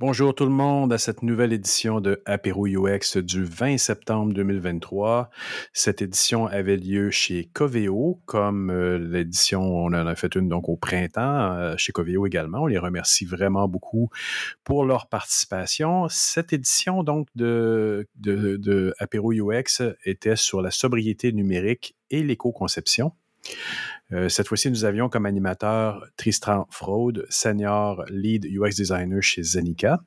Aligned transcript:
Bonjour 0.00 0.34
tout 0.34 0.46
le 0.46 0.50
monde 0.50 0.94
à 0.94 0.96
cette 0.96 1.22
nouvelle 1.22 1.52
édition 1.52 2.00
de 2.00 2.22
Apéro 2.24 2.66
UX 2.66 3.18
du 3.18 3.44
20 3.44 3.76
septembre 3.76 4.32
2023. 4.32 5.28
Cette 5.74 6.00
édition 6.00 6.46
avait 6.46 6.78
lieu 6.78 7.10
chez 7.10 7.50
Coveo, 7.52 8.18
comme 8.24 8.70
euh, 8.70 8.96
l'édition, 8.96 9.60
on 9.60 9.88
en 9.88 10.06
a 10.06 10.14
fait 10.16 10.34
une 10.36 10.48
donc 10.48 10.70
au 10.70 10.76
printemps 10.78 11.52
euh, 11.52 11.74
chez 11.76 11.92
Coveo 11.92 12.26
également. 12.26 12.62
On 12.62 12.66
les 12.66 12.78
remercie 12.78 13.26
vraiment 13.26 13.68
beaucoup 13.68 14.08
pour 14.64 14.86
leur 14.86 15.06
participation. 15.06 16.08
Cette 16.08 16.54
édition 16.54 17.02
donc 17.02 17.28
de, 17.34 18.08
de, 18.14 18.94
UX 19.12 19.82
était 20.06 20.36
sur 20.36 20.62
la 20.62 20.70
sobriété 20.70 21.30
numérique 21.30 21.94
et 22.08 22.22
l'éco-conception. 22.22 23.12
Euh, 24.12 24.28
cette 24.28 24.48
fois-ci, 24.48 24.70
nous 24.70 24.84
avions 24.84 25.08
comme 25.08 25.26
animateur 25.26 26.04
Tristan 26.16 26.66
Fraude, 26.70 27.26
senior 27.28 28.04
lead 28.08 28.44
UX 28.44 28.74
designer 28.76 29.22
chez 29.22 29.42
Zenica. 29.42 30.00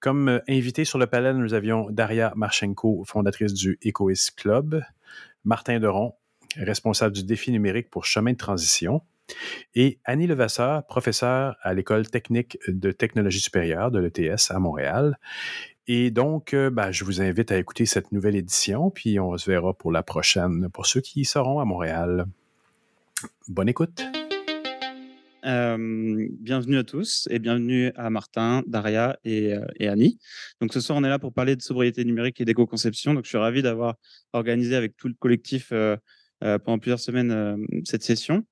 Comme 0.00 0.28
euh, 0.28 0.40
invité 0.48 0.84
sur 0.84 0.98
le 0.98 1.06
panel, 1.06 1.36
nous 1.36 1.54
avions 1.54 1.88
Daria 1.90 2.32
Marchenko, 2.36 3.04
fondatrice 3.06 3.54
du 3.54 3.78
EcoIS 3.86 4.30
Club, 4.36 4.82
Martin 5.44 5.78
Deron, 5.78 6.14
responsable 6.56 7.14
du 7.14 7.24
défi 7.24 7.52
numérique 7.52 7.90
pour 7.90 8.04
chemin 8.04 8.32
de 8.32 8.36
transition, 8.36 9.02
et 9.74 10.00
Annie 10.04 10.26
Levasseur, 10.26 10.84
professeure 10.86 11.56
à 11.62 11.72
l'École 11.72 12.08
technique 12.08 12.58
de 12.66 12.90
technologie 12.90 13.40
supérieure 13.40 13.92
de 13.92 14.00
l'ETS 14.00 14.50
à 14.50 14.58
Montréal. 14.58 15.18
Et 15.86 16.10
donc, 16.10 16.54
euh, 16.54 16.70
ben, 16.70 16.90
je 16.90 17.04
vous 17.04 17.20
invite 17.20 17.52
à 17.52 17.58
écouter 17.58 17.86
cette 17.86 18.12
nouvelle 18.12 18.36
édition, 18.36 18.90
puis 18.90 19.18
on 19.18 19.36
se 19.36 19.50
verra 19.50 19.74
pour 19.74 19.92
la 19.92 20.02
prochaine, 20.02 20.68
pour 20.72 20.86
ceux 20.86 21.00
qui 21.00 21.24
seront 21.24 21.60
à 21.60 21.64
Montréal. 21.64 22.26
Bonne 23.48 23.68
écoute. 23.68 24.00
bienvenue 25.42 26.78
à 26.78 26.84
tous 26.84 27.26
et 27.30 27.38
bienvenue 27.38 27.92
à 27.96 28.10
Martin, 28.10 28.62
Daria 28.66 29.18
et, 29.24 29.54
Annie. 29.80 30.18
Donc 30.60 30.72
ce 30.72 30.80
soir, 30.80 30.98
on 30.98 31.04
est 31.04 31.08
là 31.08 31.18
pour 31.18 31.32
parler 31.32 31.56
de 31.56 31.62
sobriété 31.62 32.04
numérique 32.04 32.40
et 32.40 32.44
d'éco-conception. 32.44 33.14
Donc 33.14 33.24
je 33.24 33.28
suis 33.28 33.38
ravi 33.38 33.62
d'avoir 33.62 33.96
organisé 34.32 34.76
avec 34.76 34.96
tout 34.96 35.08
le 35.08 35.14
collectif 35.14 35.72
pendant 36.40 36.78
plusieurs 36.78 37.00
semaines 37.00 37.66
cette 37.84 38.02
session. 38.02 38.44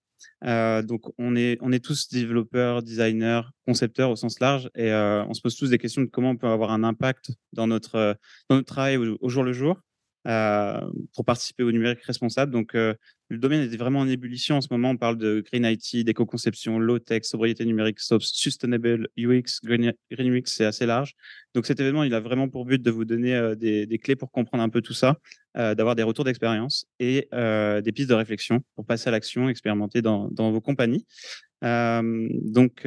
donc 0.43 1.03
on 1.19 1.37
est, 1.37 1.59
on 1.61 1.73
est 1.73 1.85
tous 1.85 2.09
développeurs, 2.09 2.83
designers, 2.83 3.43
concepteurs 3.67 4.11
au 4.11 4.17
sens 4.17 4.41
large 4.41 4.71
et 4.75 4.93
on 4.93 5.35
se 5.35 5.41
pose 5.41 5.57
tous 5.57 5.71
des 5.71 5.79
questions 5.79 6.03
de 6.03 6.09
comment 6.09 6.31
on 6.31 6.37
peut 6.37 6.49
avoir 6.49 6.73
un 6.73 6.85
impact 6.85 7.31
dans 7.53 7.67
notre 7.67 8.17
travail 8.67 8.97
au 8.97 9.29
jour 9.29 9.45
le 9.45 9.53
jour. 9.53 9.81
Euh, 10.29 10.81
pour 11.15 11.25
participer 11.25 11.63
au 11.63 11.73
numérique 11.73 12.03
responsable. 12.03 12.53
Donc, 12.53 12.75
euh, 12.75 12.93
le 13.31 13.39
domaine 13.39 13.63
est 13.63 13.77
vraiment 13.79 14.01
en 14.01 14.09
ébullition 14.09 14.57
en 14.57 14.61
ce 14.61 14.69
moment. 14.71 14.91
On 14.91 14.97
parle 14.99 15.17
de 15.17 15.41
Green 15.41 15.65
IT, 15.65 16.05
d'éco-conception, 16.05 16.79
low-tech, 16.79 17.25
sobriété 17.25 17.65
numérique, 17.65 17.99
sustainable 17.99 19.09
UX, 19.17 19.61
Green, 19.65 19.95
UX, 20.11 20.43
c'est 20.45 20.67
assez 20.67 20.85
large. 20.85 21.15
Donc, 21.55 21.65
cet 21.65 21.81
événement, 21.81 22.05
il 22.05 22.13
a 22.13 22.21
vraiment 22.21 22.51
pour 22.51 22.67
but 22.67 22.83
de 22.83 22.91
vous 22.91 23.07
donner 23.07 23.35
euh, 23.35 23.55
des, 23.55 23.99
clés 23.99 24.17
pour 24.17 24.31
comprendre 24.31 24.63
un 24.63 24.69
peu 24.69 24.83
tout 24.83 24.93
ça, 24.93 25.17
d'avoir 25.55 25.97
des 25.97 26.05
retours 26.05 26.25
d'expérience 26.25 26.87
et 27.01 27.27
des 27.33 27.93
pistes 27.93 28.11
de 28.11 28.15
réflexion 28.15 28.61
pour 28.77 28.85
passer 28.85 29.09
à 29.09 29.11
l'action, 29.11 29.49
expérimenter 29.49 30.03
dans, 30.03 30.29
dans 30.31 30.53
vos 30.53 30.61
compagnies. 30.61 31.07
donc, 31.63 32.87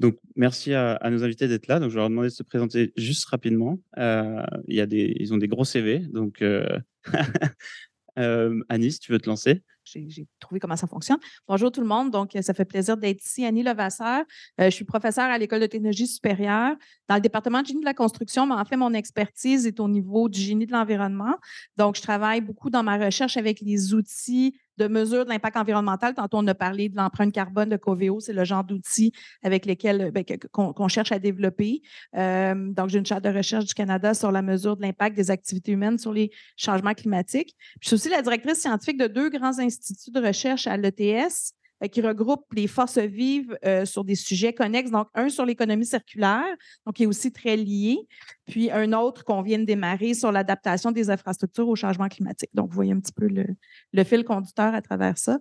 donc, 0.00 0.16
merci 0.36 0.74
à, 0.74 0.98
nos 1.10 1.24
invités 1.24 1.48
d'être 1.48 1.66
là. 1.66 1.80
Donc, 1.80 1.90
je 1.90 1.94
vais 1.94 2.00
leur 2.00 2.08
demander 2.08 2.28
de 2.28 2.32
se 2.32 2.44
présenter 2.44 2.92
juste 2.96 3.24
rapidement. 3.26 3.78
Euh, 3.98 4.44
ils 4.68 5.34
ont 5.34 5.38
des 5.38 5.48
gros 5.48 5.64
CV. 5.64 5.98
Donc, 5.98 6.40
euh, 6.40 6.78
euh, 8.18 8.60
Anis, 8.68 9.00
tu 9.00 9.12
veux 9.12 9.18
te 9.18 9.28
lancer 9.28 9.62
j'ai 9.90 10.26
trouvé 10.38 10.60
comment 10.60 10.76
ça 10.76 10.86
fonctionne. 10.86 11.16
Bonjour 11.46 11.72
tout 11.72 11.80
le 11.80 11.86
monde. 11.86 12.10
Donc, 12.10 12.36
ça 12.42 12.52
fait 12.52 12.66
plaisir 12.66 12.98
d'être 12.98 13.24
ici. 13.24 13.46
Annie 13.46 13.62
Levasseur. 13.62 14.22
je 14.58 14.68
suis 14.68 14.84
professeure 14.84 15.30
à 15.30 15.38
l'École 15.38 15.60
de 15.60 15.66
technologie 15.66 16.06
supérieure 16.06 16.76
dans 17.08 17.14
le 17.14 17.22
département 17.22 17.62
de 17.62 17.68
génie 17.68 17.80
de 17.80 17.86
la 17.86 17.94
construction, 17.94 18.46
mais 18.46 18.52
en 18.54 18.66
fait, 18.66 18.76
mon 18.76 18.92
expertise 18.92 19.66
est 19.66 19.80
au 19.80 19.88
niveau 19.88 20.28
du 20.28 20.40
génie 20.40 20.66
de 20.66 20.72
l'environnement. 20.72 21.38
Donc, 21.78 21.96
je 21.96 22.02
travaille 22.02 22.42
beaucoup 22.42 22.68
dans 22.68 22.82
ma 22.82 22.98
recherche 22.98 23.38
avec 23.38 23.62
les 23.62 23.94
outils 23.94 24.58
de 24.78 24.88
mesure 24.88 25.24
de 25.24 25.30
l'impact 25.30 25.56
environnemental. 25.56 26.14
Tantôt, 26.14 26.38
on 26.38 26.46
a 26.46 26.54
parlé 26.54 26.88
de 26.88 26.96
l'empreinte 26.96 27.32
carbone 27.32 27.68
de 27.68 27.76
Coveo. 27.76 28.20
C'est 28.20 28.32
le 28.32 28.44
genre 28.44 28.64
d'outils 28.64 29.12
avec 29.42 29.66
lesquels 29.66 30.10
ben, 30.12 30.24
qu'on 30.52 30.88
cherche 30.88 31.12
à 31.12 31.18
développer. 31.18 31.82
Euh, 32.16 32.54
donc, 32.72 32.88
j'ai 32.88 32.98
une 32.98 33.06
charte 33.06 33.24
de 33.24 33.30
recherche 33.30 33.64
du 33.64 33.74
Canada 33.74 34.14
sur 34.14 34.32
la 34.32 34.42
mesure 34.42 34.76
de 34.76 34.82
l'impact 34.82 35.16
des 35.16 35.30
activités 35.30 35.72
humaines 35.72 35.98
sur 35.98 36.12
les 36.12 36.30
changements 36.56 36.94
climatiques. 36.94 37.56
je 37.80 37.88
suis 37.88 37.94
aussi 37.94 38.08
la 38.08 38.22
directrice 38.22 38.60
scientifique 38.60 38.98
de 38.98 39.06
deux 39.06 39.28
grands 39.28 39.58
instituts 39.58 40.10
de 40.10 40.20
recherche 40.20 40.66
à 40.66 40.76
l'ETS. 40.76 41.52
Euh, 41.84 41.86
qui 41.86 42.00
regroupe 42.00 42.44
les 42.54 42.66
forces 42.66 42.98
vives 42.98 43.56
euh, 43.64 43.84
sur 43.84 44.02
des 44.02 44.16
sujets 44.16 44.52
connexes. 44.52 44.90
Donc, 44.90 45.08
un 45.14 45.28
sur 45.28 45.46
l'économie 45.46 45.86
circulaire, 45.86 46.44
donc 46.84 46.96
qui 46.96 47.04
est 47.04 47.06
aussi 47.06 47.32
très 47.32 47.56
lié, 47.56 47.98
puis 48.46 48.70
un 48.72 48.92
autre 48.92 49.24
qu'on 49.24 49.42
vient 49.42 49.60
de 49.60 49.64
démarrer 49.64 50.14
sur 50.14 50.32
l'adaptation 50.32 50.90
des 50.90 51.08
infrastructures 51.08 51.68
au 51.68 51.76
changement 51.76 52.08
climatique. 52.08 52.50
Donc, 52.52 52.70
vous 52.70 52.74
voyez 52.74 52.92
un 52.92 52.98
petit 52.98 53.12
peu 53.12 53.28
le, 53.28 54.04
fil 54.04 54.24
conducteur 54.24 54.74
à 54.74 54.82
travers 54.82 55.18
ça. 55.18 55.38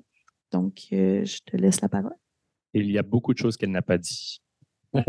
Donc, 0.51 0.87
euh, 0.93 1.25
je 1.25 1.39
te 1.43 1.57
laisse 1.57 1.81
la 1.81 1.89
parole. 1.89 2.15
Il 2.73 2.91
y 2.91 2.99
a 2.99 3.03
beaucoup 3.03 3.33
de 3.33 3.39
choses 3.39 3.57
qu'elle 3.57 3.71
n'a 3.71 3.81
pas 3.81 3.97
dit. 3.97 4.39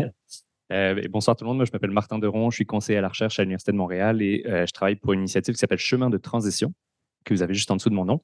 bonsoir 1.11 1.35
tout 1.35 1.43
le 1.43 1.49
monde, 1.49 1.57
moi 1.57 1.65
je 1.65 1.71
m'appelle 1.71 1.91
Martin 1.91 2.17
Deron, 2.17 2.49
je 2.49 2.55
suis 2.55 2.65
conseiller 2.65 2.97
à 2.97 3.01
la 3.01 3.09
recherche 3.09 3.39
à 3.39 3.43
l'Université 3.43 3.71
de 3.71 3.77
Montréal 3.77 4.21
et 4.21 4.43
je 4.45 4.71
travaille 4.71 4.95
pour 4.95 5.13
une 5.13 5.21
initiative 5.21 5.53
qui 5.53 5.59
s'appelle 5.59 5.79
Chemin 5.79 6.09
de 6.09 6.17
transition, 6.17 6.73
que 7.29 7.33
vous 7.35 7.41
avez 7.41 7.53
juste 7.53 7.71
en 7.71 7.75
dessous 7.75 7.89
de 7.89 7.95
mon 7.95 8.05
nom. 8.05 8.21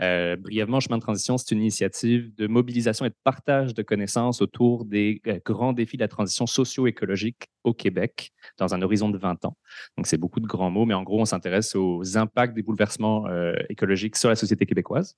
Euh, 0.00 0.36
brièvement, 0.36 0.80
Chemin 0.80 0.96
de 0.96 1.02
transition, 1.02 1.38
c'est 1.38 1.50
une 1.52 1.60
initiative 1.60 2.34
de 2.34 2.46
mobilisation 2.46 3.04
et 3.04 3.10
de 3.10 3.16
partage 3.24 3.74
de 3.74 3.82
connaissances 3.82 4.40
autour 4.40 4.84
des 4.84 5.20
euh, 5.26 5.38
grands 5.44 5.72
défis 5.72 5.96
de 5.96 6.02
la 6.02 6.08
transition 6.08 6.46
socio-écologique 6.46 7.48
au 7.62 7.74
Québec 7.74 8.32
dans 8.58 8.74
un 8.74 8.82
horizon 8.82 9.08
de 9.08 9.18
20 9.18 9.44
ans. 9.44 9.56
Donc, 9.96 10.06
c'est 10.06 10.18
beaucoup 10.18 10.40
de 10.40 10.46
grands 10.46 10.70
mots, 10.70 10.84
mais 10.84 10.94
en 10.94 11.02
gros, 11.02 11.20
on 11.20 11.24
s'intéresse 11.24 11.74
aux 11.74 12.16
impacts 12.16 12.54
des 12.54 12.62
bouleversements 12.62 13.26
euh, 13.26 13.54
écologiques 13.68 14.16
sur 14.16 14.28
la 14.28 14.36
société 14.36 14.66
québécoise. 14.66 15.16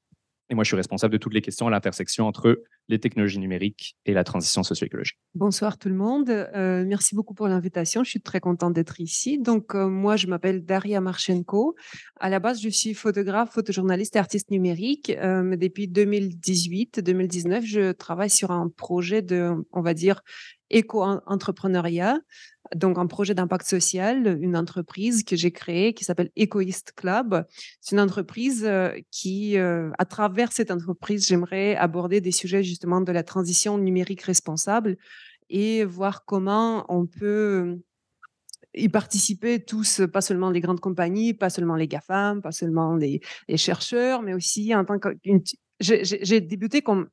Et 0.48 0.54
moi, 0.54 0.62
je 0.62 0.68
suis 0.68 0.76
responsable 0.76 1.12
de 1.12 1.18
toutes 1.18 1.34
les 1.34 1.42
questions 1.42 1.66
à 1.66 1.70
l'intersection 1.70 2.26
entre 2.26 2.62
les 2.88 3.00
technologies 3.00 3.40
numériques 3.40 3.96
et 4.06 4.12
la 4.12 4.22
transition 4.22 4.62
socio-écologique. 4.62 5.18
Bonsoir 5.34 5.76
tout 5.76 5.88
le 5.88 5.96
monde. 5.96 6.30
Euh, 6.30 6.84
merci 6.86 7.16
beaucoup 7.16 7.34
pour 7.34 7.48
l'invitation. 7.48 8.04
Je 8.04 8.10
suis 8.10 8.20
très 8.20 8.38
contente 8.38 8.72
d'être 8.72 9.00
ici. 9.00 9.38
Donc, 9.38 9.74
euh, 9.74 9.88
moi, 9.88 10.14
je 10.16 10.28
m'appelle 10.28 10.64
Daria 10.64 11.00
Marchenko. 11.00 11.74
À 12.20 12.30
la 12.30 12.38
base, 12.38 12.60
je 12.60 12.68
suis 12.68 12.94
photographe, 12.94 13.50
photojournaliste 13.52 14.14
et 14.14 14.20
artiste 14.20 14.52
numérique. 14.52 15.10
Euh, 15.10 15.56
depuis 15.56 15.88
2018-2019, 15.88 17.62
je 17.64 17.90
travaille 17.90 18.30
sur 18.30 18.52
un 18.52 18.68
projet 18.68 19.22
de, 19.22 19.52
on 19.72 19.82
va 19.82 19.94
dire, 19.94 20.22
éco-entrepreneuriat 20.70 22.18
donc 22.74 22.98
un 22.98 23.06
projet 23.06 23.34
d'impact 23.34 23.66
social, 23.66 24.38
une 24.40 24.56
entreprise 24.56 25.24
que 25.24 25.36
j'ai 25.36 25.50
créée 25.50 25.94
qui 25.94 26.04
s'appelle 26.04 26.30
Ecoist 26.38 26.92
Club. 26.96 27.44
C'est 27.80 27.94
une 27.94 28.00
entreprise 28.00 28.64
euh, 28.64 28.92
qui, 29.10 29.58
euh, 29.58 29.90
à 29.98 30.04
travers 30.04 30.52
cette 30.52 30.70
entreprise, 30.70 31.26
j'aimerais 31.26 31.76
aborder 31.76 32.20
des 32.20 32.32
sujets 32.32 32.62
justement 32.62 33.00
de 33.00 33.12
la 33.12 33.22
transition 33.22 33.78
numérique 33.78 34.22
responsable 34.22 34.96
et 35.48 35.84
voir 35.84 36.24
comment 36.24 36.84
on 36.88 37.06
peut 37.06 37.78
y 38.74 38.88
participer 38.88 39.64
tous, 39.64 40.02
pas 40.12 40.20
seulement 40.20 40.50
les 40.50 40.60
grandes 40.60 40.80
compagnies, 40.80 41.32
pas 41.32 41.50
seulement 41.50 41.76
les 41.76 41.88
GAFAM, 41.88 42.42
pas 42.42 42.52
seulement 42.52 42.94
les, 42.96 43.20
les 43.48 43.56
chercheurs, 43.56 44.22
mais 44.22 44.34
aussi 44.34 44.74
en 44.74 44.84
tant 44.84 44.98
qu'une 44.98 45.42
j'ai 45.80 46.40
débuté 46.40 46.80
comme 46.82 47.08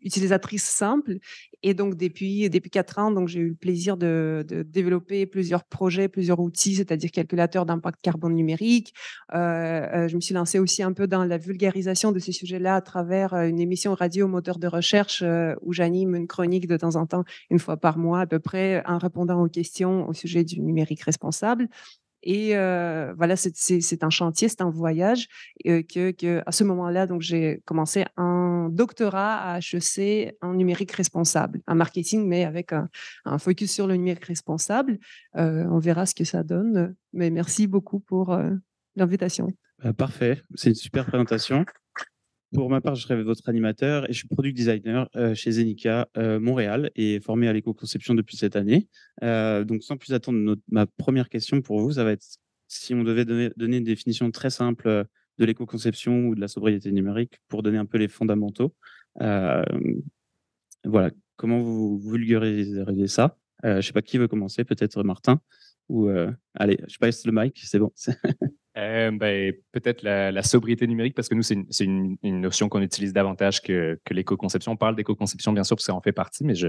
utilisatrice 0.00 0.64
simple 0.64 1.18
et 1.62 1.74
donc 1.74 1.94
depuis 1.94 2.48
depuis 2.48 2.70
quatre 2.70 2.98
ans 2.98 3.10
donc 3.10 3.28
j'ai 3.28 3.40
eu 3.40 3.50
le 3.50 3.54
plaisir 3.54 3.96
de, 3.96 4.44
développer 4.66 5.26
plusieurs 5.26 5.64
projets 5.64 6.08
plusieurs 6.08 6.40
outils 6.40 6.76
c'est-à-dire 6.76 7.10
calculateurs 7.10 7.66
d'impact 7.66 8.00
carbone 8.00 8.34
numérique. 8.34 8.94
Euh, 9.34 9.36
euh, 9.38 10.08
je 10.08 10.16
me 10.16 10.20
suis 10.20 10.34
lancée 10.34 10.58
aussi 10.58 10.82
un 10.82 10.92
peu 10.92 11.06
dans 11.06 11.24
la 11.24 11.36
vulgarisation 11.36 12.10
de 12.10 12.18
ces 12.18 12.32
sujets-là 12.32 12.76
à 12.76 12.80
travers 12.80 13.34
euh, 13.34 13.46
une 13.46 13.60
émission 13.60 13.94
radio 13.94 14.26
moteur 14.28 14.58
de 14.58 14.66
recherche 14.66 15.22
où 15.60 15.72
j'anime 15.72 16.14
une 16.14 16.26
chronique 16.26 16.66
de 16.66 16.76
temps 16.76 16.96
en 16.96 17.06
temps 17.06 17.24
une 17.50 17.58
fois 17.58 17.76
par 17.76 17.98
mois 17.98 18.20
à 18.20 18.26
peu 18.26 18.38
près 18.38 18.82
en 18.86 18.98
répondant 18.98 19.42
aux 19.42 19.48
questions 19.48 20.08
au 20.08 20.14
sujet 20.14 20.42
du 20.42 20.60
numérique 20.60 21.02
responsable 21.02 21.68
et 22.22 22.54
voilà, 23.16 23.36
c'est 23.36 24.04
un 24.04 24.10
chantier, 24.10 24.48
c'est 24.48 24.60
un 24.60 24.70
voyage 24.70 25.28
que, 25.64 26.42
à 26.46 26.52
ce 26.52 26.64
moment-là, 26.64 27.06
donc 27.06 27.20
j'ai 27.22 27.62
commencé 27.64 28.04
un 28.16 28.68
doctorat 28.70 29.36
à 29.36 29.58
HEC 29.58 30.36
en 30.40 30.54
numérique 30.54 30.92
responsable, 30.92 31.60
en 31.66 31.74
marketing, 31.74 32.26
mais 32.26 32.44
avec 32.44 32.72
un, 32.72 32.88
un 33.24 33.38
focus 33.38 33.72
sur 33.72 33.86
le 33.86 33.96
numérique 33.96 34.24
responsable. 34.24 34.98
on 35.34 35.78
verra 35.78 36.06
ce 36.06 36.14
que 36.14 36.24
ça 36.24 36.42
donne. 36.42 36.94
Mais 37.12 37.30
merci 37.30 37.66
beaucoup 37.66 38.00
pour 38.00 38.36
l'invitation. 38.96 39.48
Bah, 39.82 39.92
parfait, 39.92 40.42
c'est 40.54 40.70
une 40.70 40.74
super 40.74 41.06
présentation. 41.06 41.64
Pour 42.52 42.68
ma 42.68 42.80
part, 42.80 42.96
je 42.96 43.02
serai 43.02 43.22
votre 43.22 43.48
animateur 43.48 44.10
et 44.10 44.12
je 44.12 44.18
suis 44.18 44.28
product 44.28 44.56
designer 44.56 45.08
euh, 45.14 45.34
chez 45.34 45.52
Zenica 45.52 46.08
euh, 46.16 46.40
Montréal 46.40 46.90
et 46.96 47.20
formé 47.20 47.46
à 47.46 47.52
l'éco-conception 47.52 48.14
depuis 48.14 48.36
cette 48.36 48.56
année. 48.56 48.88
Euh, 49.22 49.62
donc, 49.62 49.84
sans 49.84 49.96
plus 49.96 50.12
attendre, 50.12 50.56
ma 50.68 50.86
première 50.86 51.28
question 51.28 51.62
pour 51.62 51.80
vous, 51.80 51.92
ça 51.92 52.02
va 52.02 52.10
être 52.10 52.26
si 52.66 52.92
on 52.92 53.04
devait 53.04 53.24
donner, 53.24 53.76
une 53.76 53.84
définition 53.84 54.30
très 54.32 54.50
simple 54.50 55.04
de 55.38 55.44
l'éco-conception 55.44 56.26
ou 56.26 56.34
de 56.34 56.40
la 56.40 56.48
sobriété 56.48 56.90
numérique 56.90 57.38
pour 57.48 57.62
donner 57.62 57.78
un 57.78 57.86
peu 57.86 57.98
les 57.98 58.08
fondamentaux. 58.08 58.74
voilà, 59.18 61.10
comment 61.36 61.60
vous 61.60 61.98
vulgariseriez 61.98 63.08
ça? 63.08 63.36
Je 63.64 63.68
ne 63.68 63.80
sais 63.80 63.92
pas 63.92 64.02
qui 64.02 64.18
veut 64.18 64.28
commencer, 64.28 64.64
peut-être 64.64 65.02
Martin. 65.02 65.40
Ou 65.88 66.08
allez, 66.54 66.78
je 66.86 66.98
passe 66.98 67.26
le 67.26 67.32
mic, 67.32 67.60
c'est 67.64 67.80
bon. 67.80 67.92
Euh, 68.76 69.10
ben, 69.10 69.52
peut-être 69.72 70.02
la, 70.02 70.42
sobriété 70.42 70.86
numérique, 70.86 71.14
parce 71.14 71.28
que 71.28 71.34
nous, 71.34 71.42
c'est 71.42 71.84
une, 71.84 72.16
notion 72.22 72.68
qu'on 72.68 72.82
utilise 72.82 73.12
davantage 73.12 73.62
que, 73.62 73.98
l'éco-conception. 74.10 74.72
On 74.72 74.76
parle 74.76 74.94
d'éco-conception, 74.94 75.52
bien 75.52 75.64
sûr, 75.64 75.76
parce 75.76 75.84
que 75.84 75.92
ça 75.92 75.94
en 75.94 76.00
fait 76.00 76.12
partie, 76.12 76.44
mais 76.44 76.54
je, 76.54 76.68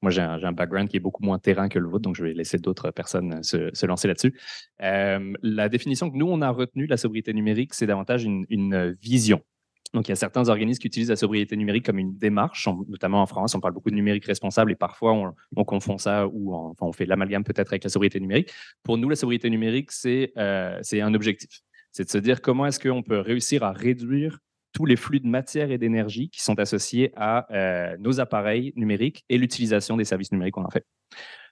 moi, 0.00 0.10
j'ai 0.10 0.22
un, 0.22 0.52
background 0.52 0.88
qui 0.88 0.96
est 0.96 1.00
beaucoup 1.00 1.24
moins 1.24 1.38
terrain 1.38 1.68
que 1.68 1.78
le 1.78 1.88
vôtre, 1.88 2.02
donc 2.02 2.16
je 2.16 2.24
vais 2.24 2.32
laisser 2.32 2.58
d'autres 2.58 2.90
personnes 2.90 3.42
se, 3.42 3.86
lancer 3.86 4.08
là-dessus. 4.08 4.38
Euh, 4.82 5.32
la 5.42 5.68
définition 5.68 6.10
que 6.10 6.16
nous, 6.16 6.28
on 6.28 6.40
a 6.40 6.50
retenue 6.50 6.86
la 6.86 6.96
sobriété 6.96 7.32
numérique, 7.32 7.74
c'est 7.74 7.86
davantage 7.86 8.24
une 8.24 8.96
vision. 9.00 9.42
Donc, 9.92 10.06
il 10.06 10.10
y 10.10 10.12
a 10.12 10.16
certains 10.16 10.48
organismes 10.48 10.80
qui 10.80 10.86
utilisent 10.86 11.10
la 11.10 11.16
sobriété 11.16 11.56
numérique 11.56 11.84
comme 11.86 11.98
une 11.98 12.16
démarche, 12.16 12.68
notamment 12.88 13.22
en 13.22 13.26
France, 13.26 13.54
on 13.54 13.60
parle 13.60 13.74
beaucoup 13.74 13.90
de 13.90 13.96
numérique 13.96 14.24
responsable 14.24 14.70
et 14.70 14.76
parfois 14.76 15.12
on, 15.56 15.64
confond 15.64 15.98
ça 15.98 16.28
ou 16.28 16.54
enfin, 16.54 16.86
on 16.86 16.92
fait 16.92 17.06
l'amalgame 17.06 17.44
peut-être 17.44 17.72
avec 17.72 17.82
la 17.84 17.90
sobriété 17.90 18.20
numérique. 18.20 18.50
Pour 18.84 18.98
nous, 18.98 19.08
la 19.08 19.16
sobriété 19.16 19.50
numérique, 19.50 19.90
c'est 19.90 20.32
euh, 20.36 20.80
un 20.92 21.14
objectif. 21.14 21.62
C'est 21.90 22.04
de 22.04 22.10
se 22.10 22.18
dire 22.18 22.40
comment 22.40 22.66
est-ce 22.66 22.78
qu'on 22.78 23.02
peut 23.02 23.18
réussir 23.18 23.64
à 23.64 23.72
réduire 23.72 24.38
tous 24.72 24.86
les 24.86 24.96
flux 24.96 25.20
de 25.20 25.26
matière 25.26 25.70
et 25.70 25.78
d'énergie 25.78 26.30
qui 26.30 26.42
sont 26.42 26.58
associés 26.60 27.12
à 27.16 27.52
euh, 27.52 27.96
nos 27.98 28.20
appareils 28.20 28.72
numériques 28.76 29.24
et 29.28 29.38
l'utilisation 29.38 29.96
des 29.96 30.04
services 30.04 30.30
numériques 30.30 30.54
qu'on 30.54 30.64
en 30.64 30.70
fait. 30.70 30.86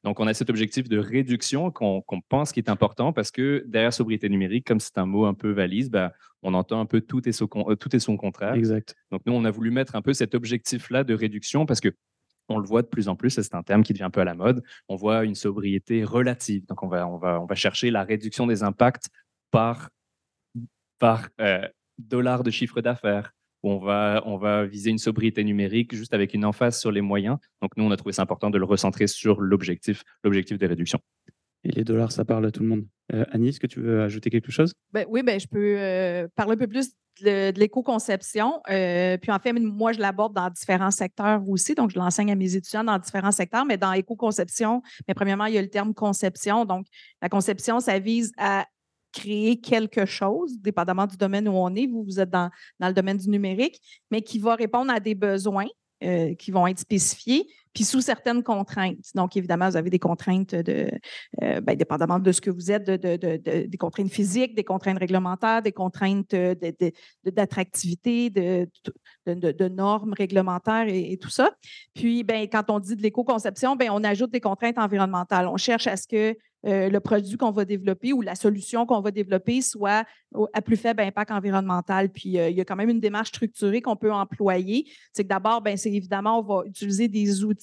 Donc, 0.05 0.21
on 0.21 0.27
a 0.27 0.35
cet 0.35 0.51
objectif 0.51 0.89
de 0.89 0.99
réduction 0.99 1.71
qu'on 1.71 2.03
pense 2.29 2.53
qui 2.53 2.61
est 2.61 2.71
important 2.71 3.13
parce 3.13 3.31
que 3.31 3.65
derrière 3.67 3.93
sobriété 3.93 4.29
numérique, 4.29 4.67
comme 4.67 4.81
c'est 4.81 4.99
un 4.99 5.07
mot 5.07 5.27
un 5.27 5.35
peu 5.35 5.51
valise, 5.51 5.91
ben, 5.91 6.11
on 6.43 6.55
entend 6.55 6.81
un 6.81 6.87
peu 6.87 7.01
tout 7.01 7.27
et, 7.29 7.33
son, 7.33 7.49
euh, 7.55 7.75
tout 7.75 7.95
et 7.95 7.99
son 7.99 8.17
contraire. 8.17 8.55
Exact. 8.55 8.95
Donc, 9.11 9.23
nous, 9.27 9.33
on 9.33 9.45
a 9.45 9.51
voulu 9.51 9.71
mettre 9.71 9.97
un 9.97 10.03
peu 10.03 10.13
cet 10.13 10.35
objectif-là 10.35 11.05
de 11.05 11.15
réduction 11.15 11.67
parce 11.67 11.81
que 11.81 11.91
on 12.51 12.59
le 12.59 12.67
voit 12.67 12.81
de 12.81 12.87
plus 12.87 13.09
en 13.09 13.17
plus, 13.17 13.31
c'est 13.31 13.55
un 13.55 13.63
terme 13.63 13.83
qui 13.83 13.93
devient 13.93 14.05
un 14.05 14.11
peu 14.11 14.23
à 14.23 14.25
la 14.25 14.35
mode. 14.35 14.63
On 14.89 14.97
voit 14.97 15.25
une 15.25 15.35
sobriété 15.35 16.03
relative. 16.03 16.65
Donc, 16.67 16.83
on 16.83 16.89
va, 16.89 17.07
on 17.07 17.19
va, 17.19 17.41
on 17.41 17.45
va 17.45 17.55
chercher 17.55 17.91
la 17.91 18.05
réduction 18.05 18.47
des 18.47 18.63
impacts 18.63 19.09
par, 19.51 19.91
par 20.99 21.29
euh, 21.41 21.67
dollar 21.99 22.43
de 22.43 22.51
chiffre 22.51 22.81
d'affaires, 22.81 23.33
on 23.63 23.79
va, 23.79 24.23
on 24.27 24.37
va 24.37 24.65
viser 24.65 24.91
une 24.91 24.99
sobriété 24.99 25.45
numérique 25.45 25.95
juste 25.95 26.15
avec 26.15 26.35
une 26.35 26.45
emphase 26.45 26.79
sur 26.79 26.93
les 26.93 27.01
moyens. 27.01 27.39
Donc, 27.61 27.77
nous, 27.77 27.85
on 27.85 27.91
a 27.91 27.97
trouvé 27.97 28.13
ça 28.13 28.23
important 28.23 28.51
de 28.51 28.59
le 28.59 28.65
recentrer 28.65 29.07
sur 29.07 29.41
l'objectif, 29.41 30.05
l'objectif 30.23 30.59
de 30.59 30.67
réduction. 30.67 31.01
Et 31.65 31.73
les 31.73 31.85
dollars, 31.85 32.13
ça 32.13 32.25
parle 32.25 32.47
à 32.47 32.51
tout 32.51 32.63
le 32.63 32.69
monde. 32.69 32.87
Euh, 33.13 33.25
Annie, 33.33 33.49
est-ce 33.49 33.61
que 33.61 33.67
tu 33.67 33.81
veux 33.81 34.03
ajouter 34.03 34.31
quelque 34.31 34.53
chose? 34.53 34.73
Ben, 34.93 35.05
oui, 35.09 35.23
ben, 35.23 35.41
je 35.41 35.47
peux 35.47 35.77
euh, 35.79 36.29
parler 36.37 36.53
un 36.53 36.57
peu 36.57 36.69
plus 36.69 36.91
de, 37.21 37.53
l'éco-conception. 37.59 38.61
Euh, 38.71 39.17
puis 39.17 39.33
en 39.33 39.39
fait, 39.41 39.53
moi, 39.53 39.93
je 39.93 39.99
l'aborde 39.99 40.35
dans 40.35 40.51
différents 40.51 40.93
secteurs 40.93 41.47
aussi. 41.49 41.75
Donc, 41.75 41.91
je 41.91 41.99
l'enseigne 41.99 42.31
à 42.31 42.37
mes 42.37 42.55
étudiants 42.55 42.85
dans 42.85 42.99
différents 42.99 43.33
secteurs. 43.33 43.65
Mais 43.65 43.77
dans 43.77 43.93
éco-conception, 43.93 44.83
mais 45.09 45.15
premièrement, 45.15 45.47
il 45.47 45.55
y 45.55 45.59
a 45.59 45.63
le 45.63 45.71
terme 45.71 45.95
conception. 45.95 46.65
Donc, 46.65 46.87
la 47.21 47.29
conception, 47.29 47.81
ça 47.81 47.99
vise 47.99 48.31
à 48.39 48.67
créer 49.13 49.61
quelque 49.61 50.07
chose, 50.07 50.59
dépendamment 50.61 51.07
du 51.07 51.17
domaine 51.17 51.49
où 51.49 51.53
on 51.53 51.75
est. 51.75 51.87
Vous, 51.87 52.05
vous 52.05 52.21
êtes 52.21 52.31
dans, 52.31 52.51
dans 52.79 52.89
le 52.89 52.95
domaine 52.95 53.17
du 53.17 53.29
numérique, 53.29 53.81
mais 54.11 54.23
qui 54.23 54.39
va 54.39 54.55
répondre 54.55 54.93
à 54.93 55.01
des 55.01 55.15
besoins 55.15 55.67
euh, 56.05 56.35
qui 56.35 56.53
vont 56.53 56.67
être 56.69 56.79
spécifiés, 56.79 57.49
puis 57.75 57.85
sous 57.85 58.01
certaines 58.01 58.43
contraintes. 58.43 58.99
Donc, 59.15 59.37
évidemment, 59.37 59.69
vous 59.69 59.77
avez 59.77 59.91
des 59.91 59.99
contraintes 59.99 60.55
de, 60.55 60.91
euh, 61.43 61.61
ben, 61.61 61.77
dépendamment 61.77 62.19
de 62.19 62.33
ce 62.33 62.41
que 62.41 62.51
vous 62.51 62.71
êtes, 62.71 62.85
de, 62.85 63.37
des 63.67 63.79
contraintes 63.79 64.11
physiques, 64.11 64.55
des 64.55 64.65
contraintes 64.65 64.99
réglementaires, 64.99 65.63
des 65.63 65.73
contraintes 65.73 66.35
d'attractivité, 67.25 68.31
de, 68.31 69.69
normes 69.69 70.13
réglementaires 70.13 70.87
et, 70.89 71.19
tout 71.21 71.31
ça. 71.31 71.51
Puis, 71.95 72.25
ben, 72.25 72.49
quand 72.51 72.71
on 72.71 72.79
dit 72.79 72.97
de 72.97 73.03
l'éco-conception, 73.03 73.77
ben, 73.77 73.91
on 73.91 74.05
ajoute 74.05 74.31
des 74.31 74.41
contraintes 74.41 74.79
environnementales. 74.79 75.47
On 75.49 75.57
cherche 75.57 75.87
à 75.87 75.97
ce 75.97 76.07
que 76.07 76.37
euh, 76.67 76.89
le 76.89 76.99
produit 76.99 77.37
qu'on 77.37 77.53
va 77.53 77.65
développer 77.65 78.13
ou 78.13 78.21
la 78.21 78.35
solution 78.35 78.85
qu'on 78.85 79.01
va 79.01 79.13
développer 79.13 79.61
soit 79.63 80.05
à 80.53 80.61
plus 80.61 80.77
faible 80.77 81.03
impact 81.03 81.31
environnemental. 81.31 82.11
Puis, 82.11 82.31
il 82.31 82.57
y 82.57 82.61
a 82.61 82.65
quand 82.65 82.77
même 82.77 82.89
une 82.89 83.01
démarche 83.01 83.29
structurée 83.29 83.81
qu'on 83.81 83.97
peut 83.97 84.13
employer. 84.13 84.91
C'est 85.13 85.23
que 85.23 85.29
d'abord, 85.29 85.63
ben, 85.63 85.77
c'est 85.77 85.93
évidemment, 85.93 86.41
on 86.41 86.43
va 86.43 86.63
utiliser 86.67 87.09
des 87.09 87.45
outils 87.45 87.58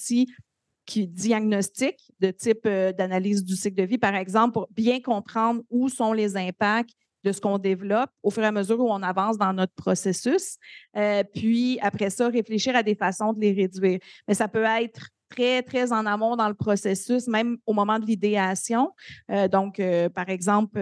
qui 0.86 1.06
diagnostiquent 1.06 2.12
de 2.20 2.30
type 2.30 2.64
euh, 2.66 2.92
d'analyse 2.92 3.44
du 3.44 3.56
cycle 3.56 3.76
de 3.76 3.82
vie, 3.82 3.98
par 3.98 4.14
exemple, 4.14 4.52
pour 4.52 4.68
bien 4.70 5.00
comprendre 5.00 5.62
où 5.68 5.88
sont 5.88 6.12
les 6.12 6.36
impacts 6.36 6.94
de 7.24 7.32
ce 7.32 7.40
qu'on 7.40 7.58
développe 7.58 8.10
au 8.22 8.30
fur 8.30 8.44
et 8.44 8.46
à 8.46 8.52
mesure 8.52 8.78
où 8.78 8.88
on 8.88 9.02
avance 9.02 9.36
dans 9.36 9.52
notre 9.52 9.74
processus. 9.74 10.56
Euh, 10.96 11.24
puis 11.34 11.78
après 11.82 12.08
ça, 12.08 12.28
réfléchir 12.28 12.76
à 12.76 12.84
des 12.84 12.94
façons 12.94 13.32
de 13.32 13.40
les 13.40 13.52
réduire. 13.52 13.98
Mais 14.28 14.34
ça 14.34 14.46
peut 14.46 14.62
être 14.62 15.08
très, 15.28 15.60
très 15.62 15.92
en 15.92 16.06
amont 16.06 16.36
dans 16.36 16.46
le 16.46 16.54
processus, 16.54 17.26
même 17.26 17.58
au 17.66 17.72
moment 17.72 17.98
de 17.98 18.06
l'idéation. 18.06 18.92
Euh, 19.32 19.48
donc, 19.48 19.82
par 20.14 20.28
exemple, 20.28 20.78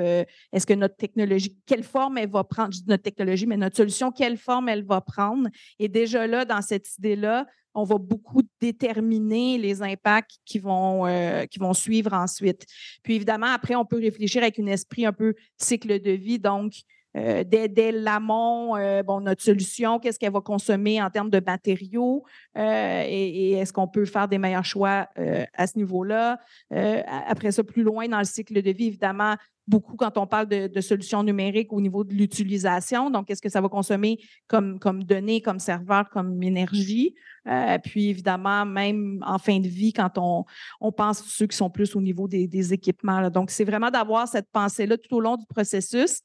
est-ce 0.53 0.67
que 0.67 0.75
notre 0.75 0.97
technologie, 0.97 1.57
quelle 1.65 1.83
forme 1.83 2.19
elle 2.19 2.29
va 2.29 2.45
prendre, 2.45 2.75
je 2.75 2.81
dis 2.81 2.89
notre 2.89 3.05
technologie, 3.05 3.47
mais 3.47 3.57
notre 3.57 3.77
solution, 3.77 4.13
quelle 4.13 4.37
forme 4.37 4.69
elle 4.69 4.85
va 4.85 5.01
prendre? 5.01 5.49
Et 5.79 5.89
déjà 5.89 6.27
là, 6.27 6.45
dans 6.45 6.61
cette 6.61 6.95
idée-là, 6.99 7.47
on 7.75 7.85
va 7.85 7.99
beaucoup 7.99 8.43
déterminer 8.61 9.59
les 9.59 9.83
impacts 9.83 10.39
qui 10.45 10.59
vont, 10.59 11.07
euh, 11.07 11.45
qui 11.47 11.59
vont 11.59 11.75
suivre 11.75 12.13
ensuite. 12.13 12.65
Puis 13.03 13.17
évidemment, 13.17 13.49
après, 13.53 13.75
on 13.75 13.85
peut 13.85 13.99
réfléchir 13.99 14.43
avec 14.43 14.59
un 14.59 14.67
esprit 14.67 15.05
un 15.05 15.13
peu 15.13 15.35
cycle 15.59 16.01
de 16.01 16.11
vie. 16.13 16.39
Donc, 16.39 16.73
euh, 17.17 17.45
dès, 17.45 17.93
l'amont, 17.93 18.77
euh, 18.77 19.03
notre 19.21 19.43
solution, 19.43 20.01
qu'est-ce 20.01 20.19
qu'elle 20.19 20.33
va 20.33 20.41
consommer 20.41 21.01
en 21.01 21.11
termes 21.11 21.31
de 21.31 21.41
matériaux 21.45 22.25
et, 22.57 23.53
est-ce 23.53 23.73
qu'on 23.73 23.87
peut 23.87 24.05
faire 24.05 24.27
des 24.27 24.39
meilleurs 24.39 24.65
choix 24.65 25.09
à 25.55 25.67
ce 25.67 25.79
niveau-là. 25.79 26.39
après 26.71 27.53
ça, 27.53 27.63
plus 27.63 27.83
loin 27.83 28.09
dans 28.09 28.19
le 28.19 28.25
cycle 28.25 28.61
de 28.61 28.71
vie, 28.71 28.87
évidemment, 28.87 29.37
beaucoup 29.67 29.97
quand 29.97 30.19
on 30.19 30.27
parle 30.27 30.47
de, 30.47 30.81
solutions 30.81 31.23
numériques 31.23 31.73
au 31.73 31.81
niveau 31.81 32.05
de 32.05 32.13
l'utilisation. 32.13 33.11
Donc, 33.11 33.27
qu'est-ce 33.27 33.43
que 33.43 33.49
ça 33.49 33.61
va 33.61 33.69
consommer 33.69 34.19
comme, 34.47 34.79
comme 34.79 35.05
données, 35.05 35.41
comme 35.41 35.59
serveur, 35.59 36.09
comme 36.11 36.43
énergie? 36.43 37.15
Euh, 37.49 37.79
puis, 37.79 38.11
évidemment, 38.11 38.67
même 38.67 39.23
en 39.27 39.39
fin 39.39 39.61
de 39.61 39.69
vie, 39.69 39.93
quand 39.93 40.19
on, 40.19 40.45
on 40.81 40.93
pense 40.93 41.25
ceux 41.25 41.47
qui 41.47 41.57
sont 41.57 41.71
plus 41.71 41.97
au 41.97 42.01
niveau 42.01 42.29
des, 42.29 42.73
équipements. 42.73 43.31
Donc, 43.31 43.51
c'est 43.51 43.65
vraiment 43.65 43.91
d'avoir 43.91 44.29
cette 44.29 44.51
pensée-là 44.51 44.97
tout 44.99 45.17
au 45.17 45.21
long 45.21 45.37
du 45.37 45.47
processus, 45.47 46.21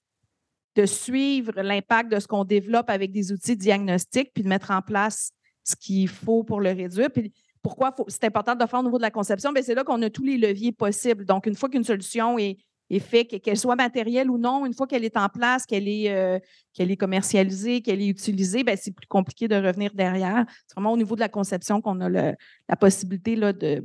de 0.76 0.86
suivre 0.86 1.54
l'impact 1.62 2.12
de 2.12 2.20
ce 2.20 2.28
qu'on 2.28 2.44
développe 2.44 2.90
avec 2.90 3.12
des 3.12 3.32
outils 3.32 3.58
diagnostiques, 3.58 4.32
puis 4.34 4.44
de 4.44 4.50
mettre 4.50 4.72
en 4.72 4.82
place 4.82 5.32
ce 5.64 5.76
qu'il 5.76 6.08
faut 6.08 6.44
pour 6.44 6.62
le 6.62 6.70
réduire. 6.70 7.10
Puis, 7.12 7.34
pourquoi 7.62 7.94
c'est 8.08 8.24
important 8.24 8.56
de 8.56 8.66
faire 8.66 8.80
au 8.80 8.84
niveau 8.84 8.98
de 8.98 9.04
la 9.04 9.12
conception? 9.12 9.52
C'est 9.62 9.76
là 9.76 9.84
qu'on 9.84 10.02
a 10.02 10.10
tous 10.10 10.24
les 10.24 10.38
leviers 10.38 10.72
possibles. 10.72 11.26
Donc, 11.26 11.46
une 11.46 11.56
fois 11.56 11.70
qu'une 11.70 11.84
solution 11.84 12.38
est, 12.38 12.58
est 12.90 13.00
fait, 13.00 13.26
qu'elle 13.26 13.58
soit 13.58 13.76
matérielle 13.76 14.30
ou 14.30 14.38
non, 14.38 14.66
une 14.66 14.74
fois 14.74 14.88
qu'elle 14.88 15.06
est 15.06 15.18
en 15.18 15.30
place, 15.30 15.66
qu'elle 15.66 15.88
est, 15.88 16.12
euh, 16.12 16.40
qu'elle 16.74 16.92
est 16.92 16.98
commercialisée, 16.98 17.82
qu'elle 17.82 18.02
est 18.02 18.08
utilisée, 18.08 18.64
ben, 18.64 18.78
c'est 18.80 18.94
plus 18.94 19.08
compliqué 19.08 19.48
de 19.48 19.56
revenir 19.56 19.94
derrière. 19.94 20.46
C'est 20.68 20.76
vraiment 20.76 20.94
au 20.94 20.98
niveau 20.98 21.16
de 21.16 21.20
la 21.20 21.30
conception 21.30 21.82
qu'on 21.82 22.02
a 22.02 22.10
la 22.10 22.76
possibilité 22.80 23.36
là, 23.36 23.54
de, 23.54 23.84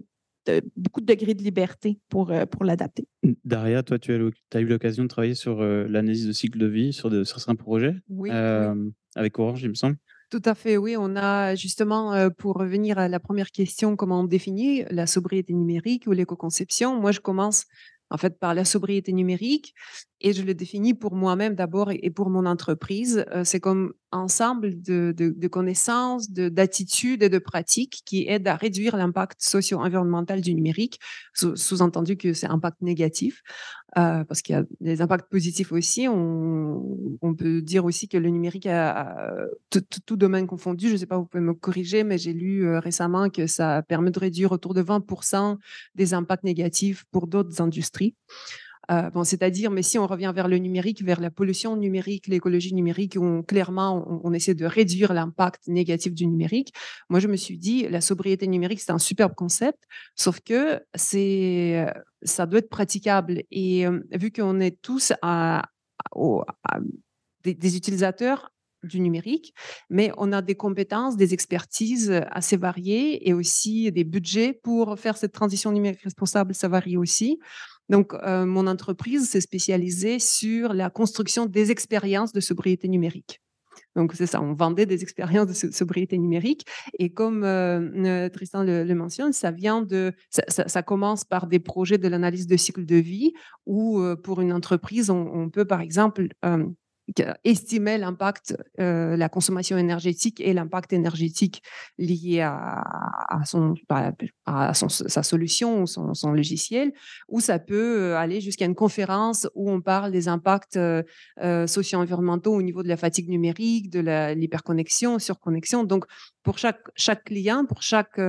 beaucoup 0.76 1.00
de 1.00 1.06
degrés 1.06 1.34
de 1.34 1.42
liberté 1.42 1.99
pour, 2.08 2.30
euh, 2.30 2.46
pour 2.46 2.64
l'adapter. 2.64 3.06
Daria, 3.44 3.82
toi, 3.82 3.99
tu 3.99 4.12
as, 4.12 4.61
eu 4.61 4.66
l'occasion 4.66 5.04
de 5.04 5.08
travailler 5.08 5.34
sur 5.34 5.61
euh, 5.61 5.87
l'analyse 5.88 6.26
de 6.26 6.32
cycle 6.32 6.58
de 6.58 6.66
vie 6.66 6.92
sur, 6.92 7.11
de, 7.11 7.25
sur 7.25 7.38
certains 7.38 7.56
projets 7.56 7.96
oui, 8.08 8.30
avec 9.16 9.38
Orange, 9.38 9.62
il 9.62 9.68
me 9.68 9.75
semble. 9.75 9.96
Tout 10.30 10.42
à 10.44 10.54
fait, 10.54 10.76
oui. 10.76 10.96
On 10.99 11.14
a 11.14 11.54
justement, 11.54 12.28
pour 12.37 12.54
revenir 12.56 12.99
à 12.99 13.06
la 13.06 13.20
première 13.20 13.52
question, 13.52 13.94
comment 13.94 14.20
on 14.20 14.25
définit 14.25 14.82
la 14.90 15.06
sobriété 15.06 15.52
numérique 15.52 16.08
ou 16.08 16.12
l'éco-conception. 16.12 17.00
Moi, 17.00 17.12
je 17.12 17.20
commence 17.20 17.66
en 18.14 18.16
fait 18.16 18.38
par 18.38 18.54
la 18.54 18.64
sobriété 18.64 19.12
numérique 19.12 19.75
et 20.21 20.33
je 20.33 20.42
le 20.42 20.54
définis 20.54 20.94
pour 20.94 21.16
moi-même 21.16 21.56
d'abord 21.56 21.90
et 21.90 22.11
pour 22.11 22.30
mon 22.30 22.47
entreprise. 22.47 23.26
Euh, 23.33 23.42
c'est 23.44 23.59
comme 23.59 23.92
ensemble 24.12 24.80
de, 24.80 25.49
connaissances, 25.49 26.30
d'attitudes 26.30 27.25
et 27.25 27.28
de 27.28 27.38
pratiques 27.38 28.02
qui 28.06 28.26
aident 28.28 28.47
à 28.47 28.54
réduire 28.54 28.97
l'impact 28.97 29.42
socio-environnemental 29.42 30.40
du 30.40 30.54
numérique, 30.54 31.00
sous-entendu 31.35 32.16
que 32.16 32.33
c'est 32.33 32.47
impact 32.47 32.80
négatif, 32.83 33.42
euh, 33.96 34.24
parce 34.24 34.42
qu'il 34.42 34.54
y 34.54 34.58
a 34.58 34.64
des 34.80 35.02
impacts 35.02 35.30
positifs 35.30 35.70
aussi. 35.72 36.08
On, 36.08 37.34
peut 37.36 37.62
dire 37.62 37.84
aussi 37.84 38.08
que 38.08 38.16
le 38.16 38.28
numérique 38.28 38.66
a, 38.66 39.46
tout, 39.70 40.16
domaine 40.16 40.46
confondu, 40.46 40.88
je 40.88 40.92
ne 40.92 40.96
sais 40.98 41.06
pas, 41.06 41.18
vous 41.18 41.26
pouvez 41.26 41.42
me 41.42 41.54
corriger, 41.54 42.04
mais 42.04 42.18
j'ai 42.18 42.32
lu 42.32 42.66
euh, 42.66 42.78
récemment 42.78 43.28
que 43.28 43.46
ça 43.46 43.82
permet 43.82 44.10
de 44.10 44.18
réduire 44.18 44.52
autour 44.52 44.74
de 44.74 44.82
20% 44.82 45.58
des 45.94 46.14
impacts 46.14 46.44
négatifs 46.44 47.04
pour 47.10 47.26
d'autres 47.26 47.60
industries. 47.60 48.14
Euh, 48.91 49.25
c'est-à-dire, 49.25 49.71
mais 49.71 49.83
si 49.83 49.99
on 49.99 50.07
revient 50.07 50.33
vers 50.35 50.49
le 50.49 50.59
numérique, 50.59 51.03
vers 51.03 51.21
la 51.21 51.31
pollution 51.31 51.76
numérique, 51.76 52.26
l'écologie 52.26 52.75
numérique, 52.75 53.17
on, 53.19 53.43
clairement, 53.43 54.07
on, 54.23 54.33
essaie 54.33 54.55
de 54.55 54.67
réduire 54.67 55.12
l'impact 55.12 55.69
négatif 55.69 56.14
du 56.14 56.26
numérique. 56.26 56.73
Moi, 57.09 57.21
je 57.21 57.29
me 57.29 57.37
suis 57.37 57.59
dit, 57.59 57.88
la 57.88 58.00
sobriété 58.00 58.47
numérique, 58.47 58.81
c'est 58.81 58.93
un 58.93 58.99
superbe 58.99 59.35
concept, 59.35 59.85
sauf 60.17 60.41
que 60.41 60.81
c'est, 60.95 61.87
ça 62.23 62.47
doit 62.47 62.59
être 62.59 62.69
praticable. 62.69 63.43
Et 63.50 63.87
euh, 63.87 64.00
vu 64.12 64.31
qu'on 64.31 64.61
est 64.61 64.81
tous 64.83 65.12
des, 67.45 67.76
utilisateurs 67.76 68.50
du 68.83 69.00
numérique, 69.00 69.55
mais 69.88 70.12
on 70.19 70.33
a 70.33 70.43
des 70.43 70.55
compétences, 70.55 71.17
des 71.17 71.33
expertises 71.33 72.12
assez 72.31 72.57
variées 72.57 73.26
et 73.29 73.33
aussi 73.33 73.91
des 73.93 74.05
budgets 74.05 74.53
pour 74.53 74.99
faire 74.99 75.17
cette 75.17 75.33
transition 75.33 75.73
numérique 75.73 76.03
responsable, 76.03 76.55
ça 76.55 76.69
varie 76.69 76.99
aussi. 76.99 77.38
Donc, 77.88 78.14
euh, 78.14 78.47
mon 78.47 78.67
entreprise 78.67 79.29
s'est 79.29 79.41
spécialisée 79.41 80.19
sur 80.19 80.73
la 80.73 80.91
construction 80.91 81.47
des 81.47 81.71
expériences 81.71 82.33
de 82.33 82.41
sobriété 82.41 82.88
numérique. 82.88 83.41
Donc, 83.97 84.12
c'est 84.14 84.26
ça, 84.26 84.41
on 84.41 84.55
vendait 84.55 84.87
des 84.87 85.03
expériences 85.03 85.47
de 85.47 85.71
sobriété 85.71 86.19
numérique. 86.19 86.67
Et 86.99 87.12
comme 87.12 87.45
euh, 87.45 87.91
euh, 88.05 88.29
Tristan 88.29 88.62
le, 88.64 88.93
mentionne, 88.95 89.33
ça 89.33 89.50
vient 89.50 89.83
de, 89.83 90.12
ça, 90.31 90.83
commence 90.83 91.25
par 91.25 91.47
des 91.47 91.61
projets 91.61 91.99
de 91.99 92.09
l'analyse 92.09 92.47
de 92.47 92.57
cycle 92.57 92.85
de 92.87 92.97
vie 92.97 93.33
où, 93.67 94.03
pour 94.23 94.41
une 94.41 94.53
entreprise, 94.53 95.11
on, 95.11 95.49
peut, 95.50 95.64
par 95.64 95.81
exemple, 95.81 96.29
estimait 97.44 97.99
l'impact, 97.99 98.56
euh, 98.80 99.16
la 99.16 99.28
consommation 99.28 99.76
énergétique 99.76 100.40
et 100.40 100.52
l'impact 100.52 100.92
énergétique 100.92 101.62
lié 101.99 102.40
à, 102.40 102.82
son, 103.44 103.75
à 104.46 104.75
son, 104.75 104.88
sa 104.88 105.23
solution 105.23 105.82
ou 105.82 105.87
son, 105.87 106.32
logiciel, 106.32 106.92
ou 107.28 107.40
ça 107.40 107.58
peut 107.58 107.99
euh, 107.99 108.16
aller 108.16 108.40
jusqu'à 108.40 108.64
une 108.64 108.75
conférence 108.75 109.46
où 109.54 109.70
on 109.70 109.80
parle 109.80 110.12
des 110.12 110.28
impacts 110.28 110.76
euh, 110.76 111.02
socio-environnementaux 111.66 112.54
au 112.54 112.62
niveau 112.62 112.82
de 112.82 112.88
la 112.88 112.96
fatigue 112.96 113.28
numérique, 113.28 113.90
de 113.90 114.00
l'hyperconnexion, 114.34 115.18
surconnexion. 115.18 115.84
Donc, 115.84 116.06
pour 116.42 116.58
chaque 116.58 117.25
client, 117.25 117.64
pour 117.64 117.82
chaque 117.82 118.20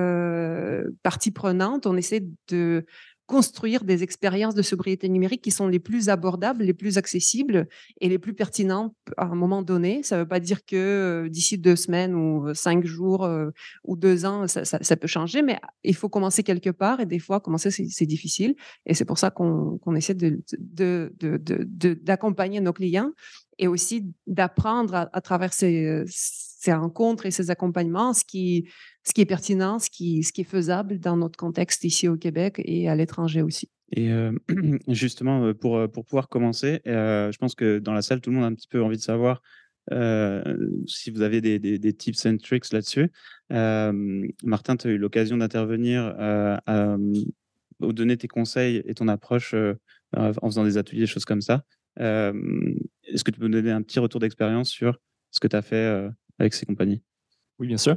partie 1.04 1.32
prenante, 1.32 1.86
on 1.86 1.98
essaie 1.98 2.24
de 2.50 2.86
construire 3.26 3.84
des 3.84 4.04
expériences 4.04 4.54
de 4.54 4.62
sobriété 4.62 5.10
numérique 5.10 5.42
qui 5.42 5.52
sont 5.52 5.68
les 5.68 5.80
plus 5.80 6.10
abordables, 6.10 6.64
les 6.64 6.74
plus 6.74 6.98
accessibles 6.98 7.68
et 8.00 8.08
les 8.08 8.20
plus 8.20 8.34
pertinentes 8.34 8.96
à 9.18 9.26
un 9.26 9.36
moment 9.36 9.64
donné. 9.64 10.04
Ça 10.04 10.16
ne 10.16 10.22
veut 10.22 10.28
pas 10.28 10.40
dire 10.40 10.64
que 10.66 10.76
euh, 10.76 11.30
d'ici 11.30 11.58
deux 11.58 11.76
semaines 11.76 12.14
ou 12.14 12.48
euh, 12.48 12.54
cinq 12.54 12.86
jours 12.86 13.24
euh, 13.24 13.50
ou 13.84 13.96
deux 13.96 14.26
ans, 14.26 14.48
ça, 14.48 14.96
peut 14.96 15.08
changer, 15.08 15.42
mais 15.42 15.60
il 15.84 15.96
faut 15.96 16.10
commencer 16.10 16.44
quelque 16.44 16.70
part 16.70 17.00
et 17.00 17.06
des 17.06 17.20
fois, 17.20 17.40
commencer, 17.40 17.72
c'est 17.72 18.06
difficile. 18.06 18.56
Et 18.86 18.94
c'est 18.94 19.06
pour 19.06 19.18
ça 19.18 19.32
qu'on 19.32 19.96
essaie 19.96 20.14
d'accompagner 20.14 22.60
de, 22.60 22.66
nos 22.66 22.74
clients 22.74 23.12
et 23.58 23.68
aussi 23.68 24.14
d'apprendre 24.28 25.10
à, 25.12 25.22
travers 25.22 25.54
ces, 25.54 26.04
ces 26.66 26.74
rencontres 26.74 27.26
et 27.26 27.32
ces 27.32 27.52
accompagnements 27.52 28.14
ce 28.14 28.24
qui 28.26 28.68
ce 29.06 29.14
qui 29.14 29.22
est 29.22 29.26
pertinent, 29.26 29.78
ce 29.78 29.90
qui, 29.90 30.24
ce 30.24 30.34
qui 30.34 30.42
est 30.42 30.46
faisable 30.46 31.00
dans 31.00 31.16
notre 31.16 31.38
contexte 31.38 31.84
ici 31.84 32.08
au 32.08 32.18
Québec 32.18 32.60
et 32.66 32.90
à 32.90 32.96
l'étranger 32.96 33.44
aussi. 33.44 33.70
Et 33.92 34.12
euh, 34.12 34.32
justement, 34.88 35.46
euh, 35.46 35.54
pour, 35.54 35.78
euh, 35.78 35.88
pour 35.88 36.06
pouvoir 36.06 36.28
commencer, 36.28 36.82
je 36.86 37.38
pense 37.38 37.56
que 37.56 37.78
dans 37.78 37.94
la 37.94 38.02
salle, 38.02 38.20
tout 38.20 38.32
le 38.32 38.36
monde 38.36 38.46
a 38.46 38.48
un 38.48 38.56
petit 38.56 38.68
peu 38.68 38.82
envie 38.84 38.98
de 38.98 39.02
savoir 39.02 39.42
si 40.88 41.12
vous 41.12 41.22
avez 41.22 41.42
des, 41.42 41.60
des, 41.60 41.94
tips 41.94 42.26
and 42.26 42.38
tricks 42.38 42.74
là-dessus. 42.74 43.12
Martin, 43.52 44.78
tu 44.78 44.88
as 44.88 44.92
eu 44.92 44.98
l'occasion 44.98 45.38
d'intervenir, 45.38 46.16
au 47.80 47.94
donner 47.94 48.18
tes 48.18 48.28
conseils 48.28 48.82
et 48.88 48.96
ton 48.96 49.08
approche 49.08 49.54
en 50.14 50.48
faisant 50.48 50.64
des 50.64 50.80
ateliers, 50.80 51.02
des 51.02 51.06
choses 51.06 51.26
comme 51.26 51.42
ça. 51.42 51.64
Est-ce 52.00 53.24
que 53.24 53.30
tu 53.30 53.40
peux 53.40 53.46
nous 53.46 53.54
donner 53.54 53.70
un 53.70 53.84
petit 53.84 54.00
retour 54.00 54.20
d'expérience 54.20 54.70
sur 54.70 54.98
ce 55.30 55.40
que 55.40 55.48
tu 55.48 55.56
as 55.56 55.62
fait 55.62 56.10
avec 56.40 56.54
ces 56.54 56.66
compagnies 56.66 57.02
oui, 57.58 57.68
bien 57.68 57.78
sûr. 57.78 57.96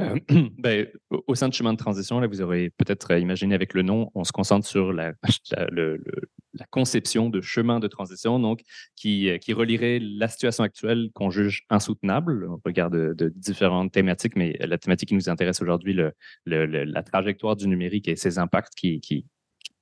Euh, 0.00 0.18
ben, 0.58 0.88
au 1.10 1.34
sein 1.36 1.48
de 1.48 1.54
chemin 1.54 1.72
de 1.72 1.78
transition, 1.78 2.18
là, 2.18 2.26
vous 2.26 2.40
aurez 2.42 2.70
peut-être 2.70 3.16
imaginé 3.16 3.54
avec 3.54 3.72
le 3.74 3.82
nom, 3.82 4.10
on 4.14 4.24
se 4.24 4.32
concentre 4.32 4.66
sur 4.66 4.92
la, 4.92 5.12
conception 6.70 7.30
de 7.30 7.40
chemin 7.40 7.78
de 7.78 7.86
transition, 7.86 8.40
donc 8.40 8.62
qui, 8.96 9.28
euh, 9.28 9.38
qui 9.38 9.52
relierait 9.52 10.00
la 10.00 10.26
situation 10.26 10.64
actuelle 10.64 11.10
qu'on 11.14 11.30
juge 11.30 11.64
insoutenable. 11.70 12.48
On 12.50 12.60
regarde 12.64 13.14
de, 13.14 13.28
différentes 13.28 13.92
thématiques, 13.92 14.34
mais 14.34 14.56
la 14.60 14.78
thématique 14.78 15.10
qui 15.10 15.14
nous 15.14 15.28
intéresse 15.28 15.62
aujourd'hui, 15.62 15.92
le, 15.92 16.12
la 16.46 17.02
trajectoire 17.04 17.54
du 17.54 17.68
numérique 17.68 18.08
et 18.08 18.16
ses 18.16 18.38
impacts 18.38 18.74
qui, 18.74 19.00
qui, 19.00 19.26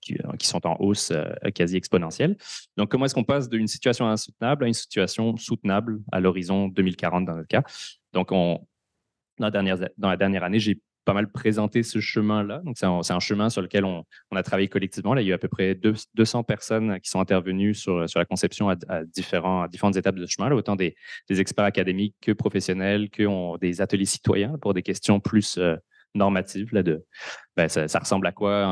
qui, 0.00 0.14
euh, 0.14 0.32
sont 0.40 0.66
en 0.66 0.76
hausse 0.80 1.12
quasi 1.54 1.76
exponentielle. 1.76 2.36
Donc, 2.76 2.90
comment 2.90 3.06
est-ce 3.06 3.14
qu'on 3.14 3.24
passe 3.24 3.48
d'une 3.48 3.66
situation 3.66 4.08
insoutenable 4.08 4.64
à 4.64 4.68
une 4.68 4.74
situation 4.74 5.36
soutenable 5.36 6.00
à 6.12 6.20
l'horizon 6.20 6.68
2040 6.68 7.24
dans 7.24 7.36
notre 7.36 7.48
cas? 7.48 7.62
Donc, 8.12 8.32
on, 8.32 8.66
dans 9.38 9.46
la 9.46 10.16
dernière, 10.16 10.44
année, 10.44 10.58
j'ai 10.58 10.80
pas 11.04 11.12
mal 11.12 11.30
présenté 11.30 11.82
ce 11.82 12.00
chemin-là. 12.00 12.62
Donc, 12.64 12.76
c'est 12.78 12.86
un, 12.86 13.20
chemin 13.20 13.48
sur 13.48 13.62
lequel 13.62 13.84
on, 13.84 14.04
a 14.34 14.42
travaillé 14.42 14.68
collectivement. 14.68 15.14
Là, 15.14 15.22
il 15.22 15.26
y 15.26 15.28
a 15.28 15.30
eu 15.32 15.34
à 15.34 15.38
peu 15.38 15.48
près 15.48 15.74
200 15.74 16.42
personnes 16.42 16.98
qui 17.00 17.10
sont 17.10 17.20
intervenues 17.20 17.74
sur, 17.74 18.00
la 18.00 18.24
conception 18.24 18.68
à, 18.70 19.04
différentes 19.04 19.96
étapes 19.96 20.16
de 20.16 20.26
ce 20.26 20.32
chemin, 20.32 20.48
là, 20.48 20.56
autant 20.56 20.76
des, 20.76 20.96
experts 21.28 21.64
académiques 21.64 22.16
que 22.20 22.32
professionnels, 22.32 23.10
que 23.10 23.58
des 23.58 23.80
ateliers 23.80 24.04
citoyens 24.04 24.58
pour 24.60 24.74
des 24.74 24.82
questions 24.82 25.20
plus 25.20 25.58
euh, 25.58 25.76
normative 26.16 26.72
là, 26.72 26.82
de 26.82 27.04
ben, 27.56 27.68
ça, 27.68 27.98
ressemble 27.98 28.26
à 28.26 28.32
quoi 28.32 28.64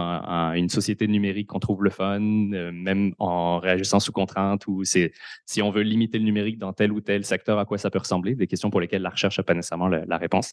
une 0.57 0.69
société 0.69 1.07
numérique 1.07 1.49
qu'on 1.49 1.59
trouve 1.59 1.83
le 1.83 1.91
fun, 1.91 2.21
euh, 2.21 2.71
même 2.71 3.15
en 3.19 3.59
réagissant 3.59 3.99
sous 3.99 4.13
contrainte, 4.13 4.67
ou 4.67 4.85
c'est 4.85 5.13
si 5.47 5.63
on 5.63 5.71
veut 5.71 5.83
limiter 5.83 6.19
le 6.19 6.25
numérique 6.25 6.59
dans 6.59 6.75
tel 6.75 6.93
ou 6.93 7.01
tel 7.01 7.25
secteur, 7.25 7.59
à 7.59 7.65
quoi 7.65 7.79
ça 7.79 7.91
peut 7.91 7.99
ressembler, 7.99 8.35
des 8.35 8.47
questions 8.47 8.69
pour 8.69 8.81
lesquelles 8.81 9.01
la 9.01 9.09
recherche 9.09 9.39
n'a 9.39 9.45
pas 9.45 9.55
nécessairement 9.55 9.89
la, 9.89 10.19
réponse. 10.19 10.53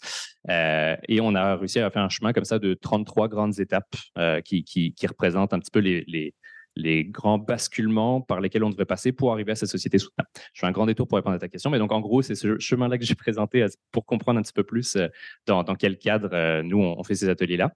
Euh, 0.50 0.96
et 1.10 1.20
on 1.20 1.36
a 1.36 1.58
réussi 1.58 1.80
à 1.80 1.90
faire 1.90 2.04
un 2.04 2.10
chemin 2.10 2.32
comme 2.32 2.46
ça 2.46 2.58
de 2.58 2.74
33 2.74 3.28
grandes 3.28 3.60
étapes 3.60 3.96
euh, 4.18 4.40
qui, 4.42 4.64
qui, 4.64 4.94
représentent 5.08 5.54
un 5.54 5.60
petit 5.60 5.72
peu 5.72 5.80
les, 5.80 6.06
les 6.08 6.34
les 6.76 7.06
grands 7.06 7.38
basculements 7.38 8.22
par 8.22 8.42
lesquels 8.42 8.64
on 8.64 8.70
devrait 8.70 8.86
passer 8.86 9.12
pour 9.12 9.32
arriver 9.34 9.52
à 9.52 9.56
cette 9.56 9.70
société 9.70 9.98
soutenable. 9.98 10.30
Je 10.54 10.60
fais 10.62 10.68
un 10.68 10.72
grand 10.72 10.86
détour 10.86 11.08
pour 11.08 11.18
répondre 11.18 11.36
à 11.36 11.40
ta 11.40 11.50
question, 11.50 11.70
mais 11.70 11.80
donc 11.80 11.92
en 11.92 12.00
gros, 12.00 12.22
c'est 12.22 12.36
ce 12.36 12.58
chemin-là 12.60 12.98
que 12.98 13.06
j'ai 13.06 13.16
présenté 13.16 13.66
pour 13.92 14.06
comprendre 14.06 14.40
un 14.40 14.42
petit 14.42 14.54
peu 14.54 14.64
plus 14.64 14.96
euh, 14.96 15.08
dans, 15.46 15.64
quel 15.76 15.98
cadre 15.98 16.30
euh, 16.34 16.64
nous, 16.64 16.80
on, 16.80 17.04
fait 17.04 17.16
ces 17.16 17.30
ateliers-là. 17.30 17.74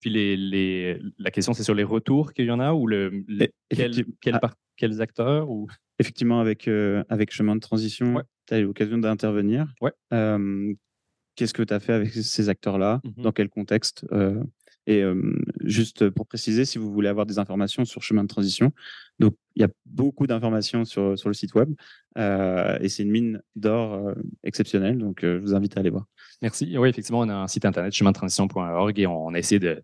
Puis 0.00 0.10
les, 0.10 0.98
la 1.18 1.30
question, 1.30 1.52
c'est 1.52 1.62
sur 1.62 1.74
les 1.74 1.84
retours 1.84 2.32
qu'il 2.32 2.46
y 2.46 2.50
en 2.50 2.58
a 2.58 2.72
ou 2.72 2.88
le, 2.88 3.24
ah. 3.40 4.50
quels 4.76 5.00
acteurs 5.00 5.48
ou... 5.50 5.68
Effectivement, 5.98 6.40
avec, 6.40 6.66
euh, 6.66 7.04
avec 7.08 7.32
Chemin 7.32 7.54
de 7.54 7.60
Transition, 7.60 8.22
tu 8.48 8.54
as 8.54 8.58
eu 8.58 8.64
l'occasion 8.64 8.98
d'intervenir. 8.98 9.72
Ouais. 9.80 9.92
Qu'est-ce 11.36 11.54
que 11.54 11.62
tu 11.62 11.72
as 11.72 11.78
fait 11.78 11.92
avec 11.92 12.10
ces 12.12 12.48
acteurs-là? 12.48 13.00
Mmh 13.04 13.22
Dans 13.22 13.32
quel 13.32 13.48
contexte 13.48 14.04
et 14.86 15.04
juste 15.60 16.10
pour 16.10 16.26
préciser, 16.26 16.64
si 16.64 16.78
vous 16.78 16.92
voulez 16.92 17.08
avoir 17.08 17.26
des 17.26 17.38
informations 17.38 17.84
sur 17.84 18.02
chemin 18.02 18.22
de 18.22 18.28
transition, 18.28 18.72
donc 19.18 19.36
il 19.54 19.62
y 19.62 19.64
a 19.64 19.68
beaucoup 19.86 20.26
d'informations 20.26 20.84
sur, 20.84 21.16
sur 21.18 21.28
le 21.28 21.34
site 21.34 21.54
web 21.54 21.72
et 22.16 22.88
c'est 22.88 23.02
une 23.02 23.10
mine 23.10 23.42
d'or 23.54 24.12
exceptionnelle. 24.42 24.98
Donc 24.98 25.20
je 25.22 25.38
vous 25.38 25.54
invite 25.54 25.76
à 25.76 25.80
aller 25.80 25.90
voir. 25.90 26.06
Merci. 26.40 26.76
Oui, 26.76 26.88
effectivement, 26.88 27.20
on 27.20 27.28
a 27.28 27.34
un 27.34 27.46
site 27.46 27.64
internet 27.64 27.92
chemin 27.92 28.10
de 28.10 28.16
transition.org 28.16 28.98
et 28.98 29.06
on 29.06 29.34
a 29.34 29.38
essayé 29.38 29.60
de 29.60 29.82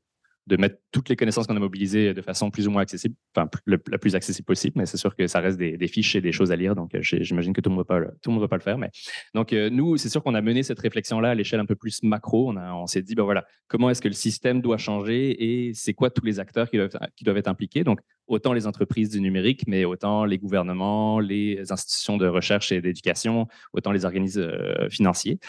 de 0.49 0.57
mettre 0.57 0.77
toutes 0.91 1.09
les 1.09 1.17
connaissances 1.17 1.47
qu'on 1.47 1.57
a 1.57 1.61
mobilisées 1.61 2.15
de 2.15 2.23
façon 2.23 2.51
plus 2.51 2.67
ou 2.67 2.71
moins 2.71 2.83
accessible, 2.83 3.15
enfin 3.37 3.49
la 3.67 3.79
plus 3.99 4.15
accessible 4.15 4.47
possible, 4.47 4.75
mais 4.77 4.87
c'est 4.87 4.97
sûr 4.97 5.15
que 5.15 5.27
ça 5.27 5.41
reste 5.41 5.59
des, 5.59 5.89
fiches 5.89 6.17
et 6.17 6.21
des 6.21 6.33
choses 6.33 6.51
à 6.51 6.57
lire, 6.57 6.75
donc 6.75 6.95
euh, 6.95 7.01
j'imagine 7.03 7.53
que 7.53 7.61
tout 7.61 7.71
le 7.71 7.77
monde 7.77 7.87
monde 8.27 8.41
va 8.41 8.49
pas 8.49 8.57
le 8.57 8.63
faire, 8.63 8.79
mais 8.79 8.91
donc 9.35 9.53
euh, 9.53 9.71
nous 9.71 9.97
c'est 9.97 10.09
sûr 10.09 10.23
qu'on 10.23 10.35
a 10.35 10.41
mené 10.41 10.63
cette 10.63 10.81
réflexion 10.81 11.21
là 11.21 11.31
à 11.31 11.35
l'échelle 11.35 11.61
un 11.61 11.67
peu 11.67 11.77
plus 11.77 12.03
macro, 12.03 12.51
on, 12.51 12.57
on 12.57 12.87
s'est 12.87 13.03
dit 13.03 13.15
ben 13.15 13.25
voilà 13.25 13.45
comment 13.69 13.91
est-ce 13.91 14.01
que 14.01 14.09
le 14.09 14.15
système 14.15 14.61
doit 14.63 14.79
changer 14.79 15.67
et 15.69 15.75
c'est 15.75 15.95
quoi 15.95 16.11
tous 16.11 16.25
les 16.25 16.41
acteurs 16.41 16.71
qui 16.71 16.79
doivent, 16.79 16.99
qui 17.15 17.25
doivent 17.25 17.37
être 17.37 17.49
impliqués, 17.49 17.85
donc 17.85 18.01
autant 18.29 18.53
les 18.53 18.67
entreprises 18.67 19.11
du 19.11 19.21
numérique, 19.21 19.65
mais 19.67 19.85
autant 19.85 20.25
les 20.25 20.39
gouvernements, 20.39 21.19
les 21.19 21.73
institutions 21.73 22.17
de 22.17 22.27
recherche 22.27 22.71
et 22.71 22.81
d'éducation, 22.81 23.49
autant 23.73 23.91
les 23.91 24.05
organismes 24.05 24.43
euh, 24.43 24.89
financiers. 24.91 25.41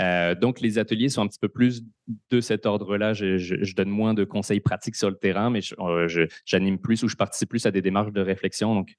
Euh, 0.00 0.34
donc, 0.34 0.60
les 0.60 0.78
ateliers 0.78 1.08
sont 1.08 1.22
un 1.22 1.26
petit 1.26 1.38
peu 1.38 1.48
plus 1.48 1.82
de 2.30 2.40
cet 2.40 2.64
ordre-là. 2.64 3.12
Je, 3.12 3.74
donne 3.74 3.90
moins 3.90 4.14
de 4.14 4.24
conseils 4.24 4.60
pratiques 4.60 4.96
sur 4.96 5.10
le 5.10 5.16
terrain, 5.16 5.50
mais 5.50 5.60
euh, 5.78 6.26
j'anime 6.44 6.78
plus 6.78 7.02
ou 7.02 7.08
je 7.08 7.16
participe 7.16 7.50
plus 7.50 7.66
à 7.66 7.70
des 7.70 7.82
démarches 7.82 8.12
de 8.12 8.20
réflexion. 8.20 8.74
Donc, 8.74 8.94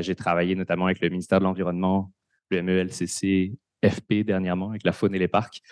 j'ai 0.00 0.14
travaillé 0.14 0.54
notamment 0.54 0.86
avec 0.86 1.00
le 1.00 1.08
ministère 1.08 1.38
de 1.38 1.44
l'Environnement, 1.44 2.12
le 2.50 2.62
MELCC, 2.62 3.52
FP 3.82 4.24
dernièrement 4.26 4.70
avec 4.70 4.84
la 4.84 4.92
faune 4.92 5.14
et 5.14 5.18
les 5.18 5.28
parcs 5.28 5.62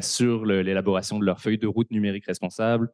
sur 0.00 0.46
l'élaboration 0.46 1.18
de 1.18 1.24
leur 1.24 1.40
feuille 1.40 1.58
de 1.58 1.66
route 1.66 1.90
numérique 1.90 2.26
responsable, 2.26 2.90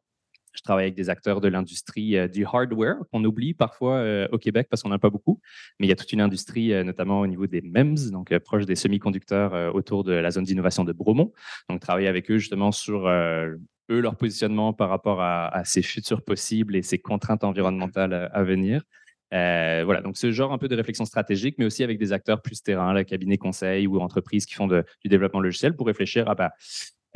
je 0.55 0.63
travaille 0.63 0.85
avec 0.85 0.95
des 0.95 1.11
acteurs 1.11 1.41
de 1.41 1.49
l'industrie 1.49 2.17
euh, 2.17 2.29
du 2.29 2.45
hardware 2.45 2.97
qu'on 3.13 3.25
oublie 3.25 3.55
parfois 3.55 3.97
euh, 3.97 4.29
au 4.33 4.39
Québec 4.39 4.69
parce 4.71 4.83
qu'on 4.83 4.89
n'en 4.89 4.97
a 4.97 5.01
pas 5.01 5.11
beaucoup. 5.11 5.41
Mais 5.79 5.87
il 5.87 5.91
y 5.91 5.93
a 5.93 5.97
toute 5.97 6.13
une 6.13 6.21
industrie, 6.21 6.73
euh, 6.73 6.85
notamment 6.85 7.21
au 7.21 7.27
niveau 7.27 7.47
des 7.47 7.61
MEMS, 7.61 8.11
donc 8.11 8.37
proche 8.39 8.65
des 8.65 8.77
semi-conducteurs 8.77 9.75
autour 9.75 10.05
de 10.05 10.13
la 10.13 10.31
zone 10.31 10.45
d'innovation 10.45 10.85
de 10.85 10.93
Bromont. 10.93 11.33
Donc, 11.69 11.81
travailler 11.81 12.09
avec 12.09 12.31
eux 12.31 12.39
justement 12.39 12.73
sur 12.73 13.09
eux, 13.09 13.59
leur 13.89 14.17
positionnement 14.17 14.73
par 14.73 14.89
rapport 14.89 15.21
à, 15.21 15.63
ces 15.65 15.83
futurs 15.83 16.23
possibles 16.23 16.77
et 16.77 16.83
ces 16.83 16.99
contraintes 16.99 17.45
environnementales 17.45 18.31
à 18.33 18.43
venir. 18.43 18.83
voilà, 19.31 20.01
donc 20.03 20.17
ce 20.17 20.31
genre 20.31 20.53
un 20.53 20.59
peu 20.59 20.69
de 20.69 20.77
réflexion 20.77 21.05
stratégique, 21.05 21.57
mais 21.59 21.65
aussi 21.65 21.83
avec 21.83 21.99
des 21.99 22.13
acteurs 22.13 22.43
plus 22.43 22.63
terrain, 22.63 22.93
la 22.93 23.05
cabinet 23.05 23.37
conseil 23.37 23.87
ou 23.87 24.01
entreprises 24.01 24.47
qui 24.47 24.55
font 24.55 24.69
du 24.69 25.09
développement 25.09 25.41
logiciel 25.41 25.75
pour 25.75 25.87
réfléchir 25.87 26.29
à 26.29 26.35
bah, 26.35 26.53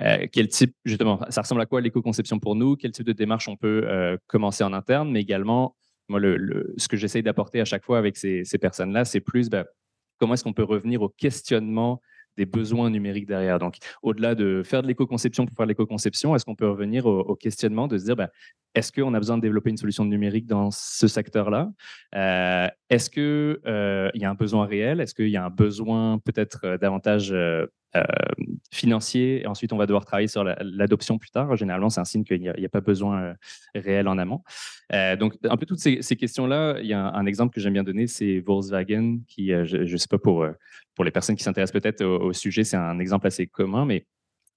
euh, 0.00 0.26
quel 0.30 0.48
type, 0.48 0.74
justement, 0.84 1.20
ça 1.28 1.42
ressemble 1.42 1.60
à 1.60 1.66
quoi 1.66 1.80
l'éco-conception 1.80 2.38
pour 2.38 2.54
nous? 2.54 2.76
Quel 2.76 2.92
type 2.92 3.06
de 3.06 3.12
démarche 3.12 3.48
on 3.48 3.56
peut 3.56 3.82
euh, 3.86 4.16
commencer 4.26 4.64
en 4.64 4.72
interne? 4.72 5.10
Mais 5.10 5.20
également, 5.20 5.76
moi, 6.08 6.20
ce 6.20 6.88
que 6.88 6.96
j'essaye 6.96 7.22
d'apporter 7.22 7.60
à 7.60 7.64
chaque 7.64 7.84
fois 7.84 7.98
avec 7.98 8.16
ces, 8.16 8.44
personnes-là, 8.60 9.04
c'est 9.04 9.20
plus 9.20 9.50
ben, 9.50 9.64
comment 10.18 10.34
est-ce 10.34 10.44
qu'on 10.44 10.52
peut 10.52 10.64
revenir 10.64 11.02
au 11.02 11.08
questionnement 11.08 12.00
des 12.36 12.46
besoins 12.46 12.90
numériques 12.90 13.26
derrière? 13.26 13.58
Donc, 13.58 13.76
au-delà 14.02 14.34
de 14.34 14.62
faire 14.64 14.82
de 14.82 14.86
l'éco-conception 14.86 15.46
pour 15.46 15.56
faire 15.56 15.66
de 15.66 15.70
l'éco-conception, 15.70 16.34
est-ce 16.34 16.44
qu'on 16.44 16.54
peut 16.54 16.68
revenir 16.68 17.06
au, 17.06 17.34
questionnement 17.34 17.88
de 17.88 17.98
se 17.98 18.04
dire, 18.04 18.16
bah, 18.16 18.30
est-ce 18.74 18.92
qu'on 18.92 19.12
a 19.14 19.18
besoin 19.18 19.36
de 19.36 19.42
développer 19.42 19.70
une 19.70 19.76
solution 19.76 20.04
numérique 20.04 20.46
dans 20.46 20.70
ce 20.70 21.08
secteur-là? 21.08 21.70
Euh, 22.14 22.68
Est-ce 22.90 23.10
qu'il 23.10 23.58
euh, 23.66 24.10
y 24.14 24.24
a 24.24 24.30
un 24.30 24.34
besoin 24.34 24.66
réel? 24.66 25.00
Est-ce 25.00 25.14
qu'il 25.14 25.28
y 25.28 25.36
a 25.36 25.44
un 25.44 25.50
besoin 25.50 26.18
peut-être 26.18 26.60
euh, 26.64 26.78
davantage 26.78 27.34
financier? 28.72 29.42
Et 29.42 29.46
ensuite, 29.46 29.72
on 29.72 29.76
va 29.76 29.86
devoir 29.86 30.04
travailler 30.04 30.28
sur 30.28 30.44
l'adoption 30.44 31.18
plus 31.18 31.30
tard. 31.30 31.56
Généralement, 31.56 31.90
c'est 31.90 32.00
un 32.00 32.04
signe 32.04 32.24
qu'il 32.24 32.40
n'y 32.40 32.48
a, 32.48 32.68
pas 32.68 32.80
besoin 32.80 33.34
réel 33.74 34.08
en 34.08 34.18
amont. 34.18 34.42
donc, 35.18 35.34
un 35.42 35.56
peu 35.56 35.66
toutes 35.66 35.80
ces, 35.80 36.00
questions-là, 36.00 36.78
il 36.80 36.86
y 36.86 36.92
a 36.92 37.00
un, 37.00 37.26
exemple 37.26 37.54
que 37.54 37.60
j'aime 37.60 37.72
bien 37.72 37.82
donner, 37.82 38.06
c'est 38.06 38.40
Volkswagen, 38.40 39.18
qui, 39.26 39.48
je 39.48 39.78
ne 39.78 39.96
sais 39.96 40.06
pas 40.08 40.18
pour, 40.18 40.46
pour 40.94 41.04
les 41.04 41.10
personnes 41.10 41.34
qui 41.34 41.42
s'intéressent 41.42 41.80
peut-être 41.80 42.04
au, 42.04 42.32
sujet, 42.32 42.62
c'est 42.62 42.76
un 42.76 42.98
exemple 43.00 43.26
assez 43.26 43.46
commun, 43.46 43.84
mais 43.84 44.06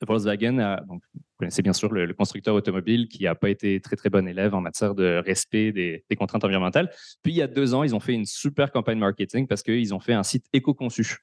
Volkswagen, 0.05 0.59
a, 0.59 0.81
donc, 0.81 1.01
vous 1.13 1.21
connaissez 1.37 1.61
bien 1.61 1.73
sûr 1.73 1.91
le, 1.91 2.13
constructeur 2.13 2.55
automobile 2.55 3.07
qui 3.07 3.23
n'a 3.23 3.35
pas 3.35 3.49
été 3.49 3.79
très 3.79 3.95
très 3.95 4.09
bon 4.09 4.27
élève 4.27 4.53
en 4.53 4.61
matière 4.61 4.95
de 4.95 5.21
respect 5.25 5.71
des, 5.71 6.03
contraintes 6.17 6.43
environnementales. 6.43 6.89
Puis 7.23 7.33
il 7.33 7.35
y 7.35 7.41
a 7.41 7.47
deux 7.47 7.73
ans, 7.73 7.83
ils 7.83 7.95
ont 7.95 7.99
fait 7.99 8.13
une 8.13 8.25
super 8.25 8.71
campagne 8.71 8.99
marketing 8.99 9.47
parce 9.47 9.63
qu'ils 9.63 9.93
ont 9.93 9.99
fait 9.99 10.13
un 10.13 10.23
site 10.23 10.45
éco-conçu 10.53 11.17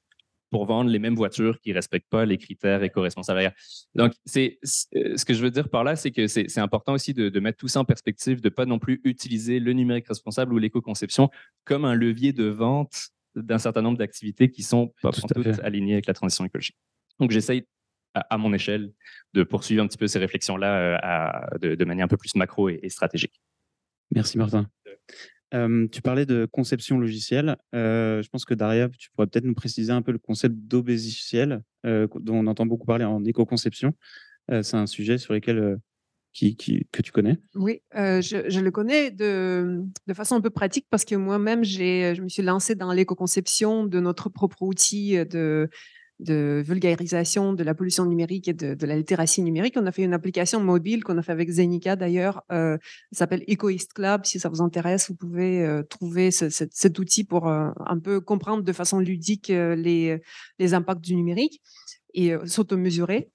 pour 0.49 0.65
vendre 0.65 0.89
les 0.89 0.99
mêmes 0.99 1.15
voitures 1.15 1.59
qui 1.61 1.69
ne 1.69 1.75
respectent 1.75 2.09
pas 2.09 2.25
les 2.25 2.37
critères 2.37 2.81
éco-responsables. 2.83 3.53
Donc, 3.95 4.13
c'est, 4.25 4.57
ce 4.63 5.23
que 5.23 5.33
je 5.33 5.43
veux 5.43 5.51
dire 5.51 5.69
par 5.69 5.83
là, 5.83 5.95
c'est 5.95 6.11
que 6.11 6.27
c'est, 6.27 6.57
important 6.57 6.93
aussi 6.93 7.13
de, 7.13 7.39
mettre 7.39 7.57
tout 7.57 7.67
ça 7.67 7.79
en 7.79 7.85
perspective, 7.85 8.41
de 8.41 8.47
ne 8.47 8.53
pas 8.53 8.65
non 8.65 8.79
plus 8.79 8.99
utiliser 9.03 9.59
le 9.59 9.73
numérique 9.73 10.07
responsable 10.07 10.53
ou 10.53 10.57
l'éco-conception 10.57 11.29
comme 11.65 11.85
un 11.85 11.93
levier 11.93 12.33
de 12.33 12.45
vente 12.45 13.09
d'un 13.35 13.59
certain 13.59 13.81
nombre 13.81 13.97
d'activités 13.97 14.49
qui 14.49 14.63
sont 14.63 14.91
pas 15.01 15.11
toutes 15.11 15.59
alignées 15.63 15.93
avec 15.93 16.07
la 16.07 16.13
transition 16.13 16.45
écologique. 16.45 16.77
Donc, 17.19 17.31
j'essaye 17.31 17.65
à, 18.29 18.37
mon 18.37 18.53
échelle, 18.53 18.91
de 19.33 19.43
poursuivre 19.43 19.83
un 19.83 19.87
petit 19.87 19.97
peu 19.97 20.07
ces 20.07 20.19
réflexions-là 20.19 21.51
euh, 21.61 21.75
de, 21.75 21.85
manière 21.85 22.05
un 22.05 22.07
peu 22.07 22.17
plus 22.17 22.35
macro 22.35 22.69
et, 22.69 22.89
stratégique. 22.89 23.41
Merci 24.13 24.37
Martin. 24.37 24.67
Euh, 25.53 25.87
tu 25.91 26.01
parlais 26.01 26.25
de 26.25 26.47
conception 26.51 26.99
logicielle. 26.99 27.57
Euh, 27.73 28.21
je 28.21 28.29
pense 28.29 28.45
que 28.45 28.53
Daria, 28.53 28.89
tu 28.89 29.09
pourrais 29.11 29.27
peut-être 29.27 29.45
nous 29.45 29.55
préciser 29.55 29.91
un 29.91 30.01
peu 30.01 30.11
le 30.11 30.19
concept 30.19 30.55
d'obésiciel, 30.55 31.63
dont 31.83 32.35
on 32.35 32.47
entend 32.47 32.65
beaucoup 32.65 32.85
parler 32.85 33.05
en 33.05 33.23
éco-conception. 33.23 33.93
c'est 34.49 34.75
un 34.75 34.87
sujet 34.87 35.17
sur 35.17 35.33
lequel 35.33 35.77
qui, 36.31 36.55
que 36.91 37.01
tu 37.01 37.11
connais 37.11 37.37
Oui, 37.55 37.81
je, 37.93 38.59
le 38.59 38.71
connais 38.71 39.11
de, 39.11 39.81
de, 40.07 40.13
façon 40.13 40.35
un 40.35 40.41
peu 40.41 40.51
pratique 40.51 40.85
parce 40.89 41.03
que 41.03 41.15
moi-même, 41.15 41.63
je 41.63 42.21
me 42.21 42.29
suis 42.29 42.43
lancée 42.43 42.75
dans 42.75 42.91
l'éco-conception 42.91 43.85
de 43.85 43.99
notre 43.99 44.29
propre 44.29 44.61
outil 44.61 45.25
de, 45.25 45.69
de 46.19 46.61
vulgarisation 46.65 47.53
de 47.53 47.63
la 47.63 47.73
pollution 47.73 48.05
numérique 48.05 48.47
et 48.47 48.53
de, 48.53 48.85
la 48.85 48.95
littératie 48.95 49.41
numérique. 49.41 49.75
On 49.77 49.85
a 49.85 49.91
fait 49.91 50.03
une 50.03 50.13
application 50.13 50.59
mobile 50.59 51.03
qu'on 51.03 51.17
a 51.17 51.21
fait 51.21 51.31
avec 51.31 51.49
Zenica 51.49 51.95
d'ailleurs. 51.95 52.43
Euh, 52.51 52.77
s'appelle 53.11 53.43
EcoEast 53.49 53.93
Club. 53.93 54.25
Si 54.25 54.39
ça 54.39 54.49
vous 54.49 54.61
intéresse, 54.61 55.09
vous 55.09 55.15
pouvez 55.15 55.61
euh, 55.61 55.83
trouver 55.83 56.31
cet 56.31 56.99
outil 56.99 57.23
pour 57.23 57.47
euh, 57.47 57.69
un 57.85 57.99
peu 57.99 58.19
comprendre 58.19 58.63
de 58.63 58.73
façon 58.73 58.99
ludique 58.99 59.47
les, 59.47 60.21
les 60.59 60.73
impacts 60.73 61.01
du 61.01 61.15
numérique 61.15 61.61
et 62.13 62.33
s'auto-mesurer. 62.45 63.29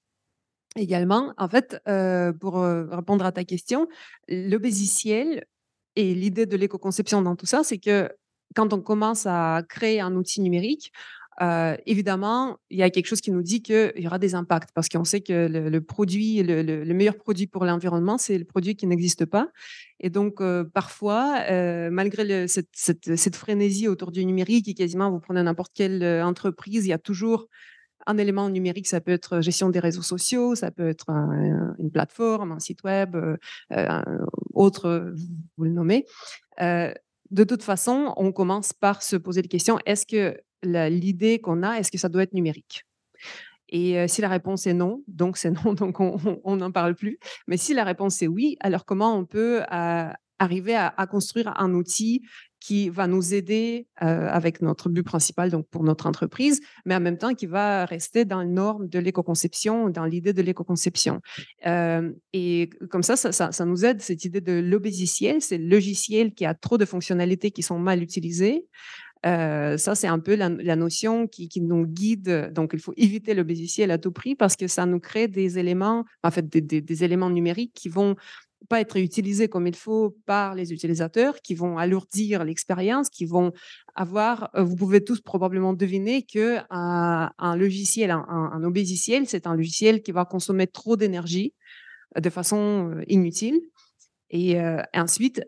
Également, 0.75 1.33
en 1.37 1.47
fait, 1.47 1.81
pour 2.39 2.59
répondre 2.59 3.25
à 3.25 3.31
ta 3.31 3.45
question, 3.45 3.87
l'obésiciel 4.27 5.45
et 5.95 6.13
l'idée 6.13 6.45
de 6.45 6.57
l'éco-conception 6.57 7.21
dans 7.21 7.37
tout 7.37 7.45
ça, 7.45 7.63
c'est 7.63 7.77
que 7.77 8.09
quand 8.55 8.73
on 8.73 8.81
commence 8.81 9.25
à 9.25 9.63
créer 9.67 10.01
un 10.01 10.15
outil 10.15 10.41
numérique, 10.41 10.91
évidemment, 11.85 12.57
il 12.69 12.77
y 12.77 12.83
a 12.83 12.89
quelque 12.89 13.07
chose 13.07 13.21
qui 13.21 13.31
nous 13.31 13.41
dit 13.41 13.61
qu'il 13.61 13.93
y 13.97 14.07
aura 14.07 14.19
des 14.19 14.35
impacts 14.35 14.69
parce 14.73 14.89
qu'on 14.89 15.03
sait 15.03 15.21
que 15.21 15.47
le, 15.47 15.81
produit, 15.81 16.41
le, 16.43 16.93
meilleur 16.93 17.15
produit 17.15 17.47
pour 17.47 17.65
l'environnement, 17.65 18.17
c'est 18.17 18.37
le 18.37 18.45
produit 18.45 18.75
qui 18.75 18.87
n'existe 18.87 19.25
pas. 19.25 19.49
Et 19.99 20.09
donc, 20.09 20.41
parfois, 20.73 21.43
malgré 21.89 22.47
cette, 22.47 23.35
frénésie 23.35 23.87
autour 23.87 24.11
du 24.11 24.25
numérique, 24.25 24.67
et 24.67 24.73
quasiment 24.73 25.11
vous 25.11 25.19
prenez 25.19 25.43
n'importe 25.43 25.71
quelle 25.73 26.03
entreprise, 26.23 26.85
il 26.85 26.89
y 26.89 26.93
a 26.93 26.99
toujours 26.99 27.47
un 28.07 28.17
élément 28.17 28.49
numérique. 28.49 28.87
Ça 28.87 29.01
peut 29.01 29.11
être 29.11 29.41
gestion 29.41 29.69
des 29.69 29.79
réseaux 29.79 30.03
sociaux, 30.03 30.55
ça 30.55 30.71
peut 30.71 30.87
être 30.87 31.09
une 31.09 31.91
plateforme, 31.91 32.53
un 32.53 32.59
site 32.59 32.83
web, 32.83 33.17
autre, 34.53 35.13
vous 35.57 35.63
le 35.63 35.71
nommez. 35.71 36.05
de 36.59 37.43
toute 37.43 37.63
façon, 37.63 38.13
on 38.15 38.31
commence 38.31 38.71
par 38.71 39.03
se 39.03 39.17
poser 39.17 39.41
la 39.41 39.47
question 39.47 39.79
est-ce 39.85 40.05
que 40.05 40.37
l'idée 40.63 41.39
qu'on 41.39 41.63
a, 41.63 41.77
est-ce 41.77 41.91
que 41.91 41.97
ça 41.97 42.09
doit 42.09 42.23
être 42.23 42.33
numérique? 42.33 42.83
Et 43.69 44.07
si 44.07 44.21
la 44.21 44.29
réponse 44.29 44.67
est 44.67 44.73
non, 44.73 45.03
donc 45.07 45.37
c'est 45.37 45.51
non, 45.51 45.73
donc 45.73 45.99
on 45.99 46.55
n'en 46.55 46.71
parle 46.71 46.95
plus. 46.95 47.19
Mais 47.47 47.57
si 47.57 47.73
la 47.73 47.83
réponse 47.83 48.21
est 48.21 48.27
oui, 48.27 48.57
alors 48.59 48.85
comment 48.85 49.15
on 49.17 49.25
peut 49.25 49.61
arriver 50.39 50.75
à, 50.75 51.07
construire 51.07 51.53
un 51.59 51.73
outil 51.73 52.21
qui 52.59 52.89
va 52.89 53.05
nous 53.05 53.33
aider 53.33 53.87
avec 53.97 54.61
notre 54.61 54.89
but 54.89 55.03
principal, 55.03 55.51
donc 55.51 55.67
pour 55.69 55.83
notre 55.83 56.07
entreprise, 56.07 56.61
mais 56.85 56.95
en 56.95 56.99
même 56.99 57.17
temps 57.17 57.33
qui 57.33 57.45
va 57.45 57.85
rester 57.85 58.25
dans 58.25 58.41
les 58.41 58.49
normes 58.49 58.87
de 58.87 58.99
l'éco-conception, 58.99 59.89
dans 59.89 60.05
l'idée 60.05 60.33
de 60.33 60.41
l'éco-conception? 60.41 61.21
et 62.33 62.69
comme 62.89 63.03
ça, 63.03 63.15
ça, 63.15 63.31
ça, 63.31 63.65
nous 63.65 63.85
aide, 63.85 64.01
cette 64.01 64.25
idée 64.25 64.41
de 64.41 64.53
l'obésiciel, 64.53 65.41
c'est 65.41 65.57
le 65.57 65.67
logiciel 65.67 66.33
qui 66.33 66.45
a 66.45 66.53
trop 66.53 66.77
de 66.77 66.85
fonctionnalités 66.85 67.51
qui 67.51 67.61
sont 67.61 67.79
mal 67.79 68.01
utilisées. 68.01 68.65
Euh, 69.25 69.77
ça, 69.77 69.95
c'est 69.95 70.07
un 70.07 70.19
peu 70.19 70.35
la, 70.35 70.75
notion 70.75 71.27
qui, 71.27 71.49
nous 71.61 71.85
guide. 71.85 72.51
Donc, 72.53 72.71
il 72.73 72.79
faut 72.79 72.93
éviter 72.95 73.33
le 73.33 73.45
à 73.91 73.97
tout 73.97 74.11
prix 74.11 74.35
parce 74.35 74.55
que 74.55 74.67
ça 74.67 74.85
nous 74.85 74.99
crée 74.99 75.27
des 75.27 75.57
éléments, 75.57 76.05
en 76.23 76.31
fait, 76.31 76.47
des, 76.47 77.03
éléments 77.03 77.29
numériques 77.29 77.73
qui 77.73 77.89
vont 77.89 78.15
pas 78.69 78.81
être 78.81 78.97
utilisés 78.97 79.47
comme 79.47 79.67
il 79.67 79.75
faut 79.75 80.17
par 80.25 80.55
les 80.55 80.73
utilisateurs, 80.73 81.41
qui 81.41 81.53
vont 81.53 81.77
alourdir 81.77 82.43
l'expérience, 82.43 83.09
qui 83.09 83.25
vont 83.25 83.51
avoir, 83.95 84.49
euh, 84.55 84.63
vous 84.63 84.75
pouvez 84.75 85.03
tous 85.03 85.21
probablement 85.21 85.73
deviner 85.73 86.23
que 86.23 86.57
un, 86.69 87.55
logiciel, 87.55 88.11
un, 88.11 88.25
un, 88.27 89.25
c'est 89.25 89.47
un 89.47 89.55
logiciel 89.55 90.01
qui 90.01 90.11
va 90.11 90.25
consommer 90.25 90.67
trop 90.67 90.97
d'énergie 90.97 91.53
euh, 92.17 92.21
de 92.21 92.29
façon 92.29 92.95
inutile. 93.07 93.59
Et 94.31 94.57
ensuite, 94.93 95.41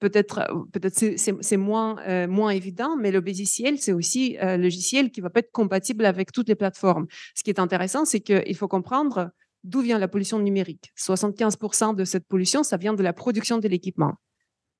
peut-être 0.00 0.38
euh, 0.38 0.64
peut-être 0.72 0.94
c'est 1.16 1.56
moins 1.56 1.96
euh, 2.06 2.26
moins 2.28 2.50
évident, 2.50 2.96
mais 2.96 3.10
le 3.10 3.20
logiciel 3.20 3.78
c'est 3.78 3.92
aussi 3.92 4.36
un 4.40 4.56
logiciel 4.56 5.10
qui 5.10 5.20
va 5.20 5.30
pas 5.30 5.40
être 5.40 5.52
compatible 5.52 6.04
avec 6.04 6.32
toutes 6.32 6.48
les 6.48 6.54
plateformes. 6.54 7.06
Ce 7.34 7.42
qui 7.42 7.50
est 7.50 7.58
intéressant, 7.58 8.04
c'est 8.04 8.20
qu'il 8.20 8.56
faut 8.56 8.68
comprendre 8.68 9.30
d'où 9.64 9.80
vient 9.80 9.98
la 9.98 10.08
pollution 10.08 10.38
numérique. 10.38 10.92
75% 10.98 11.94
de 11.94 12.04
cette 12.04 12.26
pollution, 12.26 12.62
ça 12.62 12.76
vient 12.76 12.94
de 12.94 13.02
la 13.02 13.12
production 13.12 13.58
de 13.58 13.68
l'équipement. 13.68 14.14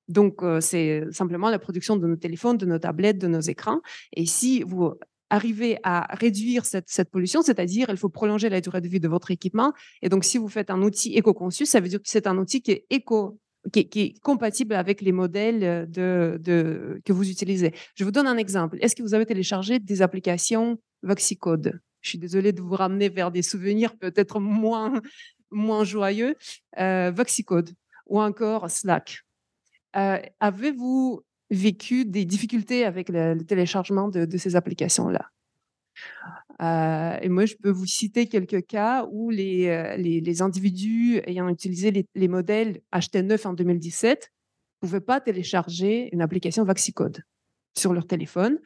Donc, 0.09 0.43
euh, 0.43 0.59
c'est 0.59 1.05
simplement 1.11 1.49
la 1.49 1.59
production 1.59 1.95
de 1.95 2.05
nos 2.05 2.17
téléphones, 2.17 2.57
de 2.57 2.65
nos 2.65 2.79
tablettes, 2.79 3.17
de 3.17 3.27
nos 3.27 3.39
écrans. 3.39 3.79
Et 4.13 4.25
si 4.25 4.61
vous 4.63 4.93
arrivez 5.29 5.77
à 5.83 6.13
réduire 6.15 6.65
cette, 6.65 6.89
cette 6.89 7.09
pollution, 7.09 7.41
c'est-à-dire 7.41 7.87
il 7.89 7.97
faut 7.97 8.09
prolonger 8.09 8.49
la 8.49 8.59
durée 8.59 8.81
de 8.81 8.87
vie 8.89 8.99
de 8.99 9.07
votre 9.07 9.31
équipement. 9.31 9.71
Et 10.01 10.09
donc, 10.09 10.25
si 10.25 10.37
vous 10.37 10.49
faites 10.49 10.69
un 10.69 10.81
outil 10.81 11.15
éco-conçu, 11.15 11.65
ça 11.65 11.79
veut 11.79 11.87
dire 11.87 11.99
que 11.99 12.09
c'est 12.09 12.27
un 12.27 12.37
outil 12.37 12.61
qui 12.61 12.71
est 12.71 12.85
éco 12.89 13.39
qui, 13.71 13.79
est 13.95 14.19
compatible 14.21 14.75
avec 14.75 15.01
les 15.01 15.11
modèles 15.11 15.63
euh, 15.97 16.99
que 17.05 17.13
vous 17.13 17.29
utilisez. 17.29 17.73
Je 17.95 18.03
vous 18.03 18.11
donne 18.11 18.27
un 18.27 18.37
exemple. 18.37 18.77
Est-ce 18.81 18.95
que 18.95 19.03
vous 19.03 19.13
avez 19.13 19.25
téléchargé 19.25 19.79
des 19.79 20.01
applications 20.01 20.79
Voxicode? 21.01 21.79
Je 22.01 22.09
suis 22.09 22.17
désolée 22.17 22.51
de 22.51 22.61
vous 22.61 22.75
ramener 22.75 23.09
vers 23.09 23.31
des 23.31 23.41
souvenirs 23.41 23.95
peut-être 23.97 24.39
moins, 24.39 25.01
moins 25.51 25.83
joyeux. 25.83 26.35
Euh, 26.79 27.11
Voxicode 27.11 27.71
ou 28.07 28.21
encore 28.21 28.69
Slack. 28.69 29.21
Euh, 29.95 30.19
avez-vous 30.39 31.21
vécu 31.49 32.03
des 32.05 32.25
difficultés 32.25 32.83
avec 32.83 33.09
le, 33.09 33.37
téléchargement 33.43 34.09
de 34.09 34.37
ces 34.37 34.55
applications-là? 34.55 35.29
Euh, 36.61 37.17
et 37.21 37.29
moi, 37.29 37.45
je 37.45 37.55
peux 37.55 37.69
vous 37.69 37.85
citer 37.85 38.27
quelques 38.27 38.65
cas 38.65 39.07
où 39.11 39.29
les, 39.29 39.67
euh, 39.67 39.97
les, 39.97 40.41
individus 40.41 41.19
ayant 41.25 41.49
utilisé 41.49 42.07
les, 42.13 42.27
modèles 42.27 42.81
HT9 42.93 43.47
en 43.47 43.53
2017 43.53 44.31
ne 44.81 44.87
pouvaient 44.87 45.01
pas 45.01 45.19
télécharger 45.19 46.09
une 46.13 46.21
application 46.21 46.63
Vaxicode 46.63 47.23
sur 47.77 47.93
leur 47.93 48.05
téléphone. 48.05 48.59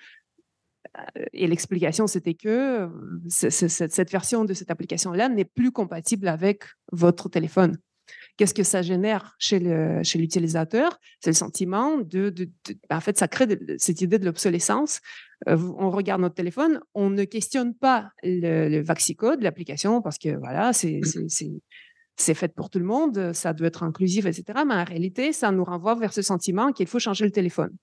Euh, 0.97 1.25
et 1.33 1.47
l'explication, 1.47 2.07
c'était 2.07 2.33
que 2.33 2.89
cette 3.29 4.11
version 4.11 4.43
de 4.43 4.53
cette 4.53 4.71
application-là 4.71 5.29
n'est 5.29 5.45
plus 5.45 5.71
compatible 5.71 6.27
avec 6.27 6.63
votre 6.91 7.29
téléphone. 7.29 7.77
Qu'est-ce 8.37 8.53
que 8.53 8.63
ça 8.63 8.83
génère 8.83 9.35
chez 9.39 9.59
l'utilisateur? 9.59 10.99
C'est 11.21 11.31
le 11.31 11.35
sentiment 11.35 11.97
de, 11.97 12.29
ben, 12.87 12.97
En 12.97 13.01
fait, 13.01 13.17
ça 13.17 13.27
crée 13.27 13.47
cette 13.79 14.01
idée 14.01 14.19
de 14.19 14.25
l'obsolescence. 14.25 15.01
Euh, 15.49 15.57
on 15.77 15.89
regarde 15.89 16.21
notre 16.21 16.35
téléphone, 16.35 16.79
on 16.93 17.09
ne 17.09 17.23
questionne 17.23 17.73
pas 17.73 18.11
le, 18.23 18.69
le 18.69 18.81
Vaxicode, 18.81 19.41
l'application, 19.41 20.01
parce 20.03 20.19
que 20.19 20.37
voilà, 20.37 20.71
c'est 20.71 21.01
c'est 22.19 22.33
fait 22.33 22.53
pour 22.55 22.71
tout 22.71 22.79
le 22.79 22.85
monde, 22.85 23.31
ça 23.33 23.53
doit 23.53 23.67
être 23.67 23.83
inclusif, 23.83 24.25
etc. 24.25 24.63
Mais 24.67 24.73
en 24.73 24.83
réalité, 24.83 25.33
ça 25.33 25.51
nous 25.51 25.63
renvoie 25.63 25.93
vers 25.93 26.13
ce 26.13 26.23
sentiment 26.23 26.71
qu'il 26.71 26.87
faut 26.87 26.97
changer 26.97 27.25
le 27.25 27.31
téléphone. 27.31 27.75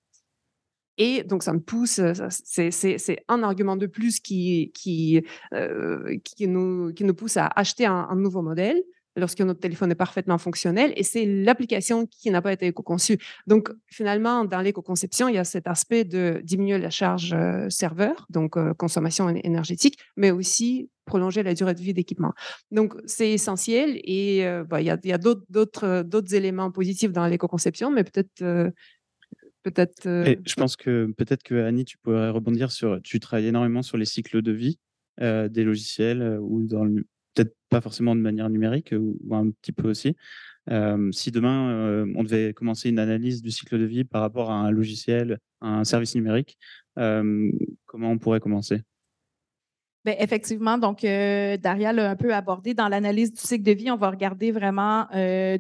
Et 0.99 1.23
donc, 1.23 1.45
ça 1.45 1.53
me 1.53 1.61
pousse, 1.61 2.01
c'est 2.31 3.25
un 3.29 3.43
argument 3.45 3.77
de 3.77 3.87
plus 3.87 4.19
qui, 4.21 4.73
qui, 4.75 5.25
qui, 6.25 6.49
nous, 6.49 6.93
qui 6.93 7.05
nous 7.05 7.15
pousse 7.15 7.37
à 7.37 7.47
acheter 7.47 7.87
un 7.87 8.15
nouveau 8.17 8.43
modèle 8.43 8.83
lorsque 9.17 9.41
notre 9.41 9.61
téléphone 9.61 9.91
est 9.93 9.97
parfaitement 9.97 10.39
fonctionnel 10.39 10.93
et 10.97 11.03
c'est 11.03 11.25
l'application 11.25 12.07
qui 12.07 12.31
n'a 12.31 12.43
pas 12.43 12.53
été 12.53 12.67
éco-conçue. 12.67 13.19
Donc, 13.47 13.71
finalement, 13.87 14.45
dans 14.45 14.61
l'éco-conception, 14.61 15.29
il 15.29 15.35
y 15.35 15.39
a 15.39 15.45
cet 15.45 15.67
aspect 15.67 16.05
de 16.05 16.41
diminuer 16.43 16.79
la 16.79 16.91
charge 16.91 17.33
euh, 17.33 17.69
serveur, 17.69 18.27
donc 18.31 18.57
euh, 18.57 18.75
consommation 18.75 19.29
énergétique, 19.29 19.99
mais 20.17 20.31
aussi 20.31 20.91
prolonger 21.05 21.43
la 21.43 21.55
durée 21.55 21.75
de 21.75 21.81
vie 21.81 21.95
d'équipement. 21.95 22.33
Donc, 22.71 22.95
c'est 23.05 23.31
essentiel 23.31 24.01
et 24.05 24.47
euh, 24.47 24.65
bah, 24.65 24.81
il 24.81 24.87
y 24.87 24.91
a, 24.91 25.19
d'autres 25.19 26.35
éléments 26.35 26.71
positifs 26.71 27.13
dans 27.13 27.27
l'éco-conception, 27.27 27.91
mais 27.91 28.05
peut-être 28.05 28.73
peut-être. 29.63 30.03
je 30.05 30.55
pense 30.55 30.77
que 30.77 31.13
peut-être 31.17 31.43
que 31.43 31.55
Annie, 31.63 31.85
tu 31.85 31.99
pourrais 31.99 32.31
rebondir 32.31 32.71
sur. 32.73 33.01
Tu 33.03 33.21
travailles 33.21 33.47
énormément 33.47 33.83
sur 33.83 33.97
les 33.97 34.05
cycles 34.05 34.43
de 34.43 34.53
vie 34.53 34.79
des 35.21 35.63
logiciels 35.63 36.39
ou 36.41 36.63
dans 36.63 36.85
le, 36.85 37.07
peut-être 37.35 37.55
pas 37.69 37.81
forcément 37.81 38.15
de 38.15 38.21
manière 38.21 38.49
numérique 38.49 38.95
ou, 38.97 39.35
un 39.35 39.51
petit 39.51 39.73
peu 39.73 39.91
aussi. 39.91 40.17
si 41.13 41.31
demain 41.31 42.05
on 42.17 42.23
devait 42.23 42.55
commencer 42.55 42.89
une 42.89 42.99
analyse 42.99 43.43
du 43.43 43.51
cycle 43.51 43.79
de 43.79 43.85
vie 43.85 44.05
par 44.05 44.23
rapport 44.23 44.51
à 44.51 44.55
un 44.55 44.71
logiciel, 44.71 45.39
un 45.61 45.85
service 45.85 46.15
numérique, 46.15 46.59
comment 46.95 48.11
on 48.11 48.19
pourrait 48.19 48.41
commencer? 48.41 48.83
Bien, 50.05 50.17
effectivement, 50.19 50.77
donc 50.77 51.01
Daria 51.03 51.93
l'a 51.93 52.11
un 52.11 52.17
peu 52.17 52.35
abordé 52.35 52.75
dans 52.75 52.89
l'analyse 52.89 53.33
du 53.33 53.41
cycle 53.41 53.65
de 53.65 53.73
vie. 53.73 53.91
On 53.91 53.97
va 53.97 54.11
regarder 54.11 54.53
vraiment 54.53 55.07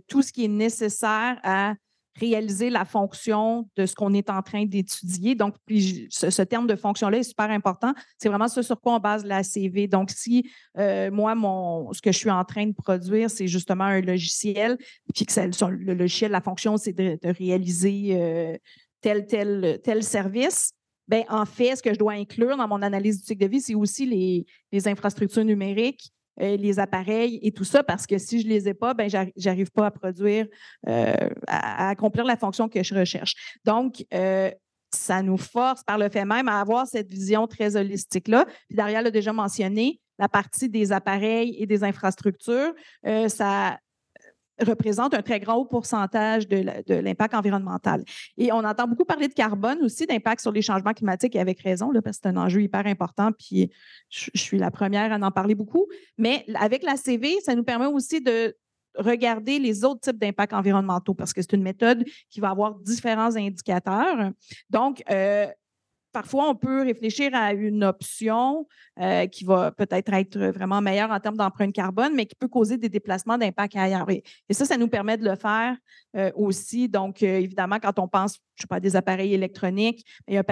tout 0.09 0.23
ce 0.23 0.33
qui 0.33 0.45
est 0.45 0.49
nécessaire 0.49 1.39
à 1.43 1.75
réaliser 2.19 2.71
la 2.71 2.85
fonction 2.85 3.69
de 3.77 3.87
ce 3.87 3.95
qu'on 3.95 4.13
est 4.15 4.31
en 4.31 4.43
train 4.43 4.65
d'étudier. 4.65 5.35
Donc, 5.35 5.55
ce, 5.69 6.43
terme 6.43 6.67
de 6.67 6.77
fonction-là 6.77 7.19
est 7.19 7.25
super 7.25 7.51
important. 7.51 7.93
C'est 8.19 8.29
vraiment 8.29 8.49
ce 8.49 8.63
sur 8.63 8.81
quoi 8.81 8.95
on 8.95 8.99
base 8.99 9.25
la 9.25 9.43
CV. 9.43 9.89
Donc, 9.89 10.11
si 10.11 10.51
euh, 10.79 11.11
moi, 11.11 11.35
mon, 11.35 11.93
ce 11.93 12.01
que 12.01 12.13
je 12.13 12.19
suis 12.19 12.31
en 12.31 12.45
train 12.45 12.67
de 12.67 12.73
produire, 12.73 13.31
c'est 13.31 13.49
justement 13.49 13.85
un 13.85 14.01
logiciel, 14.01 14.79
puis 15.15 15.27
que 15.27 15.69
le 15.69 15.95
logiciel, 15.95 16.31
la 16.31 16.41
fonction, 16.41 16.77
c'est 16.77 16.93
de, 16.93 17.19
réaliser 17.25 18.11
euh, 18.13 18.57
tel, 19.01 19.27
tel, 19.27 19.81
tel 19.83 20.03
service, 20.03 20.73
Bien, 21.07 21.25
en 21.29 21.45
fait, 21.45 21.77
ce 21.77 21.83
que 21.83 21.93
je 21.93 21.99
dois 21.99 22.15
inclure 22.15 22.57
dans 22.57 22.67
mon 22.67 22.81
analyse 22.81 23.21
du 23.21 23.27
cycle 23.27 23.45
de 23.45 23.51
vie, 23.51 23.61
c'est 23.61 23.75
aussi 23.75 24.47
les 24.73 24.89
infrastructures 24.89 25.45
numériques 25.45 26.11
euh, 26.41 26.57
les 26.57 26.79
appareils 26.79 27.39
et 27.43 27.53
tout 27.53 27.65
ça, 27.65 27.83
parce 27.83 28.07
que 28.07 28.19
si 28.19 28.41
je 28.41 28.47
ne 28.47 28.53
les 28.53 28.69
ai 28.69 28.75
pas, 28.75 28.95
ben, 28.95 29.09
j'arrive 29.37 29.71
pas 29.71 29.87
à 29.87 29.91
produire, 29.91 30.47
euh, 30.89 31.15
à, 31.47 31.89
accomplir 31.91 32.25
la 32.25 32.37
fonction 32.37 32.69
que 32.69 32.83
je 32.83 32.95
recherche. 32.95 33.35
Donc, 33.65 34.05
euh, 34.13 34.51
ça 34.93 35.23
nous 35.23 35.37
force 35.37 35.83
par 35.85 35.99
le 35.99 36.09
fait 36.09 36.25
même 36.25 36.49
à 36.49 36.61
avoir 36.61 36.87
cette 36.87 37.09
vision 37.09 37.47
très 37.47 37.77
holistique-là. 37.77 38.47
Puis 38.69 38.77
Daria 38.77 39.03
l'a 39.03 39.11
déjà 39.11 39.33
mentionné, 39.33 40.01
la 40.19 40.29
partie 40.29 40.69
des 40.69 40.93
appareils 40.93 41.57
et 41.59 41.67
des 41.67 41.83
infrastructures, 41.83 42.73
ça, 43.27 43.79
représente 44.61 45.15
un 45.15 45.23
très 45.23 45.41
grand 45.41 45.65
pourcentage 45.65 46.47
de 46.49 46.95
l'impact 46.95 47.35
environnemental. 47.35 48.05
Et 48.37 48.53
on 48.53 48.59
entend 48.59 48.87
beaucoup 48.87 49.05
parler 49.05 49.29
de 49.29 49.35
carbone 49.35 49.79
aussi, 49.83 50.07
d'impact 50.07 50.41
sur 50.41 50.53
les 50.53 50.63
changements 50.63 50.93
climatiques, 50.93 51.35
et 51.37 51.41
avec 51.41 51.61
raison, 51.61 51.91
parce 51.93 52.19
que 52.19 52.23
c'est 52.23 52.29
un 52.29 52.37
enjeu 52.37 52.63
hyper 52.63 52.87
important, 52.87 53.31
puis 53.33 53.71
je, 54.09 54.31
suis 54.35 54.59
la 54.59 54.71
première 54.71 55.13
à 55.13 55.17
en 55.17 55.31
parler 55.31 55.55
beaucoup. 55.55 55.87
Mais 56.19 56.45
avec 56.55 56.83
la 56.83 56.97
CV, 56.97 57.41
ça 57.41 57.55
nous 57.55 57.65
permet 57.65 57.87
aussi 57.87 58.21
de 58.21 58.57
regarder 58.97 59.59
les 59.59 59.85
autres 59.85 60.01
types 60.01 60.19
d'impacts 60.19 60.53
environnementaux, 60.53 61.15
parce 61.15 61.33
que 61.33 61.43
c'est 61.43 61.53
une 61.53 61.63
méthode 61.63 62.05
qui 62.31 62.41
va 62.41 62.51
avoir 62.51 62.77
différents 62.77 63.35
indicateurs. 63.35 64.31
Donc, 64.71 65.03
euh, 65.11 65.47
parfois, 66.15 66.49
on 66.49 66.55
peut 66.55 66.83
réfléchir 66.83 67.35
à 67.35 67.53
une 67.53 67.83
option 67.83 68.67
euh, 69.01 69.27
qui 69.27 69.45
va 69.45 69.73
peut-être 69.73 70.15
être 70.15 70.39
vraiment 70.39 70.81
meilleure 70.81 71.11
en 71.11 71.19
termes 71.19 71.37
d'empreinte 71.37 71.75
carbone, 71.75 72.15
mais 72.15 72.25
qui 72.25 72.37
peut 72.37 72.47
causer 72.47 72.79
des 72.79 72.89
déplacements 72.89 73.37
d'impact 73.37 73.77
ailleurs. 73.77 74.09
Et, 74.09 74.23
ça, 74.53 74.65
ça 74.65 74.77
nous 74.77 74.87
permet 74.87 75.19
de 75.19 75.25
le 75.25 75.35
faire 75.35 75.77
euh, 76.17 76.31
aussi. 76.37 76.89
Donc, 76.89 77.23
euh, 77.25 77.41
évidemment, 77.41 77.79
quand 77.83 77.99
on 77.99 78.07
pense, 78.07 78.39
je 78.55 78.63
sais 78.63 78.69
pas, 78.69 78.77
à 78.77 78.81
des 78.81 78.95
appareils 78.95 79.35
électroniques, 79.35 80.07
il 80.29 80.35
y 80.35 80.37
a 80.37 80.41
un 80.41 80.45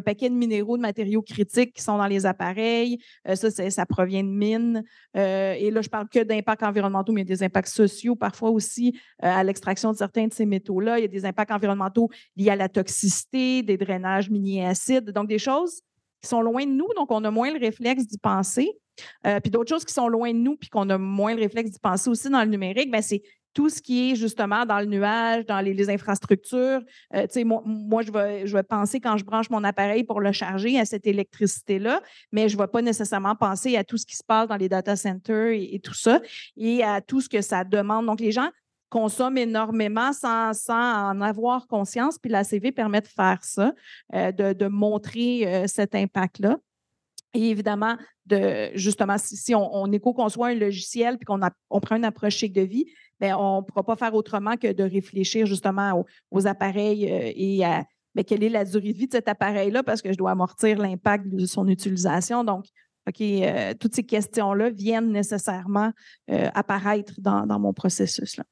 paquet, 0.00 0.30
de 0.30 0.34
minéraux, 0.34 0.76
de 0.76 0.82
matériaux 0.82 1.22
critiques 1.22 1.74
qui 1.74 1.82
sont 1.82 1.98
dans 1.98 2.06
les 2.06 2.24
appareils. 2.24 2.98
ça, 3.34 3.50
ça 3.50 3.84
provient 3.84 4.22
de 4.22 4.28
mines. 4.28 4.84
et 5.14 5.70
là, 5.72 5.82
je 5.82 5.88
parle 5.88 6.08
que 6.08 6.22
d'impacts 6.22 6.62
environnementaux, 6.62 7.12
mais 7.12 7.22
il 7.22 7.28
y 7.28 7.32
a 7.32 7.34
des 7.34 7.42
impacts 7.42 7.68
sociaux 7.68 8.14
parfois 8.14 8.50
aussi 8.50 8.96
à 9.20 9.42
l'extraction 9.42 9.90
de 9.90 9.96
certains 9.96 10.28
de 10.28 10.32
ces 10.32 10.46
métaux-là. 10.46 11.00
Il 11.00 11.02
y 11.02 11.04
a 11.06 11.08
des 11.08 11.24
impacts 11.24 11.50
environnementaux 11.50 12.08
liés 12.36 12.50
à 12.50 12.56
la 12.56 12.68
toxicité, 12.68 13.64
des 13.64 13.76
drainages 13.76 14.30
miniers 14.30 14.66
acides. 14.66 15.07
Donc, 15.12 15.28
des 15.28 15.38
choses 15.38 15.80
qui 16.22 16.28
sont 16.28 16.40
loin 16.42 16.64
de 16.64 16.70
nous, 16.70 16.88
donc 16.96 17.10
on 17.10 17.22
a 17.24 17.30
moins 17.30 17.52
le 17.52 17.58
réflexe 17.58 18.06
d'y 18.06 18.18
penser. 18.18 18.72
Euh, 19.26 19.38
puis 19.38 19.50
d'autres 19.50 19.68
choses 19.68 19.84
qui 19.84 19.94
sont 19.94 20.08
loin 20.08 20.32
de 20.32 20.38
nous, 20.38 20.56
puis 20.56 20.68
qu'on 20.68 20.90
a 20.90 20.98
moins 20.98 21.34
le 21.34 21.40
réflexe 21.40 21.70
d'y 21.70 21.78
penser 21.78 22.10
aussi 22.10 22.28
dans 22.30 22.42
le 22.42 22.50
numérique, 22.50 22.90
ben 22.90 23.00
c'est 23.00 23.22
tout 23.54 23.68
ce 23.68 23.80
qui 23.82 24.10
est 24.10 24.14
justement 24.14 24.64
dans 24.66 24.78
le 24.78 24.86
nuage, 24.86 25.44
dans 25.46 25.60
les, 25.60 25.90
infrastructures. 25.90 26.80
Euh, 27.14 27.26
moi, 27.44 27.62
moi, 27.64 28.02
je, 28.02 28.12
vais, 28.12 28.46
je 28.46 28.52
vais 28.52 28.62
penser 28.62 29.00
quand 29.00 29.16
je 29.16 29.24
branche 29.24 29.50
mon 29.50 29.64
appareil 29.64 30.04
pour 30.04 30.20
le 30.20 30.32
charger 30.32 30.78
à 30.78 30.84
cette 30.84 31.06
électricité-là, 31.06 32.00
mais 32.30 32.48
je 32.48 32.56
ne 32.56 32.62
vais 32.62 32.68
pas 32.68 32.82
nécessairement 32.82 33.34
penser 33.34 33.76
à 33.76 33.84
tout 33.84 33.96
ce 33.96 34.06
qui 34.06 34.16
se 34.16 34.22
passe 34.22 34.48
dans 34.48 34.56
les 34.56 34.68
data 34.68 34.94
centers 34.94 35.50
et, 35.52 35.80
tout 35.82 35.94
ça, 35.94 36.20
et 36.56 36.84
à 36.84 37.00
tout 37.00 37.20
ce 37.20 37.28
que 37.28 37.40
ça 37.40 37.64
demande. 37.64 38.06
Donc, 38.06 38.20
les 38.20 38.32
gens 38.32 38.48
consomment 38.88 39.38
énormément 39.38 40.12
sans, 40.12 40.52
en 40.68 41.20
avoir 41.20 41.66
conscience. 41.66 42.18
Puis 42.18 42.30
la 42.30 42.44
CV 42.44 42.72
permet 42.72 43.00
de 43.00 43.06
faire 43.06 43.38
ça, 43.42 43.74
euh, 44.14 44.32
de, 44.32 44.66
montrer 44.66 45.46
euh, 45.46 45.66
cet 45.66 45.94
impact-là. 45.94 46.58
Et 47.34 47.50
évidemment, 47.50 47.96
de, 48.26 48.70
justement, 48.74 49.16
si, 49.18 49.54
on, 49.54 49.92
éco-conçoit 49.92 50.48
un 50.48 50.54
logiciel 50.54 51.18
puis 51.18 51.26
qu'on 51.26 51.40
on 51.68 51.80
prend 51.80 51.96
une 51.96 52.04
approche 52.04 52.36
chic 52.36 52.52
de 52.52 52.62
vie, 52.62 52.86
bien, 53.20 53.36
on 53.36 53.58
ne 53.58 53.62
pourra 53.62 53.84
pas 53.84 53.96
faire 53.96 54.14
autrement 54.14 54.56
que 54.56 54.72
de 54.72 54.82
réfléchir 54.82 55.44
justement 55.44 56.04
aux, 56.30 56.46
appareils 56.46 57.10
euh, 57.10 57.32
et 57.34 57.64
à 57.64 57.84
bien, 58.14 58.24
quelle 58.24 58.42
est 58.42 58.48
la 58.48 58.64
durée 58.64 58.92
de 58.92 58.98
vie 58.98 59.06
de 59.06 59.12
cet 59.12 59.28
appareil-là 59.28 59.82
parce 59.82 60.00
que 60.00 60.10
je 60.10 60.16
dois 60.16 60.30
amortir 60.30 60.78
l'impact 60.78 61.28
de 61.28 61.44
son 61.44 61.68
utilisation. 61.68 62.42
Donc, 62.44 62.64
OK, 63.06 63.22
toutes 63.80 63.94
ces 63.94 64.04
questions-là 64.04 64.68
viennent 64.68 65.10
nécessairement 65.10 65.92
apparaître 66.28 67.14
dans, 67.18 67.46
dans 67.46 67.58
mon 67.58 67.72
processus. 67.72 68.36
Là. 68.36 68.44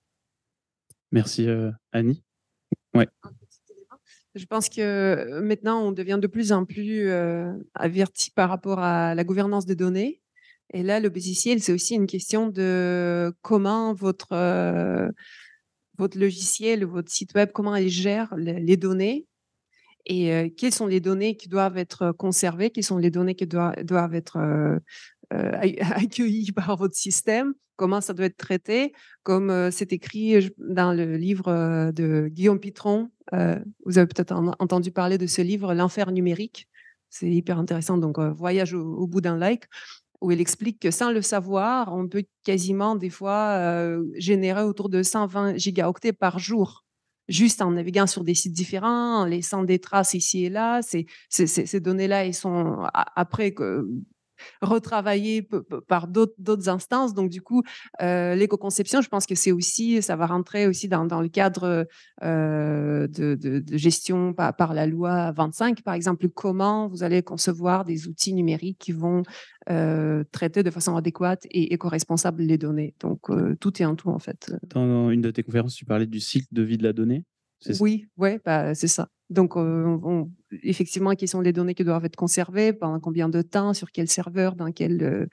Merci, 1.13 1.49
euh, 1.49 1.71
Annie. 1.93 2.23
Ouais. 2.95 3.09
Je 4.35 4.45
pense 4.45 4.69
que 4.69 4.81
euh, 4.81 5.41
maintenant, 5.41 5.83
on 5.83 5.93
devient 5.93 6.19
de 6.21 6.27
plus 6.27 6.53
en 6.53 6.65
plus 6.65 7.09
euh, 7.09 7.53
averti 7.75 8.31
par 8.31 8.49
rapport 8.49 8.81
à 8.81 9.15
la 9.15 9.25
gouvernance 9.25 9.67
des 9.67 9.77
données. 9.77 10.21
Et 10.73 10.83
là, 10.83 11.01
le 11.01 11.09
logiciel, 11.09 11.61
c'est 11.61 11.73
aussi 11.73 11.95
une 11.95 12.07
question 12.07 12.49
de 12.49 13.33
comment 13.41 13.95
votre, 13.95 14.35
votre 15.97 16.19
logiciel, 16.19 16.85
votre 16.85 17.11
site 17.11 17.35
web, 17.35 17.51
comment 17.53 17.77
il 17.77 17.89
gère 17.89 18.35
les, 18.37 18.77
données 18.77 19.29
et 20.07 20.53
quelles 20.57 20.75
sont 20.75 20.89
les 20.89 20.99
données 20.99 21.37
qui 21.37 21.49
doivent 21.49 21.79
être 21.79 22.11
conservées, 22.11 22.71
quelles 22.71 22.83
sont 22.83 22.99
les 22.99 23.13
données 23.13 23.37
qui 23.37 23.47
doivent, 23.47 23.81
doivent 23.85 24.17
être 24.17 24.39
euh, 24.39 24.79
accueilli 25.31 26.53
par 26.53 26.77
votre 26.77 26.95
système, 26.95 27.55
comment 27.77 28.01
ça 28.01 28.15
doit 28.15 28.27
être 28.27 28.37
traité, 28.37 28.93
comme 29.23 29.51
euh, 29.51 29.71
c'est 29.71 29.93
écrit 29.93 30.51
dans 30.59 30.93
le 30.93 31.17
livre 31.17 31.49
euh, 31.49 31.93
de 31.93 32.29
Guillaume 32.29 32.59
Pitron. 32.59 33.11
vous 33.33 33.99
avez 33.99 34.07
peut-être 34.07 34.33
entendu 34.59 34.91
parler 34.91 35.19
de 35.19 35.27
ce 35.27 35.43
livre, 35.43 35.75
L'enfer 35.75 36.11
numérique. 36.11 36.69
C'est 37.11 37.31
hyper 37.31 37.59
intéressant. 37.59 37.99
Donc, 37.99 38.19
voyage 38.19 38.75
au, 38.75 39.07
bout 39.07 39.21
d'un 39.21 39.37
like 39.37 39.65
où 40.21 40.31
il 40.31 40.41
explique 40.41 40.81
que 40.81 40.91
sans 40.91 41.13
le 41.13 41.23
savoir, 41.23 41.95
on 41.95 42.09
peut 42.09 42.25
quasiment 42.45 42.97
des 42.97 43.11
fois 43.11 43.97
générer 44.17 44.63
autour 44.63 44.89
de 44.89 45.03
120 45.03 45.57
gigaoctets 45.57 46.13
par 46.13 46.39
jour, 46.39 46.85
juste 47.29 47.63
en 47.63 47.71
naviguant 47.71 48.07
sur 48.07 48.25
des 48.25 48.35
sites 48.35 48.53
différents, 48.53 49.23
en 49.23 49.25
laissant 49.25 49.63
des 49.63 49.79
traces 49.79 50.15
ici 50.15 50.47
et 50.47 50.51
là. 50.51 50.81
Ces, 50.83 51.07
ces 51.29 51.81
données-là, 51.81 52.27
ils 52.27 52.35
sont 52.35 52.87
après 52.93 53.55
retravaillé 54.63 55.49
par 55.89 56.09
d'autres 56.09 56.69
instances. 56.69 57.15
Donc, 57.15 57.31
du 57.31 57.43
coup, 57.43 57.63
euh, 58.03 58.35
l'éco-conception, 58.35 59.01
je 59.01 59.09
pense 59.09 59.27
que 59.27 59.35
c'est 59.35 59.53
aussi, 59.53 60.03
ça 60.03 60.17
va 60.17 60.27
rentrer 60.27 60.67
aussi 60.67 60.89
dans, 60.89 61.21
le 61.21 61.29
cadre 61.29 61.87
euh, 62.23 63.07
de, 63.09 63.63
gestion 63.73 64.35
par, 64.35 64.75
la 64.75 64.87
loi 64.87 65.33
25, 65.33 65.83
par 65.83 65.95
exemple, 65.95 66.29
comment 66.29 66.89
vous 66.89 67.03
allez 67.03 67.23
concevoir 67.23 67.85
des 67.85 68.09
outils 68.09 68.35
numériques 68.35 68.79
qui 68.79 68.93
vont 68.93 69.23
euh, 69.71 70.25
traiter 70.33 70.63
de 70.63 70.71
façon 70.71 70.97
adéquate 70.97 71.47
et 71.51 71.75
éco-responsable 71.75 72.43
les 72.43 72.59
données. 72.59 72.95
Donc, 73.01 73.31
tout 73.61 73.83
est 73.83 73.85
en 73.85 73.97
tout, 73.97 74.11
en 74.11 74.19
fait. 74.19 74.53
Dans 74.69 75.11
une 75.11 75.21
de 75.21 75.31
tes 75.31 75.43
conférences, 75.43 75.75
tu 75.75 75.85
parlais 75.85 76.07
du 76.07 76.21
cycle 76.21 76.49
de 76.53 76.63
vie 76.63 76.79
de 76.79 76.83
la 76.83 76.93
donnée. 76.93 77.25
Oui, 77.81 78.07
ouais, 78.17 78.41
bah, 78.45 78.75
c'est 78.75 78.89
ça. 78.89 79.09
Donc, 79.31 79.57
on, 79.57 80.31
effectivement, 80.63 81.15
quelles 81.15 81.29
sont 81.29 81.41
les 81.41 81.53
données 81.53 81.75
qui 81.75 81.85
doivent 81.85 82.05
être 82.05 82.17
conservées, 82.17 82.73
pendant 82.73 83.01
combien 83.01 83.29
de 83.29 83.43
temps, 83.43 83.75
sur 83.75 83.91
quel 83.91 84.09
serveur, 84.09 84.55
dans 84.55 84.71
quel, 84.73 85.03
euh, 85.03 85.27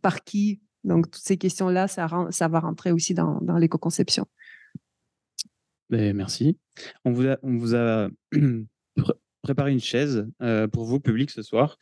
par 0.00 0.22
qui? 0.22 0.60
Donc, 0.84 1.10
toutes 1.10 1.22
ces 1.22 1.36
questions-là, 1.36 1.88
ça, 1.88 2.08
ça 2.30 2.48
va 2.48 2.60
rentrer 2.60 2.92
aussi 2.92 3.14
dans, 3.14 3.40
dans 3.40 3.56
l'éco-conception. 3.58 4.26
Merci. 5.90 6.58
On 7.04 7.12
vous 7.12 7.26
a, 7.26 7.38
on 7.42 7.56
vous 7.56 7.74
a 7.74 8.08
préparé 9.42 9.72
une 9.72 9.80
chaise 9.80 10.28
pour 10.72 10.84
vous, 10.84 11.00
public, 11.00 11.30
ce 11.30 11.42
soir. 11.42 11.78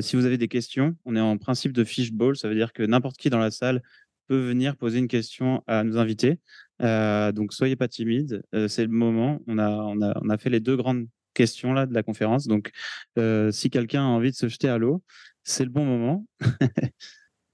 si 0.00 0.14
vous 0.14 0.26
avez 0.26 0.38
des 0.38 0.48
questions, 0.48 0.94
on 1.04 1.16
est 1.16 1.20
en 1.20 1.38
principe 1.38 1.72
de 1.72 1.82
fishbowl. 1.82 2.36
Ça 2.36 2.48
veut 2.48 2.54
dire 2.54 2.72
que 2.72 2.82
n'importe 2.82 3.16
qui 3.16 3.30
dans 3.30 3.38
la 3.38 3.50
salle 3.50 3.82
peut 4.26 4.38
venir 4.38 4.76
poser 4.76 4.98
une 4.98 5.08
question 5.08 5.62
à 5.66 5.84
nos 5.84 5.98
invités. 5.98 6.38
Donc, 6.80 7.52
soyez 7.52 7.76
pas 7.76 7.88
timides. 7.88 8.42
c'est 8.68 8.84
le 8.84 8.90
moment. 8.90 9.40
On 9.46 9.58
a, 9.58 9.70
on, 9.70 10.00
a, 10.02 10.18
on 10.22 10.28
a 10.28 10.38
fait 10.38 10.50
les 10.50 10.60
deux 10.60 10.76
grandes 10.76 11.06
questions 11.34 11.72
là, 11.72 11.86
de 11.86 11.94
la 11.94 12.02
conférence. 12.02 12.46
Donc, 12.46 12.70
si 13.50 13.70
quelqu'un 13.70 14.02
a 14.02 14.08
envie 14.08 14.30
de 14.30 14.36
se 14.36 14.48
jeter 14.48 14.68
à 14.68 14.78
l'eau, 14.78 15.02
c'est 15.44 15.64
le 15.64 15.70
bon 15.70 15.84
moment. 15.84 16.26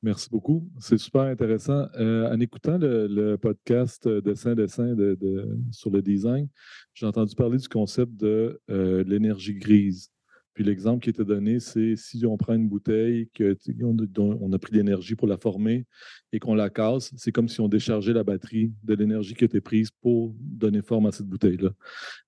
Merci 0.03 0.29
beaucoup. 0.31 0.69
C'est 0.81 0.99
super 0.99 1.23
intéressant. 1.23 1.87
en 1.97 2.41
écoutant 2.41 2.79
le, 2.79 3.37
podcast 3.37 4.09
Dessin 4.09 4.55
Dessin 4.55 4.95
de, 4.95 5.49
sur 5.71 5.91
le 5.91 6.03
design, 6.03 6.49
j'ai 6.95 7.07
entendu 7.07 7.35
parler 7.37 7.59
du 7.59 7.69
concept 7.69 8.13
de 8.17 8.61
l'énergie 8.69 9.55
grise. 9.55 10.11
Puis 10.55 10.65
l'exemple 10.65 11.03
qui 11.03 11.11
était 11.11 11.25
donné, 11.25 11.61
c'est 11.61 11.97
si 11.97 12.25
on 12.27 12.37
prend 12.37 12.55
une 12.55 12.69
bouteille, 12.69 13.29
que, 13.35 13.57
on 14.19 14.53
a 14.53 14.59
pris 14.59 14.75
l'énergie 14.75 15.15
pour 15.15 15.29
la 15.29 15.37
former 15.39 15.87
et 16.33 16.39
qu'on 16.39 16.55
la 16.55 16.71
casse, 16.71 17.13
c'est 17.17 17.33
comme 17.33 17.49
si 17.49 17.61
on 17.61 17.69
déchargeait 17.69 18.13
la 18.13 18.25
batterie 18.25 18.73
de 18.83 18.95
l'énergie 18.95 19.35
qui 19.35 19.45
était 19.45 19.61
prise 19.61 19.91
pour 20.01 20.35
donner 20.41 20.83
forme 20.83 21.07
à 21.07 21.13
cette 21.13 21.27
bouteille-là. 21.27 21.71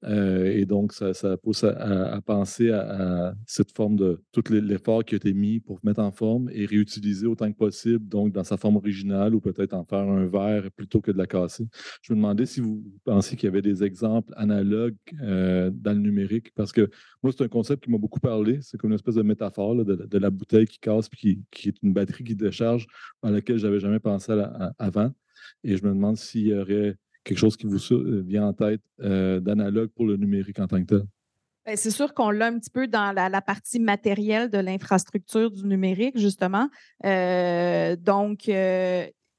Euh, 0.05 0.47
et 0.47 0.67
donc, 0.67 0.93
ça, 0.93 1.13
pousse 1.43 1.65
à, 1.65 2.21
penser 2.25 2.71
à, 2.71 3.35
cette 3.47 3.75
forme 3.75 3.97
de 3.97 4.23
tout 4.33 4.43
l'effort 4.51 5.05
qui 5.05 5.15
a 5.15 5.17
été 5.17 5.33
mis 5.33 5.61
pour 5.61 5.81
mettre 5.83 6.01
en 6.01 6.13
forme 6.13 6.51
et 6.53 6.67
réutiliser 6.67 7.27
autant 7.27 7.51
que 7.51 7.57
possible, 7.57 8.07
donc 8.07 8.33
dans 8.33 8.45
sa 8.45 8.57
forme 8.57 8.77
originale 8.77 9.35
ou 9.35 9.41
peut-être 9.41 9.75
en 9.75 9.85
faire 9.85 10.01
un 10.01 10.27
verre 10.27 10.71
plutôt 10.73 11.01
que 11.01 11.11
de 11.11 11.19
la 11.19 11.27
casser. 11.27 11.67
Je 12.03 12.13
me 12.13 12.19
demandais 12.19 12.47
si 12.47 12.61
vous 12.61 12.85
pensiez 13.05 13.37
qu'il 13.37 13.47
y 13.47 13.51
avait 13.51 13.63
des 13.63 13.83
exemples 13.85 14.33
analogues 14.37 14.97
euh, 15.23 15.71
dans 15.73 15.93
le 15.93 16.01
numérique, 16.01 16.53
parce 16.55 16.73
que 16.73 16.91
moi, 17.23 17.33
c'est 17.37 17.45
un 17.45 17.49
concept 17.49 17.85
qui 17.85 17.91
m'a 17.91 17.99
beaucoup 17.99 18.14
parler. 18.21 18.59
C'est 18.63 18.79
comme 18.79 18.91
une 18.91 18.95
espèce 18.95 19.15
de 19.15 19.23
métaphore 19.23 19.75
de, 19.85 20.19
la 20.19 20.31
bouteille 20.31 20.67
qui 20.67 20.79
casse 20.79 21.09
puis 21.09 21.43
qui, 21.51 21.69
est 21.69 21.83
une 21.83 21.93
batterie 21.93 22.25
qui 22.25 22.35
décharge 22.35 22.87
à 23.23 23.31
laquelle 23.31 23.59
je 23.59 23.67
n'avais 23.67 23.81
jamais 23.81 24.01
pensé 24.01 24.33
avant. 24.79 25.13
Et 25.63 25.77
je 25.77 25.85
me 25.85 25.91
demande 25.91 26.17
s'il 26.17 26.49
y 26.49 26.55
aurait 26.55 26.97
quelque 27.25 27.39
chose 27.39 27.57
qui 27.57 27.67
vous 27.67 27.93
euh, 27.93 28.23
vient 28.27 28.47
en 28.47 28.53
tête 28.53 28.83
euh, 29.01 29.41
d'analogue 29.41 29.91
pour 29.91 30.07
le 30.07 30.17
numérique 30.17 30.59
en 30.59 30.67
tant 30.67 30.81
que 30.81 30.87
tel. 30.87 31.03
Ben, 31.67 31.77
c'est 31.77 31.91
sûr 31.91 32.13
qu'on 32.13 32.31
l'a 32.31 32.47
un 32.47 32.59
petit 32.59 32.71
peu 32.71 32.87
dans 32.87 33.13
la, 33.15 33.41
partie 33.41 33.81
matérielle 33.81 34.51
de 34.51 34.59
l'infrastructure 34.59 35.51
du 35.51 35.65
numérique, 35.65 36.19
justement. 36.19 36.69
Euh, 37.07 37.97
donc, 37.97 38.51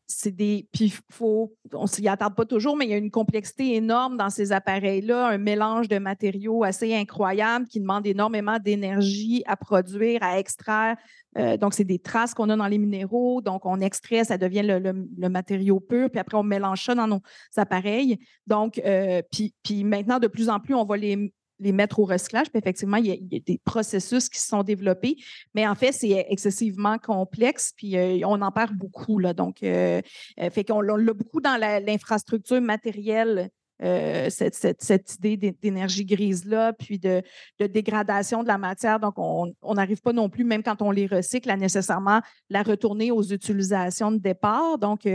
c'est 0.07 0.31
des. 0.31 0.67
Puis, 0.71 0.93
faut, 1.11 1.53
on 1.73 1.87
s'y 1.87 2.07
attarde 2.07 2.35
pas 2.35 2.45
toujours, 2.45 2.77
mais 2.77 2.85
il 2.85 2.91
y 2.91 2.93
a 2.93 2.97
une 2.97 3.11
complexité 3.11 3.75
énorme 3.75 4.17
dans 4.17 4.29
ces 4.29 4.51
appareils-là, 4.51 5.27
un 5.29 5.37
mélange 5.37 5.87
de 5.87 5.97
matériaux 5.97 6.63
assez 6.63 6.93
incroyable 6.95 7.67
qui 7.67 7.79
demande 7.79 8.05
énormément 8.05 8.59
d'énergie 8.59 9.43
à 9.47 9.55
produire, 9.55 10.21
à 10.21 10.39
extraire. 10.39 10.95
Euh, 11.37 11.57
donc, 11.57 11.73
c'est 11.73 11.83
des 11.83 11.99
traces 11.99 12.33
qu'on 12.33 12.49
a 12.49 12.55
dans 12.55 12.67
les 12.67 12.77
minéraux. 12.77 13.41
Donc, 13.41 13.65
on 13.65 13.79
extrait, 13.81 14.23
ça 14.23 14.37
devient 14.37 14.63
le, 14.63 15.29
matériau 15.29 15.79
pur, 15.79 16.09
puis 16.09 16.19
après, 16.19 16.37
on 16.37 16.43
mélange 16.43 16.83
ça 16.83 16.95
dans 16.95 17.07
nos 17.07 17.21
appareils. 17.57 18.19
Donc, 18.47 18.79
euh, 18.85 19.21
puis, 19.31 19.83
maintenant, 19.83 20.19
de 20.19 20.27
plus 20.27 20.49
en 20.49 20.59
plus, 20.59 20.75
on 20.75 20.85
va 20.85 20.97
les 20.97 21.33
les 21.59 21.71
mettre 21.71 21.99
au 21.99 22.05
recyclage. 22.05 22.49
Puis 22.49 22.59
effectivement, 22.59 22.97
il 22.97 23.07
y, 23.07 23.11
a, 23.11 23.39
des 23.39 23.59
processus 23.63 24.29
qui 24.29 24.39
se 24.39 24.47
sont 24.47 24.63
développés, 24.63 25.17
mais 25.53 25.67
en 25.67 25.75
fait, 25.75 25.91
c'est 25.91 26.25
excessivement 26.29 26.97
complexe, 26.97 27.73
puis 27.75 27.97
euh, 27.97 28.19
on 28.25 28.41
en 28.41 28.51
perd 28.51 28.73
beaucoup. 28.73 29.19
Là, 29.19 29.33
donc, 29.33 29.63
euh, 29.63 30.01
euh, 30.39 30.49
fait 30.49 30.63
qu'on 30.63 30.81
l'a 30.81 31.13
beaucoup 31.13 31.41
dans 31.41 31.59
l'infrastructure 31.59 32.61
matérielle. 32.61 33.49
cette, 33.79 35.15
idée 35.15 35.35
d'énergie 35.61 36.05
grise-là, 36.05 36.71
puis 36.71 36.97
de, 36.97 37.21
dégradation 37.59 38.41
de 38.41 38.47
la 38.47 38.57
matière. 38.57 39.01
Donc, 39.01 39.15
on 39.17 39.73
n'arrive 39.73 40.01
pas 40.01 40.13
non 40.13 40.29
plus, 40.29 40.45
même 40.45 40.63
quand 40.63 40.81
on 40.81 40.91
les 40.91 41.07
recycle, 41.07 41.49
à 41.49 41.57
nécessairement 41.57 42.21
la 42.49 42.63
retourner 42.63 43.11
aux 43.11 43.23
utilisations 43.23 44.13
de 44.13 44.17
départ. 44.17 44.77
Donc, 44.77 45.05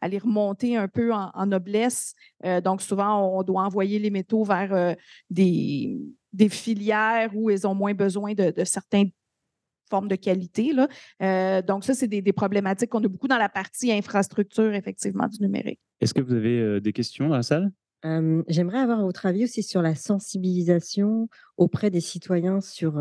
aller 0.00 0.18
remonter 0.18 0.76
un 0.76 0.88
peu 0.88 1.12
en, 1.12 1.46
noblesse. 1.46 2.14
Euh, 2.44 2.60
donc, 2.60 2.82
souvent, 2.82 3.38
on 3.38 3.42
doit 3.42 3.62
envoyer 3.62 3.98
les 3.98 4.10
métaux 4.10 4.44
vers 4.44 4.72
euh, 4.74 4.94
des, 5.30 5.98
des, 6.32 6.48
filières 6.48 7.30
où 7.34 7.50
ils 7.50 7.66
ont 7.66 7.74
moins 7.74 7.94
besoin 7.94 8.34
de, 8.34 8.52
certaines 8.64 9.10
formes 9.88 10.08
de 10.08 10.16
qualité. 10.16 10.72
Là. 10.72 10.88
Euh, 11.22 11.62
donc, 11.62 11.84
ça, 11.84 11.94
c'est 11.94 12.08
des, 12.08 12.32
problématiques 12.32 12.90
qu'on 12.90 13.04
a 13.04 13.08
beaucoup 13.08 13.28
dans 13.28 13.38
la 13.38 13.48
partie 13.48 13.92
infrastructure, 13.92 14.74
effectivement, 14.74 15.28
du 15.28 15.42
numérique. 15.42 15.80
Est-ce 16.00 16.14
que 16.14 16.20
vous 16.20 16.34
avez 16.34 16.80
des 16.80 16.92
questions 16.92 17.28
dans 17.28 17.36
la 17.36 17.42
salle? 17.42 17.70
J'aimerais 18.46 18.78
avoir 18.78 19.02
votre 19.02 19.26
avis 19.26 19.44
aussi 19.44 19.64
sur 19.64 19.82
la 19.82 19.96
sensibilisation 19.96 21.28
auprès 21.56 21.90
des 21.90 22.00
citoyens 22.00 22.60
sur 22.60 23.00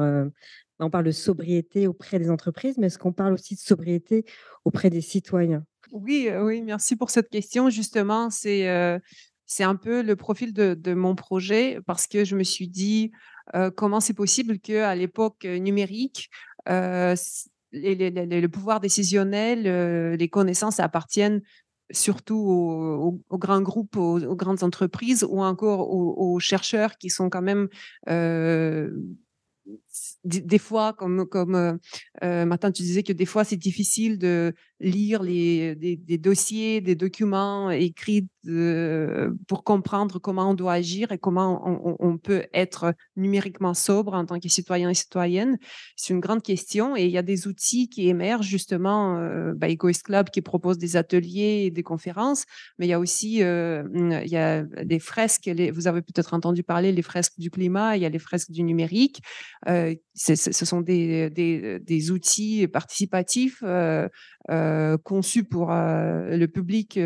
on 0.79 0.89
parle 0.89 1.05
de 1.05 1.12
sobriété 1.12 1.88
auprès 1.88 2.19
des 2.19 2.29
entreprises, 2.29 2.77
mais 2.77 2.88
est-ce 2.88 2.97
qu'on 2.99 3.13
parle 3.13 3.34
aussi 3.34 3.55
de 3.55 3.60
sobriété 3.60 4.25
auprès 4.65 4.89
des 4.89 5.01
citoyens? 5.01 5.65
Oui, 5.91 6.30
oui, 6.41 6.62
merci 6.62 6.95
pour 6.95 7.10
cette 7.10 7.30
question. 7.30 7.69
Justement, 7.69 8.30
c'est 8.30 9.00
c'est 9.48 9.63
un 9.63 9.76
peu 9.76 10.02
le 10.02 10.15
profil 10.15 10.54
de, 10.54 10.93
mon 10.93 11.15
projet 11.15 11.80
parce 11.86 12.08
que 12.08 12.26
je 12.26 12.36
me 12.36 12.43
suis 12.43 12.67
dit 12.67 13.12
comment 13.76 14.00
c'est 14.00 14.13
possible 14.13 14.60
qu'à 14.60 14.95
l'époque 14.95 15.45
numérique, 15.45 16.30
le 16.67 18.48
pouvoir 18.48 18.80
décisionnel, 18.80 20.15
les 20.17 20.30
connaissances 20.30 20.80
appartiennent 20.80 21.41
surtout 21.91 23.21
aux, 23.30 23.38
grands 23.38 23.62
groupes, 23.62 23.98
aux, 23.98 24.36
grandes 24.36 24.63
entreprises 24.63 25.26
ou 25.30 25.43
encore 25.43 25.89
aux, 25.89 26.39
chercheurs 26.39 26.98
qui 26.98 27.10
sont 27.10 27.30
quand 27.30 27.43
même 27.43 27.67
des 30.23 30.58
fois, 30.58 30.93
comme, 30.93 31.25
comme 31.27 31.55
euh, 31.55 31.73
euh, 32.23 32.45
Martin, 32.45 32.71
tu 32.71 32.84
disais 32.84 33.03
que 33.03 33.13
des 33.13 33.25
fois, 33.25 33.43
c'est 33.43 33.58
difficile 33.58 34.17
de 34.17 34.53
lire 34.79 35.23
les, 35.23 35.75
des, 35.75 36.17
dossiers, 36.17 36.81
des 36.81 36.95
documents 36.95 37.71
écrits 37.71 38.27
pour 39.47 39.63
comprendre 39.63 40.19
comment 40.19 40.51
on 40.51 40.53
doit 40.53 40.73
agir 40.73 41.12
et 41.12 41.17
comment 41.17 41.63
on, 41.99 42.17
peut 42.17 42.43
être 42.53 42.93
numériquement 43.15 43.73
sobre 43.73 44.13
en 44.13 44.25
tant 44.25 44.39
que 44.39 44.49
citoyen 44.49 44.89
et 44.89 44.93
citoyenne. 44.93 45.58
C'est 45.95 46.13
une 46.13 46.19
grande 46.19 46.43
question 46.43 46.95
et 46.95 47.05
il 47.05 47.12
y 47.12 47.17
a 47.17 47.23
des 47.23 47.47
outils 47.47 47.89
qui 47.89 48.08
émergent 48.08 48.47
justement, 48.47 49.17
euh, 49.17 49.53
bah, 49.55 49.67
Club 49.75 50.29
qui 50.29 50.41
propose 50.41 50.77
des 50.77 50.95
ateliers 50.95 51.63
et 51.65 51.71
des 51.71 51.84
conférences, 51.84 52.45
mais 52.77 52.86
il 52.86 52.89
y 52.89 52.93
a 52.93 52.99
aussi 52.99 53.43
euh, 53.43 53.84
il 53.93 54.29
y 54.29 54.38
a 54.38 54.63
des 54.63 54.99
fresques, 54.99 55.49
vous 55.73 55.88
avez 55.88 56.01
peut-être 56.01 56.34
entendu 56.34 56.63
parler 56.63 56.91
les 56.91 57.01
fresques 57.01 57.38
du 57.38 57.49
climat, 57.49 57.95
il 57.95 58.03
y 58.03 58.05
a 58.05 58.10
les 58.10 58.19
fresques 58.19 58.51
du 58.51 58.63
numérique. 58.63 59.21
Ce 60.13 60.65
sont 60.65 60.82
des, 60.82 61.30
des, 61.30 62.12
outils 62.12 62.67
participatifs 62.67 63.63
euh, 63.63 64.08
euh, 64.50 64.98
conçus 64.98 65.43
pour 65.43 65.71
euh, 65.71 66.38
le 66.38 66.48
public 66.48 67.00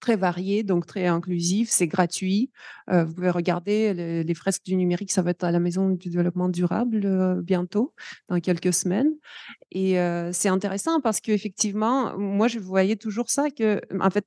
très 0.00 0.16
varié, 0.16 0.64
donc 0.64 0.84
très 0.84 1.06
inclusif, 1.06 1.68
c'est 1.70 1.86
gratuit. 1.86 2.50
vous 2.88 3.14
pouvez 3.14 3.30
regarder 3.30 3.94
les, 3.94 4.34
fresques 4.34 4.64
du 4.64 4.76
numérique, 4.76 5.12
ça 5.12 5.22
va 5.22 5.30
être 5.30 5.44
à 5.44 5.52
la 5.52 5.60
Maison 5.60 5.90
du 5.90 6.10
développement 6.10 6.48
durable 6.48 7.40
bientôt, 7.42 7.94
dans 8.28 8.40
quelques 8.40 8.74
semaines. 8.74 9.12
Et 9.70 9.96
c'est 10.32 10.48
intéressant 10.48 11.00
parce 11.00 11.20
qu'effectivement, 11.20 12.18
moi, 12.18 12.48
je 12.48 12.58
voyais 12.58 12.96
toujours 12.96 13.30
ça, 13.30 13.48
que 13.50 13.80
en 14.00 14.10
fait, 14.10 14.26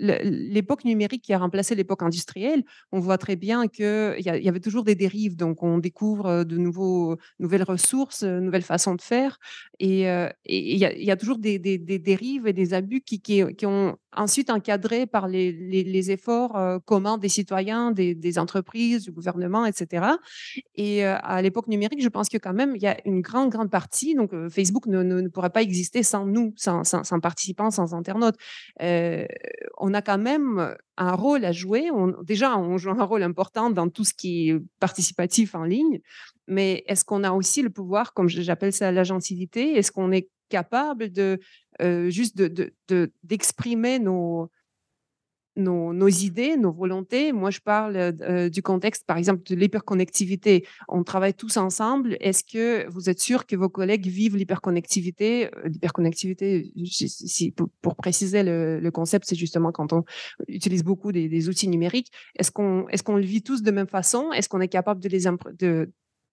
l'époque 0.00 0.84
numérique 0.84 1.22
qui 1.22 1.32
a 1.32 1.38
remplacé 1.38 1.74
l'époque 1.74 2.02
industrielle, 2.02 2.64
on 2.92 3.00
voit 3.00 3.18
très 3.18 3.36
bien 3.36 3.68
qu'il 3.68 4.16
y, 4.18 4.22
y 4.22 4.48
avait 4.48 4.60
toujours 4.60 4.84
des 4.84 4.94
dérives. 4.94 5.36
Donc, 5.36 5.62
on 5.62 5.78
découvre 5.78 6.44
de 6.44 6.56
nouveaux, 6.56 7.16
nouvelles 7.38 7.62
ressources, 7.62 8.22
nouvelles 8.22 8.62
façons 8.62 8.94
de 8.94 9.02
faire. 9.02 9.38
Et 9.78 10.02
il 10.46 10.76
y, 10.76 11.10
a 11.10 11.16
toujours 11.16 11.38
des, 11.38 11.58
dérives 11.58 12.46
et 12.46 12.52
des 12.52 12.74
abus 12.74 13.00
qui, 13.02 13.44
ont 13.64 13.96
ensuite 14.16 14.50
encadré 14.50 15.06
par 15.06 15.28
les, 15.28 16.10
efforts 16.10 16.80
communs 16.84 17.18
des 17.18 17.28
citoyens, 17.28 17.92
des, 17.92 18.38
entreprises, 18.38 19.04
du 19.04 19.12
gouvernement, 19.12 19.66
etc. 19.66 20.06
Et 20.74 21.04
à 21.04 21.42
l'époque 21.42 21.68
numérique, 21.68 22.02
je 22.02 22.08
pense 22.08 22.28
que 22.28 22.38
quand 22.38 22.54
même, 22.54 22.74
il 22.74 22.82
y 22.82 22.86
a 22.86 22.96
une 23.04 23.20
grande, 23.20 23.50
grande 23.50 23.70
partie. 23.70 24.14
Donc, 24.14 24.32
Facebook 24.48 24.86
ne, 24.86 25.28
pourrait 25.28 25.50
pas 25.50 25.62
exister 25.62 26.02
sans 26.02 26.26
nous, 26.26 26.54
sans, 26.56 26.82
participants, 27.20 27.70
sans 27.70 27.94
internautes 27.94 28.36
on 29.78 29.94
a 29.94 30.02
quand 30.02 30.18
même 30.18 30.76
un 30.96 31.14
rôle 31.14 31.44
à 31.44 31.52
jouer. 31.52 31.90
déjà, 32.22 32.56
on 32.58 32.78
joue 32.78 32.90
un 32.90 33.04
rôle 33.04 33.22
important 33.22 33.70
dans 33.70 33.88
tout 33.88 34.04
ce 34.04 34.14
qui 34.14 34.50
est 34.50 34.60
participatif 34.80 35.54
en 35.54 35.64
ligne, 35.64 36.00
mais 36.46 36.84
est-ce 36.86 37.04
qu'on 37.04 37.24
a 37.24 37.32
aussi 37.32 37.62
le 37.62 37.70
pouvoir, 37.70 38.14
comme 38.14 38.28
j'appelle 38.28 38.72
ça 38.72 38.90
l'agentivité, 38.92 39.76
est-ce 39.76 39.92
qu'on 39.92 40.12
est 40.12 40.28
capable 40.48 41.10
de 41.10 41.38
juste 42.08 42.40
d'exprimer 43.24 43.98
nos, 43.98 44.50
nos, 45.58 46.08
idées, 46.08 46.56
nos 46.56 46.72
volontés. 46.72 47.32
Moi, 47.32 47.50
je 47.50 47.60
parle 47.60 48.12
du 48.50 48.62
contexte, 48.62 49.04
par 49.06 49.16
exemple, 49.16 49.42
de 49.44 49.54
l'hyperconnectivité. 49.54 50.66
On 50.88 51.02
travaille 51.02 51.34
tous 51.34 51.56
ensemble. 51.56 52.16
Est-ce 52.20 52.44
que 52.44 52.88
vous 52.90 53.10
êtes 53.10 53.20
sûr 53.20 53.46
que 53.46 53.56
vos 53.56 53.68
collègues 53.68 54.06
vivent 54.06 54.36
l'hyperconnectivité? 54.36 55.50
L'hyperconnectivité, 55.64 56.72
pour, 57.82 57.96
préciser 57.96 58.42
le, 58.42 58.90
concept, 58.90 59.26
c'est 59.28 59.36
justement 59.36 59.72
quand 59.72 59.92
on 59.92 60.04
utilise 60.46 60.84
beaucoup 60.84 61.12
des, 61.12 61.48
outils 61.48 61.68
numériques. 61.68 62.10
Est-ce 62.38 62.50
qu'on 62.50 62.86
est 62.88 63.08
le 63.08 63.26
vit 63.26 63.42
tous 63.42 63.62
de 63.62 63.70
même 63.70 63.88
façon? 63.88 64.32
Est-ce 64.32 64.48
qu'on 64.48 64.60
est 64.60 64.68
capable 64.68 65.00
de 65.02 65.08
les, 65.08 65.24
de, 65.58 65.90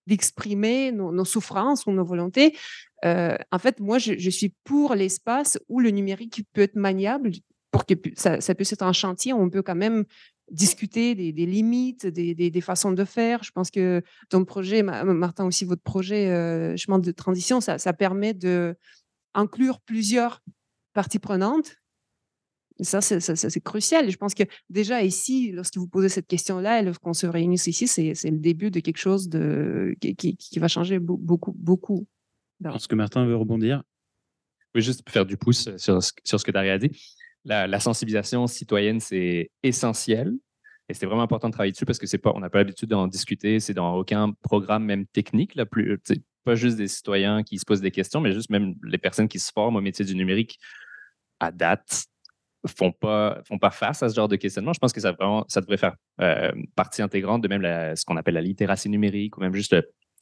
d'exprimer 0.08 0.92
nos, 0.92 1.26
souffrances 1.26 1.86
ou 1.88 1.92
nos 1.92 2.06
volontés? 2.06 2.56
en 3.04 3.60
fait, 3.60 3.80
moi, 3.80 3.98
je, 3.98 4.30
suis 4.30 4.54
pour 4.64 4.96
l'espace 4.96 5.60
où 5.68 5.80
le 5.80 5.90
numérique 5.90 6.44
peut 6.54 6.62
être 6.62 6.76
maniable 6.76 7.32
pour 7.76 7.86
que 7.86 7.94
ça, 8.16 8.56
puisse 8.56 8.72
être 8.72 8.84
un 8.84 8.94
chantier 8.94 9.34
on 9.34 9.50
peut 9.50 9.62
quand 9.62 9.76
même 9.76 10.06
discuter 10.50 11.14
des, 11.16 11.46
limites, 11.46 12.06
des, 12.06 12.62
façons 12.62 12.92
de 12.92 13.04
faire. 13.04 13.44
Je 13.44 13.52
pense 13.52 13.70
que 13.70 14.02
ton 14.30 14.46
projet, 14.46 14.82
Martin, 14.84 15.46
aussi 15.46 15.66
votre 15.66 15.82
projet 15.82 16.30
euh, 16.30 16.78
chemin 16.78 17.00
de 17.00 17.12
transition, 17.12 17.60
ça, 17.60 17.94
permet 17.94 18.34
de 18.34 18.76
inclure 19.34 19.82
plusieurs 19.82 20.42
parties 20.94 21.20
prenantes. 21.20 21.76
ça, 22.80 23.02
c'est 23.02 23.64
crucial. 23.64 24.10
je 24.10 24.18
pense 24.18 24.36
que 24.36 24.44
déjà 24.70 25.02
ici, 25.02 25.52
lorsque 25.52 25.78
vous 25.78 25.88
posez 25.88 26.08
cette 26.10 26.28
question-là, 26.28 26.82
lorsqu'on 26.82 27.14
se 27.14 27.28
réunit 27.28 27.56
ici, 27.56 27.88
c'est 27.88 28.14
le 28.24 28.38
début 28.38 28.72
de 28.72 28.80
quelque 28.80 29.00
chose 29.00 29.30
qui, 30.00 30.60
va 30.60 30.68
changer 30.70 31.00
beaucoup, 31.00 31.54
beaucoup. 31.58 32.08
Je 32.64 32.70
pense 32.70 32.88
que 32.88 32.96
Martin 32.96 33.26
veut 33.26 33.36
rebondir. 33.36 33.84
Oui, 34.76 34.82
juste 34.82 35.10
faire 35.10 35.26
du 35.26 35.36
pouce 35.36 35.76
sur, 35.78 36.00
sur 36.04 36.40
ce 36.40 36.46
que 36.46 36.52
Daria 36.52 36.74
a 36.74 36.78
dit 36.78 36.92
la, 37.45 37.79
sensibilisation 37.79 38.47
citoyenne, 38.47 38.99
c'est 38.99 39.51
essentiel. 39.63 40.34
Et 40.89 40.93
c'est 40.93 41.05
vraiment 41.05 41.23
important 41.23 41.49
de 41.49 41.53
travailler 41.53 41.71
dessus 41.71 41.86
parce 41.86 41.97
que 41.97 42.05
c'est 42.05 42.19
pas, 42.19 42.31
on 42.36 42.39
n'a 42.39 42.49
pas 42.49 42.60
l'habitude 42.60 42.89
d'en 42.89 43.08
discuter. 43.08 43.60
C'est 43.60 43.73
dans 43.73 43.95
aucun 43.95 44.34
programme, 44.43 44.86
même 44.86 45.08
technique, 45.08 45.55
là, 45.55 45.65
plus, 45.65 45.99
pas 46.43 46.55
juste 46.55 46.77
des 46.77 46.88
citoyens 46.88 47.43
qui 47.43 47.58
se 47.58 47.65
posent 47.65 47.81
des 47.81 47.91
questions, 47.91 48.21
mais 48.21 48.31
juste 48.34 48.49
même 48.49 48.75
les 48.84 48.99
personnes 48.99 49.27
qui 49.27 49.39
se 49.39 49.51
forment 49.51 49.77
au 49.77 49.81
métier 49.81 50.05
du 50.05 50.15
numérique 50.15 50.60
à 51.39 51.51
date 51.51 52.05
font 52.67 52.91
pas 52.91 53.41
font 53.47 53.60
pas 53.60 53.69
face 53.69 54.01
à 54.01 54.10
ce 54.10 54.15
genre 54.15 54.27
de 54.27 54.36
questionnement. 54.36 54.73
Je 54.73 54.79
pense 54.79 54.93
que 54.93 55.01
ça 55.01 55.12
vraiment 55.12 55.45
ça 55.47 55.62
devrait 55.62 55.77
faire 55.77 55.95
euh, 56.21 56.51
partie 56.75 57.01
intégrante 57.01 57.41
de 57.41 57.47
même 57.47 57.95
ce 57.95 58.05
qu'on 58.05 58.17
appelle 58.17 58.36
la 58.36 58.41
littératie 58.41 58.89
numérique 58.89 59.38
ou 59.38 59.41
même 59.41 59.53
juste 59.53 59.75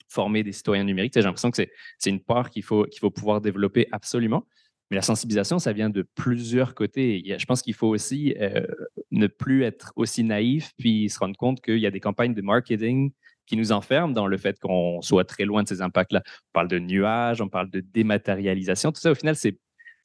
former 0.09 0.43
des 0.43 0.51
citoyens 0.51 0.83
numériques. 0.83 1.13
J'ai 1.13 1.21
l'impression 1.21 1.51
que 1.51 1.57
c'est 1.97 2.09
une 2.09 2.21
part 2.21 2.49
qu'il 2.49 2.63
faut 2.63 2.86
qu'il 2.86 2.99
faut 2.99 3.12
pouvoir 3.12 3.41
développer 3.41 3.88
absolument. 3.91 4.45
Mais 4.93 4.97
la 4.97 5.01
sensibilisation, 5.01 5.58
ça 5.58 5.73
vient 5.73 5.89
de 5.89 6.06
plusieurs 6.13 6.75
côtés. 6.75 7.23
Je 7.25 7.45
pense 7.45 7.63
qu'il 7.63 7.73
faut 7.73 7.88
aussi 7.88 8.36
euh, 8.39 8.63
ne 9.10 9.25
plus 9.25 9.63
être 9.63 9.91
aussi 9.95 10.23
naïf, 10.23 10.71
puis 10.77 11.10
se 11.10 11.17
rendre 11.17 11.36
compte 11.36 11.62
qu'il 11.62 11.79
y 11.79 11.88
a 11.88 11.89
des 11.89 11.99
campagnes 11.99 12.36
de 12.36 12.43
marketing 12.43 13.12
qui 13.47 13.58
nous 13.58 13.71
enferment 13.71 14.13
dans 14.13 14.27
le 14.27 14.38
fait 14.38 14.60
qu'on 14.60 15.01
soit 15.01 15.25
très 15.25 15.45
loin 15.45 15.63
de 15.63 15.67
ces 15.67 15.82
impacts-là. 15.82 16.21
On 16.27 16.53
parle 16.53 16.67
de 16.67 16.77
nuages, 16.77 17.41
on 17.41 17.49
parle 17.49 17.71
de 17.71 17.79
dématérialisation. 17.79 18.91
Tout 18.91 19.01
ça, 19.01 19.10
au 19.10 19.15
final, 19.15 19.36
c'est 19.36 19.58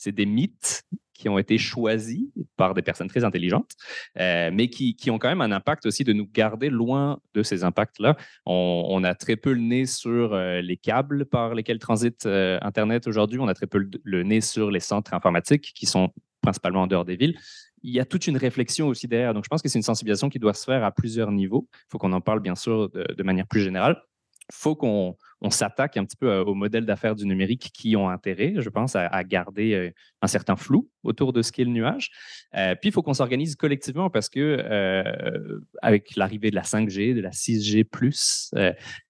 des 0.06 0.26
mythes 0.26 0.84
qui 1.18 1.28
ont 1.28 1.38
été 1.38 1.58
choisis 1.58 2.28
par 2.56 2.74
des 2.74 2.82
personnes 2.82 3.08
très 3.08 3.24
intelligentes, 3.24 3.72
euh, 4.18 4.50
mais 4.52 4.70
qui, 4.70 4.94
qui, 4.94 5.10
ont 5.10 5.18
quand 5.18 5.28
même 5.28 5.40
un 5.40 5.52
impact 5.52 5.84
aussi 5.84 6.04
de 6.04 6.12
nous 6.12 6.26
garder 6.26 6.70
loin 6.70 7.18
de 7.34 7.42
ces 7.42 7.64
impacts-là. 7.64 8.16
On, 8.46 9.02
a 9.04 9.14
très 9.14 9.36
peu 9.36 9.52
le 9.52 9.60
nez 9.60 9.84
sur 9.84 10.32
euh, 10.32 10.60
les 10.60 10.76
câbles 10.76 11.26
par 11.26 11.54
lesquels 11.54 11.80
transite 11.80 12.24
euh, 12.26 12.58
Internet 12.62 13.06
aujourd'hui. 13.08 13.40
On 13.40 13.48
a 13.48 13.54
très 13.54 13.66
peu 13.66 13.84
le, 14.02 14.22
nez 14.22 14.40
sur 14.40 14.70
les 14.70 14.80
centres 14.80 15.12
informatiques 15.12 15.72
qui 15.74 15.86
sont 15.86 16.10
principalement 16.40 16.82
en 16.82 16.86
dehors 16.86 17.04
des 17.04 17.16
villes. 17.16 17.36
Il 17.82 17.92
y 17.92 18.00
a 18.00 18.04
toute 18.04 18.26
une 18.26 18.36
réflexion 18.36 18.86
aussi 18.88 19.08
derrière. 19.08 19.34
Donc, 19.34 19.44
je 19.44 19.48
pense 19.48 19.62
que 19.62 19.68
c'est 19.68 19.78
une 19.78 19.84
sensibilisation 19.84 20.28
qui 20.28 20.38
doit 20.38 20.54
se 20.54 20.64
faire 20.64 20.84
à 20.84 20.92
plusieurs 20.92 21.32
niveaux. 21.32 21.68
Il 21.72 21.86
faut 21.90 21.98
qu'on 21.98 22.12
en 22.12 22.20
parle, 22.20 22.40
bien 22.40 22.56
sûr, 22.56 22.90
de 22.90 23.22
manière 23.22 23.46
plus 23.46 23.60
générale. 23.60 24.02
Faut 24.50 24.74
qu'on 24.74 25.16
on 25.40 25.50
s'attaque 25.50 25.96
un 25.96 26.04
petit 26.04 26.16
peu 26.16 26.30
euh, 26.30 26.44
aux 26.44 26.54
modèles 26.54 26.84
d'affaires 26.84 27.14
du 27.14 27.24
numérique 27.24 27.70
qui 27.72 27.96
ont 27.96 28.08
intérêt, 28.08 28.54
je 28.58 28.68
pense, 28.68 28.96
à, 28.96 29.24
garder 29.24 29.74
euh, 29.74 29.90
un 30.22 30.26
certain 30.26 30.56
flou 30.56 30.90
autour 31.04 31.32
de 31.32 31.42
ce 31.42 31.52
qu'est 31.52 31.64
le 31.64 31.70
nuage. 31.70 32.10
Euh, 32.56 32.74
puis, 32.74 32.88
il 32.88 32.92
faut 32.92 33.02
qu'on 33.02 33.14
s'organise 33.14 33.54
collectivement 33.56 34.10
parce 34.10 34.28
que 34.28 35.60
avec 35.82 36.16
l'arrivée 36.16 36.50
de 36.50 36.56
la 36.56 36.62
5G, 36.62 37.14
de 37.14 37.20
la 37.20 37.30
6G+, 37.30 37.86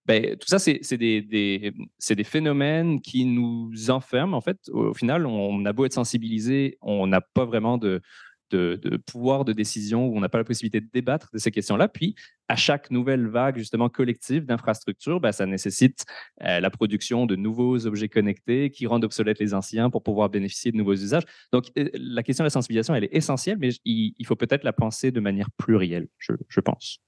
ben, 0.07 0.37
tout 0.37 0.49
ça, 0.49 0.59
c'est 0.59 0.97
des, 0.97 1.21
des, 1.21 2.25
phénomènes 2.25 3.01
qui 3.01 3.25
nous 3.25 3.91
enferment. 3.91 4.37
En 4.37 4.41
fait, 4.41 4.59
au, 4.69 4.95
final, 4.95 5.27
on 5.27 5.65
a 5.65 5.73
beau 5.73 5.85
être 5.85 5.93
sensibilisé, 5.93 6.79
on 6.81 7.07
n'a 7.07 7.21
pas 7.21 7.45
vraiment 7.45 7.79
de, 7.79 8.01
de, 8.51 8.97
pouvoir 9.07 9.45
de 9.45 9.53
décision 9.53 10.07
où 10.07 10.17
on 10.17 10.21
n'a 10.21 10.29
pas 10.29 10.39
la 10.39 10.45
possibilité 10.45 10.81
de 10.81 10.89
débattre 10.93 11.31
de 11.33 11.39
ces 11.39 11.51
questions-là. 11.51 11.89
Puis, 11.89 12.15
à 12.49 12.57
chaque 12.57 12.91
nouvelle 12.91 13.27
vague, 13.27 13.59
justement, 13.59 13.89
collective 13.89 14.47
d'infrastructures, 14.47 15.21
ben, 15.21 15.33
ça 15.33 15.47
nécessite 15.47 16.05
euh, 16.43 16.61
la 16.61 16.71
production 16.71 17.27
de 17.27 17.37
nouveaux 17.37 17.87
objets 17.87 18.09
connectés 18.09 18.71
qui 18.71 18.87
rendent 18.87 19.05
obsolètes 19.05 19.39
les 19.39 19.55
anciens 19.55 19.91
pour 19.91 20.03
pouvoir 20.03 20.31
bénéficier 20.31 20.73
de 20.73 20.77
nouveaux 20.77 20.95
usages. 20.95 21.25
Donc, 21.53 21.67
euh, 21.79 21.89
la 21.95 22.23
question 22.23 22.45
de 22.45 22.47
la 22.47 22.51
sensibilisation, 22.51 22.95
elle 22.95 23.05
est 23.05 23.15
essentielle, 23.15 23.59
mais 23.59 23.71
il, 23.85 24.27
faut 24.27 24.37
peut-être 24.37 24.65
la 24.65 24.73
penser 24.73 25.11
de 25.11 25.21
manière 25.21 25.51
plurielle, 25.53 26.09
je, 26.19 26.33
je 26.49 26.61
pense. 26.61 27.01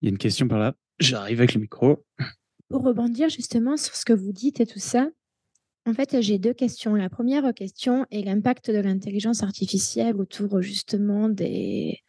Il 0.00 0.06
y 0.06 0.08
a 0.08 0.10
une 0.10 0.18
question 0.18 0.46
par 0.48 0.58
là. 0.58 0.74
J'arrive 1.00 1.40
avec 1.40 1.54
le 1.54 1.60
micro. 1.60 2.04
Pour 2.68 2.82
rebondir 2.82 3.28
justement 3.28 3.76
sur 3.76 3.94
ce 3.94 4.04
que 4.04 4.12
vous 4.12 4.32
dites 4.32 4.60
et 4.60 4.66
tout 4.66 4.78
ça, 4.78 5.08
en 5.88 5.94
fait, 5.94 6.20
j'ai 6.20 6.38
deux 6.38 6.52
questions. 6.52 6.94
La 6.94 7.08
première 7.08 7.54
question 7.54 8.04
est 8.10 8.20
l'impact 8.20 8.70
de 8.70 8.78
l'intelligence 8.78 9.42
artificielle 9.42 10.16
autour 10.16 10.60
justement 10.60 11.30
des, 11.30 12.02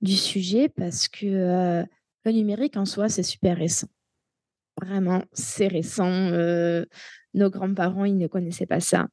du 0.00 0.16
sujet 0.16 0.70
parce 0.70 1.06
que 1.06 1.26
euh, 1.26 1.84
le 2.24 2.32
numérique 2.32 2.78
en 2.78 2.86
soi, 2.86 3.10
c'est 3.10 3.22
super 3.22 3.58
récent. 3.58 3.88
Vraiment, 4.80 5.22
c'est 5.34 5.68
récent. 5.68 6.08
Euh, 6.08 6.86
nos 7.34 7.50
grands-parents, 7.50 8.06
ils 8.06 8.16
ne 8.16 8.26
connaissaient 8.26 8.64
pas 8.64 8.80
ça. 8.80 9.06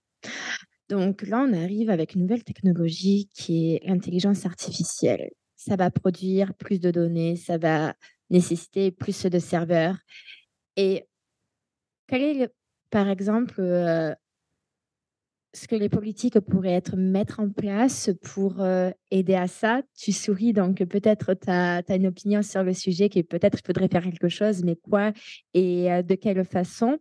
Donc 0.88 1.24
là, 1.24 1.46
on 1.46 1.52
arrive 1.52 1.89
avec 1.89 2.15
une 2.15 2.22
nouvelle 2.22 2.46
technologie 2.46 3.30
qui 3.34 3.74
est 3.74 3.86
l'intelligence 3.86 4.46
artificielle. 4.46 5.32
Ça 5.58 5.76
va 5.76 5.91
produire 5.91 6.54
plus 6.54 6.80
de 6.80 6.91
données, 6.91 7.36
ça 7.36 7.58
va 7.58 7.93
nécessiter 8.30 8.91
plus 8.91 9.26
de 9.26 9.39
serveurs. 9.39 9.98
Et 10.78 11.10
quel 12.08 12.22
est 12.22 12.54
par 12.89 13.10
exemple, 13.10 13.56
euh, 13.60 14.13
ce 15.54 15.67
que 15.67 15.76
les 15.76 15.89
politiques 15.89 16.39
pourraient 16.39 16.73
être 16.73 16.95
mettre 16.95 17.39
en 17.39 17.50
place 17.50 18.12
pour 18.21 18.62
euh, 18.62 18.91
aider 19.12 19.36
à 19.36 19.47
ça. 19.47 19.82
Tu 19.97 20.12
souris, 20.12 20.54
donc 20.54 20.84
peut-être 20.86 21.34
tu 21.34 21.50
as, 21.50 21.84
une 21.89 22.08
opinion 22.08 22.41
sur 22.41 22.63
le 22.63 22.73
sujet 22.73 23.10
qui 23.10 23.23
peut-être 23.23 23.60
faudrait 23.65 23.88
faire 23.88 24.04
quelque 24.04 24.30
chose, 24.30 24.63
mais 24.63 24.76
quoi 24.76 25.12
et 25.54 25.91
euh, 25.91 26.02
de 26.02 26.15
quelle 26.15 26.43
façon? 26.45 27.00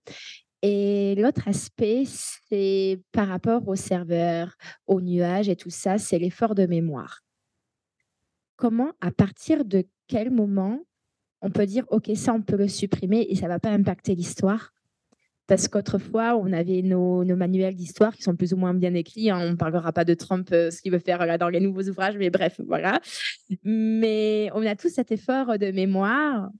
Et 0.63 1.15
l'autre 1.17 1.47
aspect, 1.49 2.05
c'est 2.07 3.01
par 3.13 3.29
rapport 3.29 3.69
aux 3.69 3.77
serveurs, 3.77 4.57
aux 4.87 5.01
nuages 5.01 5.49
et 5.49 5.57
tout 5.57 5.71
ça, 5.71 5.99
c'est 5.99 6.19
l'effort 6.19 6.55
de 6.55 6.67
mémoire. 6.67 7.21
Comment, 8.57 8.93
à 9.03 9.11
partir 9.11 9.65
de 9.67 9.85
quel 10.09 10.31
moment, 10.31 10.81
on 11.43 11.51
peut 11.51 11.67
dire, 11.67 11.85
OK, 11.91 12.11
ça, 12.15 12.33
on 12.33 12.41
peut 12.41 12.57
le 12.57 12.69
supprimer 12.69 13.27
et 13.29 13.37
ça 13.37 13.47
ne 13.47 13.51
va 13.51 13.61
pas 13.61 13.71
impacter 13.71 14.15
l'histoire? 14.15 14.73
Parce 15.47 15.69
qu'autrefois, 15.69 16.37
on 16.37 16.53
avait 16.53 16.83
nos, 16.83 17.25
manuels 17.25 17.77
d'histoire 17.77 18.15
qui 18.15 18.23
sont 18.23 18.35
plus 18.35 18.53
ou 18.53 18.57
moins 18.57 18.75
bien 18.75 18.95
écrits. 18.95 19.31
Hein. 19.31 19.39
On 19.41 19.51
ne 19.51 19.57
parlera 19.57 19.93
pas 19.93 20.05
de 20.05 20.15
Trump, 20.15 20.49
euh, 20.53 20.71
ce 20.71 20.83
qu'il 20.83 20.93
veut 20.93 20.99
faire 20.99 21.25
là, 21.25 21.39
dans 21.39 21.49
les 21.49 21.61
nouveaux 21.61 21.83
ouvrages, 21.83 22.17
mais 22.17 22.31
bref, 22.31 22.61
voilà. 22.67 23.01
Mais 23.63 24.51
on 24.55 24.67
a 24.67 24.75
tous 24.75 24.89
cet 24.89 25.13
effort 25.13 25.59
de 25.59 25.71
mémoire 25.71 26.51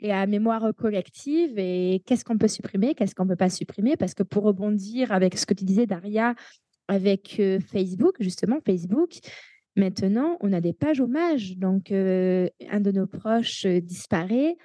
et 0.00 0.12
à 0.12 0.26
mémoire 0.26 0.70
collective. 0.76 1.58
Et 1.58 2.02
qu'est-ce 2.04 2.24
qu'on 2.24 2.36
peut 2.36 2.48
supprimer, 2.48 2.94
qu'est-ce 2.94 3.14
qu'on 3.14 3.24
ne 3.24 3.30
peut 3.30 3.36
pas 3.36 3.50
supprimer? 3.50 3.96
Parce 3.96 4.14
que 4.14 4.22
pour 4.22 4.44
rebondir 4.44 5.10
avec 5.10 5.38
ce 5.38 5.46
que 5.46 5.54
tu 5.54 5.64
disais, 5.64 5.86
Daria, 5.86 6.34
avec 6.86 7.36
euh, 7.40 7.60
Facebook, 7.60 8.16
justement, 8.20 8.58
Facebook, 8.64 9.12
maintenant, 9.74 10.36
on 10.40 10.52
a 10.52 10.60
des 10.60 10.74
pages 10.74 11.00
hommages. 11.00 11.56
Donc, 11.56 11.92
euh, 11.92 12.48
un 12.70 12.80
de 12.80 12.92
nos 12.92 13.06
proches 13.06 13.66
disparaît 13.66 14.56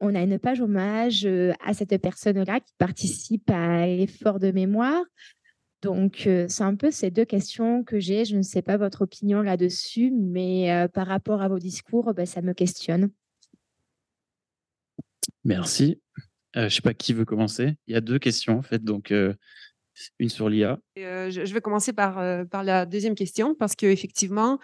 on 0.00 0.14
a 0.14 0.22
une 0.22 0.38
page 0.38 0.60
hommage 0.60 1.24
euh, 1.24 1.52
à 1.64 1.74
cette 1.74 1.96
personne-là 2.00 2.60
qui 2.60 2.74
participe 2.78 3.50
à 3.50 3.86
l'effort 3.86 4.38
de 4.38 4.50
mémoire. 4.50 5.04
Donc, 5.82 6.26
euh, 6.26 6.46
c'est 6.48 6.62
un 6.62 6.76
peu 6.76 6.90
ces 6.90 7.10
deux 7.10 7.24
questions 7.24 7.84
que 7.84 8.00
j'ai. 8.00 8.24
Je 8.24 8.36
ne 8.36 8.42
sais 8.42 8.62
pas 8.62 8.76
votre 8.76 9.02
opinion 9.02 9.42
là-dessus, 9.42 10.10
mais 10.10 10.72
euh, 10.72 10.88
par 10.88 11.06
rapport 11.06 11.42
à 11.42 11.48
vos 11.48 11.58
discours, 11.58 12.14
ben, 12.14 12.26
ça 12.26 12.42
me 12.42 12.54
questionne. 12.54 13.10
Merci. 15.44 16.00
je 16.54 16.60
ne 16.62 16.68
sais 16.68 16.80
pas 16.80 16.94
qui 16.94 17.12
veut 17.12 17.26
commencer. 17.26 17.76
Il 17.86 17.94
y 17.94 17.96
a 17.96 18.00
deux 18.00 18.18
questions, 18.18 18.58
en 18.58 18.62
fait. 18.62 18.82
Donc, 18.82 19.12
une 20.18 20.28
sur 20.28 20.48
l'IA. 20.48 20.78
je, 20.96 21.52
vais 21.52 21.60
commencer 21.60 21.92
par, 21.92 22.46
par 22.48 22.64
la 22.64 22.86
deuxième 22.86 23.14
question, 23.14 23.54
parce 23.54 23.74
qu'effectivement, 23.74 24.58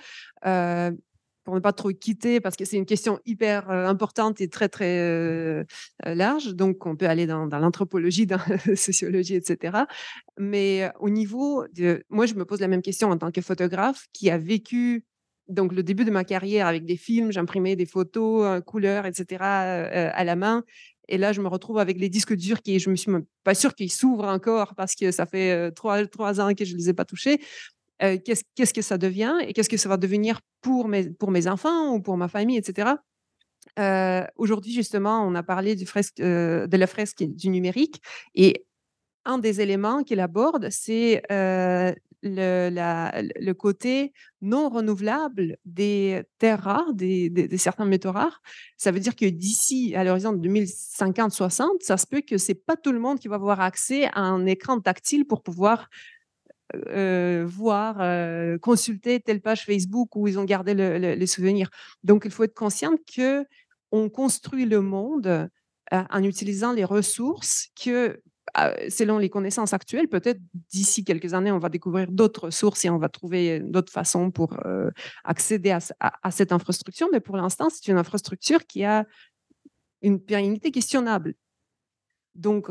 pour 1.51 1.57
ne 1.57 1.61
pas 1.61 1.73
trop 1.73 1.91
quitter, 1.91 2.39
parce 2.39 2.55
que 2.55 2.65
c'est 2.65 2.77
une 2.77 2.87
question 2.87 3.19
hyper 3.27 3.69
euh, 3.71 3.85
importante 3.89 4.41
et 4.41 4.47
très, 4.47 4.69
très 4.69 5.01
euh, 5.01 5.65
euh, 6.07 6.15
large. 6.15 6.55
Donc, 6.55 6.87
on 6.87 6.95
peut 6.95 7.09
aller 7.09 7.27
dans, 7.27 7.47
l'anthropologie, 7.47 8.25
dans 8.25 8.39
la 8.67 8.77
sociologie, 8.77 9.35
etc. 9.35 9.79
Mais 10.39 10.93
au 11.01 11.11
niveau 11.11 11.67
de... 11.75 12.05
Moi, 12.09 12.27
je 12.27 12.35
me 12.35 12.45
pose 12.45 12.61
la 12.61 12.69
même 12.69 12.83
question 12.83 13.11
en 13.11 13.19
tant 13.19 13.33
que 13.33 13.41
photographe 13.41 14.07
qui 14.13 14.31
a 14.31 14.39
vécu 14.39 15.05
donc 15.49 15.73
le 15.73 15.83
début 15.83 16.05
de 16.05 16.13
ma 16.13 16.23
carrière 16.23 16.69
avec 16.69 16.85
des 16.85 16.97
films, 16.97 17.33
j'imprimais 17.33 17.75
des 17.75 17.87
photos, 17.87 18.63
couleurs, 18.65 19.05
etc. 19.05 19.43
à 19.43 20.23
la 20.23 20.37
main. 20.37 20.63
Et 21.09 21.19
là, 21.19 21.33
je 21.33 21.41
me 21.41 21.49
retrouve 21.49 21.79
avec 21.79 21.99
les 21.99 22.09
disques 22.09 22.37
durs 22.37 22.63
qui, 22.63 22.79
je 22.79 22.91
me 22.91 22.95
suis 22.95 23.11
pas 23.43 23.57
sûre 23.57 23.75
qu'ils 23.75 23.91
s'ouvrent 23.91 24.29
encore 24.29 24.77
parce 24.77 24.95
que 24.95 25.11
ça 25.11 25.27
fait 25.27 25.73
trois, 25.73 26.07
trois 26.07 26.41
ans 26.41 26.55
que 26.55 26.65
je 26.65 26.75
ne 26.75 26.79
les 26.79 26.91
ai 26.91 26.95
pas 26.95 27.05
touchés. 27.05 27.41
Euh, 28.03 28.17
qu'est-ce, 28.19 28.75
que 28.75 28.83
ça 28.83 28.97
devient 28.97 29.35
et 29.47 29.53
qu'est-ce 29.53 29.69
que 29.69 29.77
ça 29.77 29.89
va 29.89 29.97
devenir 29.97 30.41
pour 30.63 30.89
mes, 30.89 31.47
enfants 31.47 31.95
ou 31.95 32.01
pour 32.01 32.17
ma 32.17 32.29
famille, 32.29 32.57
etc. 32.57 32.93
Euh, 33.79 34.25
aujourd'hui, 34.37 34.73
justement, 34.73 35.23
on 35.27 35.35
a 35.35 35.43
parlé 35.43 35.77
euh, 36.21 36.67
de 36.67 36.77
la 36.77 36.87
fresque 36.87 37.23
du 37.23 37.51
numérique 37.51 38.03
et 38.35 38.65
un 39.27 39.37
des 39.39 39.61
éléments 39.61 40.03
qu'il 40.03 40.21
aborde, 40.21 40.69
c'est 40.71 41.23
le, 42.23 43.53
côté 43.53 44.13
non 44.41 44.71
renouvelable 44.71 45.59
des 45.67 46.23
terres 46.39 46.63
rares, 46.63 46.95
des, 46.95 47.49
certains 47.59 47.85
métaux 47.85 48.13
rares. 48.13 48.41
Ça 48.79 48.93
veut 48.93 49.01
dire 49.01 49.15
que 49.15 49.27
d'ici 49.27 49.95
à 49.95 50.05
l'horizon 50.05 50.33
de 50.33 50.49
2050-60, 50.49 51.83
ça 51.83 51.99
se 51.99 52.07
peut 52.07 52.23
que 52.23 52.39
c'est 52.39 52.55
pas 52.55 52.77
tout 52.77 52.93
le 52.93 52.99
monde 52.99 53.19
qui 53.19 53.29
va 53.29 53.37
avoir 53.37 53.61
accès 53.61 54.07
à 54.07 54.21
un 54.21 54.47
écran 54.47 54.81
tactile 54.81 55.27
pour 55.27 55.43
pouvoir 55.43 55.91
euh, 56.89 57.45
voir, 57.47 57.97
euh, 58.01 58.59
consulter 58.59 59.21
telle 59.21 59.41
page 59.41 59.65
Facebook 59.65 60.15
où 60.17 60.29
ils 60.29 60.39
ont 60.39 60.45
gardé 60.45 60.75
le- 60.75 60.99
le- 60.99 61.15
les 61.15 61.27
souvenirs. 61.27 61.71
Donc, 62.05 62.23
il 62.25 62.31
faut 62.31 62.45
être 62.45 62.55
conscient 62.55 62.93
que 63.15 63.45
on 63.93 64.09
construit 64.09 64.67
le 64.67 64.81
monde 64.81 65.27
euh, 65.93 66.05
en 66.11 66.23
utilisant 66.23 66.73
les 66.73 66.85
ressources 66.85 67.69
que, 67.83 68.21
euh, 68.59 68.75
selon 68.89 69.19
les 69.19 69.29
connaissances 69.29 69.73
actuelles, 69.73 70.09
peut-être 70.09 70.41
d'ici 70.73 71.05
quelques 71.05 71.35
années, 71.35 71.51
on 71.53 71.59
va 71.59 71.69
découvrir 71.69 72.11
d'autres 72.11 72.51
sources 72.51 72.85
et 72.85 72.91
on 72.91 72.99
va 72.99 73.09
trouver 73.09 73.61
d'autres 73.61 73.93
façons 73.93 74.31
pour 74.31 74.57
accéder 75.25 75.71
à, 75.73 75.81
ce- 75.81 75.93
à- 76.01 76.13
à 76.23 76.31
cette 76.31 76.53
infrastructure. 76.53 77.09
Mais 77.13 77.21
pour 77.21 77.37
l'instant, 77.37 77.69
c'est 77.71 77.89
une 77.91 77.99
infrastructure 77.99 78.67
qui 78.67 78.85
a 78.85 79.05
une 80.03 80.21
pérennité 80.21 80.71
questionnable. 80.71 81.35
Donc, 82.37 82.69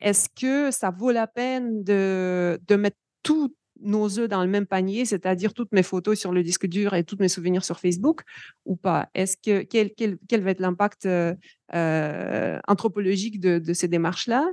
est-ce 0.00 0.28
que 0.34 0.70
ça 0.70 0.90
vaut 0.90 1.12
la 1.12 1.26
peine 1.26 1.84
de 1.84 2.58
mettre 2.76 2.96
tous 3.22 3.54
nos 3.80 4.18
œufs 4.18 4.28
dans 4.28 4.42
le 4.42 4.48
même 4.48 4.66
panier, 4.66 5.04
c'est-à-dire 5.04 5.54
toutes 5.54 5.72
mes 5.72 5.82
photos 5.82 6.18
sur 6.18 6.32
le 6.32 6.42
disque 6.42 6.66
dur 6.66 6.94
et 6.94 7.04
tous 7.04 7.16
mes 7.18 7.28
souvenirs 7.28 7.64
sur 7.64 7.80
Facebook, 7.80 8.22
ou 8.64 8.76
pas? 8.76 9.08
Est-ce 9.14 9.36
que 9.36 9.62
quel, 9.62 9.92
quel, 9.94 10.18
quel 10.28 10.42
va 10.42 10.50
être 10.50 10.60
l'impact 10.60 11.06
euh, 11.06 11.34
euh, 11.74 12.58
anthropologique 12.68 13.40
de, 13.40 13.72
ces 13.72 13.88
démarches-là? 13.88 14.52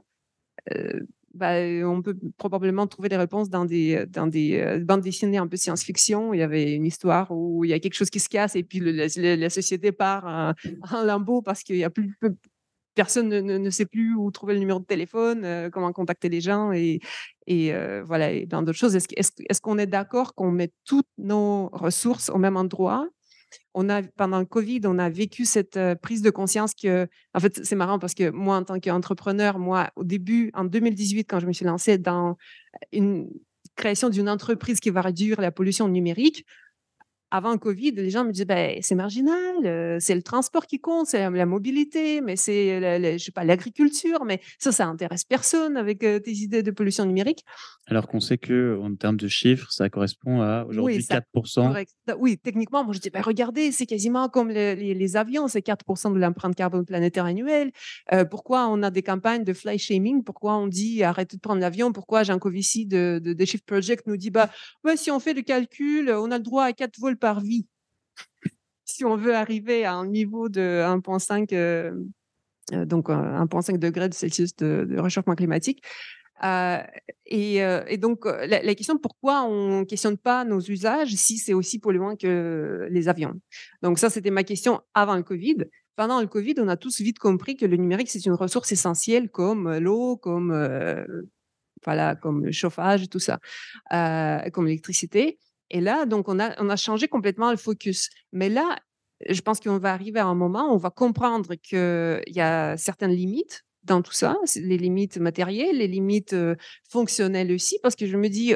Euh, 0.73 0.99
bah, 1.35 1.53
on 1.85 2.01
peut 2.01 2.17
probablement 2.37 2.87
trouver 2.87 3.07
des 3.07 3.17
réponses 3.17 3.49
dans 3.49 3.65
des, 3.65 4.05
dans 4.07 4.25
des 4.25 4.79
bandes 4.81 5.01
dessinées 5.01 5.37
un 5.37 5.47
peu 5.47 5.57
science-fiction. 5.57 6.33
Il 6.33 6.39
y 6.39 6.43
avait 6.43 6.73
une 6.73 6.85
histoire 6.85 7.29
où 7.29 7.63
il 7.63 7.69
y 7.69 7.73
a 7.73 7.79
quelque 7.79 7.93
chose 7.93 8.09
qui 8.09 8.19
se 8.19 8.29
casse 8.29 8.55
et 8.55 8.63
puis 8.63 8.79
la, 8.79 9.49
société 9.49 9.91
part 9.91 10.25
en, 10.25 11.07
en 11.07 11.41
parce 11.41 11.61
qu'il 11.61 11.77
y 11.77 11.83
a 11.83 11.91
plus, 11.91 12.17
peu- 12.19 12.35
personne 12.99 13.29
ne, 13.29 13.39
ne- 13.39 13.69
sait 13.69 13.85
plus 13.85 14.13
où 14.13 14.29
trouver 14.29 14.55
le 14.55 14.59
numéro 14.59 14.77
de 14.77 14.83
téléphone, 14.83 15.45
euh, 15.45 15.69
comment 15.69 15.93
contacter 15.93 16.27
les 16.27 16.41
gens 16.41 16.73
et, 16.73 16.99
et 17.47 17.73
euh, 17.73 18.03
voilà, 18.05 18.29
et 18.29 18.45
plein 18.45 18.61
d'autres 18.61 18.77
choses. 18.77 18.93
Est-ce, 18.93 19.07
est-ce 19.17 19.61
qu'on 19.61 19.77
est 19.77 19.85
d'accord 19.87 20.35
qu'on 20.35 20.51
met 20.51 20.73
toutes 20.83 21.07
nos 21.17 21.69
ressources 21.71 22.27
au 22.27 22.37
même 22.37 22.57
endroit? 22.57 23.07
On 23.73 23.87
a, 23.87 24.03
pendant 24.03 24.39
le 24.39 24.45
Covid, 24.45 24.81
on 24.83 24.99
a 24.99 25.09
vécu 25.09 25.45
cette 25.45 25.77
euh, 25.77 25.95
prise 25.95 26.21
de 26.21 26.29
conscience 26.29 26.73
que, 26.75 27.07
en 27.33 27.39
fait, 27.39 27.63
c'est 27.63 27.77
marrant 27.77 27.99
parce 27.99 28.13
que 28.13 28.31
moi, 28.31 28.57
en 28.57 28.63
tant 28.65 28.81
qu'entrepreneur, 28.81 29.59
moi, 29.59 29.91
au 29.95 30.03
début, 30.03 30.51
en 30.53 30.65
2018, 30.65 31.23
quand 31.23 31.39
je 31.39 31.47
me 31.47 31.53
suis 31.53 31.65
lancée 31.65 31.97
dans 31.97 32.35
une 32.91 33.29
création 33.77 34.09
d'une 34.09 34.27
entreprise 34.27 34.81
qui 34.81 34.89
va 34.89 34.99
réduire 35.01 35.39
la 35.39 35.51
pollution 35.53 35.87
numérique, 35.87 36.45
avant 37.31 37.57
Covid, 37.57 37.91
les 37.91 38.09
gens 38.09 38.25
me 38.25 38.31
disaient 38.31 38.45
ben, 38.45 38.77
c'est 38.81 38.95
marginal, 38.95 39.65
euh, 39.65 39.97
c'est 39.99 40.15
le 40.15 40.21
transport 40.23 40.65
qui 40.65 40.79
compte, 40.79 41.07
c'est 41.07 41.19
la, 41.19 41.29
la 41.29 41.45
mobilité, 41.45 42.21
mais 42.21 42.35
c'est 42.35 42.79
la- 42.79 42.97
la- 42.99 43.17
je 43.17 43.23
sais 43.23 43.31
pas 43.31 43.43
l'agriculture, 43.43 44.25
mais 44.25 44.41
ça, 44.57 44.71
ça 44.71 44.87
intéresse 44.87 45.23
personne 45.25 45.77
avec 45.77 46.03
euh, 46.03 46.19
tes 46.19 46.31
idées 46.31 46.63
de 46.63 46.71
pollution 46.71 47.05
numérique. 47.05 47.43
Alors 47.87 48.07
qu'on 48.07 48.19
sait 48.19 48.37
que 48.37 48.79
en 48.81 48.93
termes 48.95 49.17
de 49.17 49.27
chiffres, 49.27 49.71
ça 49.71 49.89
correspond 49.89 50.41
à 50.41 50.65
aujourd'hui 50.67 50.97
Oui, 50.97 51.03
ça 51.03 51.21
4%. 51.35 51.67
Correct. 51.67 51.91
Da- 52.07 52.17
Oui, 52.17 52.37
techniquement, 52.37 52.83
moi 52.83 52.93
je 52.93 52.99
dis, 52.99 53.09
ben, 53.09 53.21
regardez, 53.21 53.71
c'est 53.71 53.85
quasiment 53.85 54.29
comme 54.29 54.49
le- 54.49 54.73
les, 54.73 54.93
les 54.93 55.17
avions, 55.17 55.47
c'est 55.47 55.61
4% 55.61 56.11
de 56.13 56.19
l'empreinte 56.19 56.55
carbone 56.55 56.85
planétaire 56.85 57.25
annuelle. 57.25 57.71
Euh, 58.13 58.25
pourquoi 58.25 58.67
on 58.69 58.81
a 58.83 58.91
des 58.91 59.03
campagnes 59.03 59.43
de 59.43 59.53
fly 59.53 59.77
shaming? 59.77 60.23
Pourquoi 60.23 60.55
on 60.57 60.67
dit 60.67 61.03
arrêtez 61.03 61.37
de 61.37 61.41
prendre 61.41 61.61
l'avion? 61.61 61.91
Pourquoi 61.91 62.23
Jean 62.23 62.39
Covici 62.39 62.85
de, 62.85 63.19
de, 63.23 63.33
de 63.33 63.45
Shift 63.45 63.65
Project 63.65 64.07
nous 64.07 64.17
dit, 64.17 64.29
bah, 64.31 64.49
ouais, 64.83 64.97
si 64.97 65.11
on 65.11 65.19
fait 65.19 65.33
le 65.33 65.41
calcul, 65.41 66.09
on 66.11 66.31
a 66.31 66.37
le 66.37 66.43
droit 66.43 66.63
à 66.65 66.73
4 66.73 66.97
vols 66.99 67.17
par 67.19 67.41
vie. 67.41 67.67
si 68.85 69.05
on 69.05 69.15
veut 69.15 69.35
arriver 69.35 69.85
à 69.85 69.93
un 69.93 70.07
niveau 70.07 70.49
de 70.49 70.83
1,5 70.83 71.53
euh, 71.53 71.91
euh, 72.73 72.85
donc 72.85 73.09
euh, 73.09 73.13
1,5 73.13 73.77
degrés 73.77 74.09
de 74.09 74.13
Celsius 74.13 74.55
de, 74.55 74.87
réchauffement 74.97 75.35
climatique. 75.35 75.83
Euh, 76.43 76.81
et, 77.25 77.63
euh, 77.63 77.97
donc, 77.97 78.25
euh, 78.25 78.45
la, 78.47 78.63
la 78.63 78.75
question 78.75 78.97
pourquoi 78.97 79.43
on 79.43 79.81
ne 79.81 79.83
questionne 79.83 80.17
pas 80.17 80.45
nos 80.45 80.61
usages 80.61 81.13
si 81.15 81.37
c'est 81.37 81.53
aussi 81.53 81.79
polluant 81.79 82.15
que 82.15 82.87
les 82.89 83.09
avions? 83.09 83.33
Donc, 83.81 83.99
ça, 83.99 84.09
c'était 84.09 84.31
ma 84.31 84.43
question 84.43 84.81
avant 84.93 85.15
le 85.15 85.23
Covid. 85.23 85.65
Pendant 85.99 86.21
le 86.21 86.27
Covid, 86.27 86.55
on 86.59 86.69
a 86.69 86.77
tous 86.77 87.01
vite 87.01 87.19
compris 87.19 87.57
que 87.57 87.65
le 87.65 87.75
numérique, 87.75 88.09
c'est 88.09 88.25
une 88.25 88.33
ressource 88.33 88.71
essentielle 88.71 89.29
comme 89.29 89.67
euh, 89.67 89.79
l'eau, 89.81 90.15
comme, 90.15 90.51
euh, 90.51 91.03
voilà, 91.83 92.15
comme 92.15 92.45
le 92.45 92.53
chauffage 92.53 93.09
tout 93.09 93.19
ça, 93.19 93.39
euh, 93.91 94.49
comme 94.51 94.65
l'électricité. 94.65 95.39
Et 95.69 95.81
là, 95.81 96.05
donc, 96.05 96.27
on 96.27 96.39
a, 96.39 96.75
changé 96.75 97.07
complètement 97.07 97.51
le 97.51 97.57
focus. 97.57 98.09
Mais 98.31 98.49
là, 98.49 98.77
je 99.27 99.41
pense 99.41 99.59
qu'on 99.59 99.77
va 99.77 99.93
arriver 99.93 100.19
à 100.19 100.25
un 100.25 100.35
moment 100.35 100.71
où 100.71 100.75
on 100.75 100.77
va 100.77 100.89
comprendre 100.89 101.55
qu'il 101.55 102.21
y 102.27 102.41
a 102.41 102.77
certaines 102.77 103.11
limites 103.11 103.63
dans 103.83 104.01
tout 104.01 104.13
ça, 104.13 104.37
les 104.55 104.77
limites 104.77 105.17
matérielles, 105.17 105.77
les 105.77 105.87
limites 105.87 106.33
euh, 106.33 106.55
fonctionnelles 106.89 107.51
aussi, 107.51 107.79
parce 107.81 107.95
que 107.95 108.05
je 108.05 108.17
me 108.17 108.27
dis, 108.27 108.53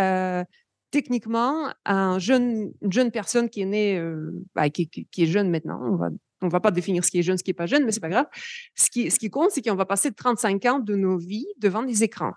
euh, 0.00 0.44
techniquement, 0.90 1.72
un 1.84 2.18
jeune, 2.18 2.72
une 2.80 2.92
jeune 2.92 3.10
personne 3.10 3.50
qui 3.50 3.62
est 3.62 3.66
née, 3.66 3.98
euh, 3.98 4.30
bah, 4.54 4.70
qui, 4.70 4.88
est 5.18 5.26
jeune 5.26 5.50
maintenant, 5.50 5.80
on 5.82 5.96
va, 5.96 6.10
on 6.42 6.48
va 6.48 6.60
pas 6.60 6.70
définir 6.70 7.04
ce 7.04 7.10
qui 7.10 7.18
est 7.18 7.22
jeune, 7.22 7.38
ce 7.38 7.44
qui 7.44 7.50
est 7.50 7.54
pas 7.54 7.66
jeune, 7.66 7.84
mais 7.84 7.92
c'est 7.92 8.00
pas 8.00 8.08
grave. 8.08 8.26
Ce 8.76 8.88
qui 8.90 9.30
compte, 9.30 9.50
c'est 9.50 9.62
qu'on 9.62 9.74
va 9.74 9.86
passer 9.86 10.12
35 10.12 10.64
ans 10.66 10.78
de 10.78 10.94
nos 10.94 11.18
vies 11.18 11.46
devant 11.58 11.82
des 11.82 12.04
écrans. 12.04 12.32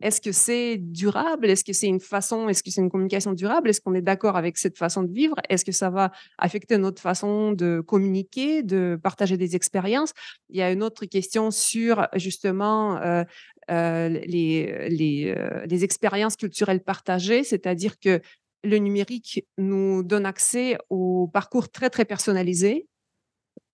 Est-ce 0.00 0.20
que 0.20 0.32
c'est 0.32 0.78
durable? 0.78 1.48
Est-ce 1.50 1.64
que 1.64 1.72
c'est 1.72 1.86
une 1.86 2.00
façon, 2.00 2.48
est-ce 2.48 2.62
que 2.62 2.70
c'est 2.70 2.80
une 2.80 2.90
communication 2.90 3.32
durable? 3.32 3.68
Est-ce 3.70 3.80
qu'on 3.80 3.94
est 3.94 4.02
d'accord 4.02 4.36
avec 4.36 4.56
cette 4.58 4.78
façon 4.78 5.02
de 5.02 5.12
vivre? 5.12 5.36
Est-ce 5.48 5.64
que 5.64 5.72
ça 5.72 5.90
va 5.90 6.10
affecter 6.38 6.78
notre 6.78 7.02
façon 7.02 7.52
de 7.52 7.80
communiquer, 7.86 8.62
de 8.62 8.98
partager 9.02 9.36
des 9.36 9.56
expériences? 9.56 10.12
Il 10.48 10.56
y 10.56 10.62
a 10.62 10.72
une 10.72 10.82
autre 10.82 11.04
question 11.06 11.50
sur 11.50 12.06
justement 12.16 12.96
euh, 13.02 13.24
euh, 13.70 14.08
les, 14.08 14.88
les, 14.88 15.34
euh, 15.36 15.66
les 15.66 15.84
expériences 15.84 16.36
culturelles 16.36 16.82
partagées, 16.82 17.44
c'est-à-dire 17.44 17.98
que 17.98 18.20
le 18.64 18.76
numérique 18.78 19.46
nous 19.58 20.02
donne 20.02 20.26
accès 20.26 20.76
au 20.90 21.28
parcours 21.32 21.70
très, 21.70 21.90
très 21.90 22.04
personnalisé 22.04 22.86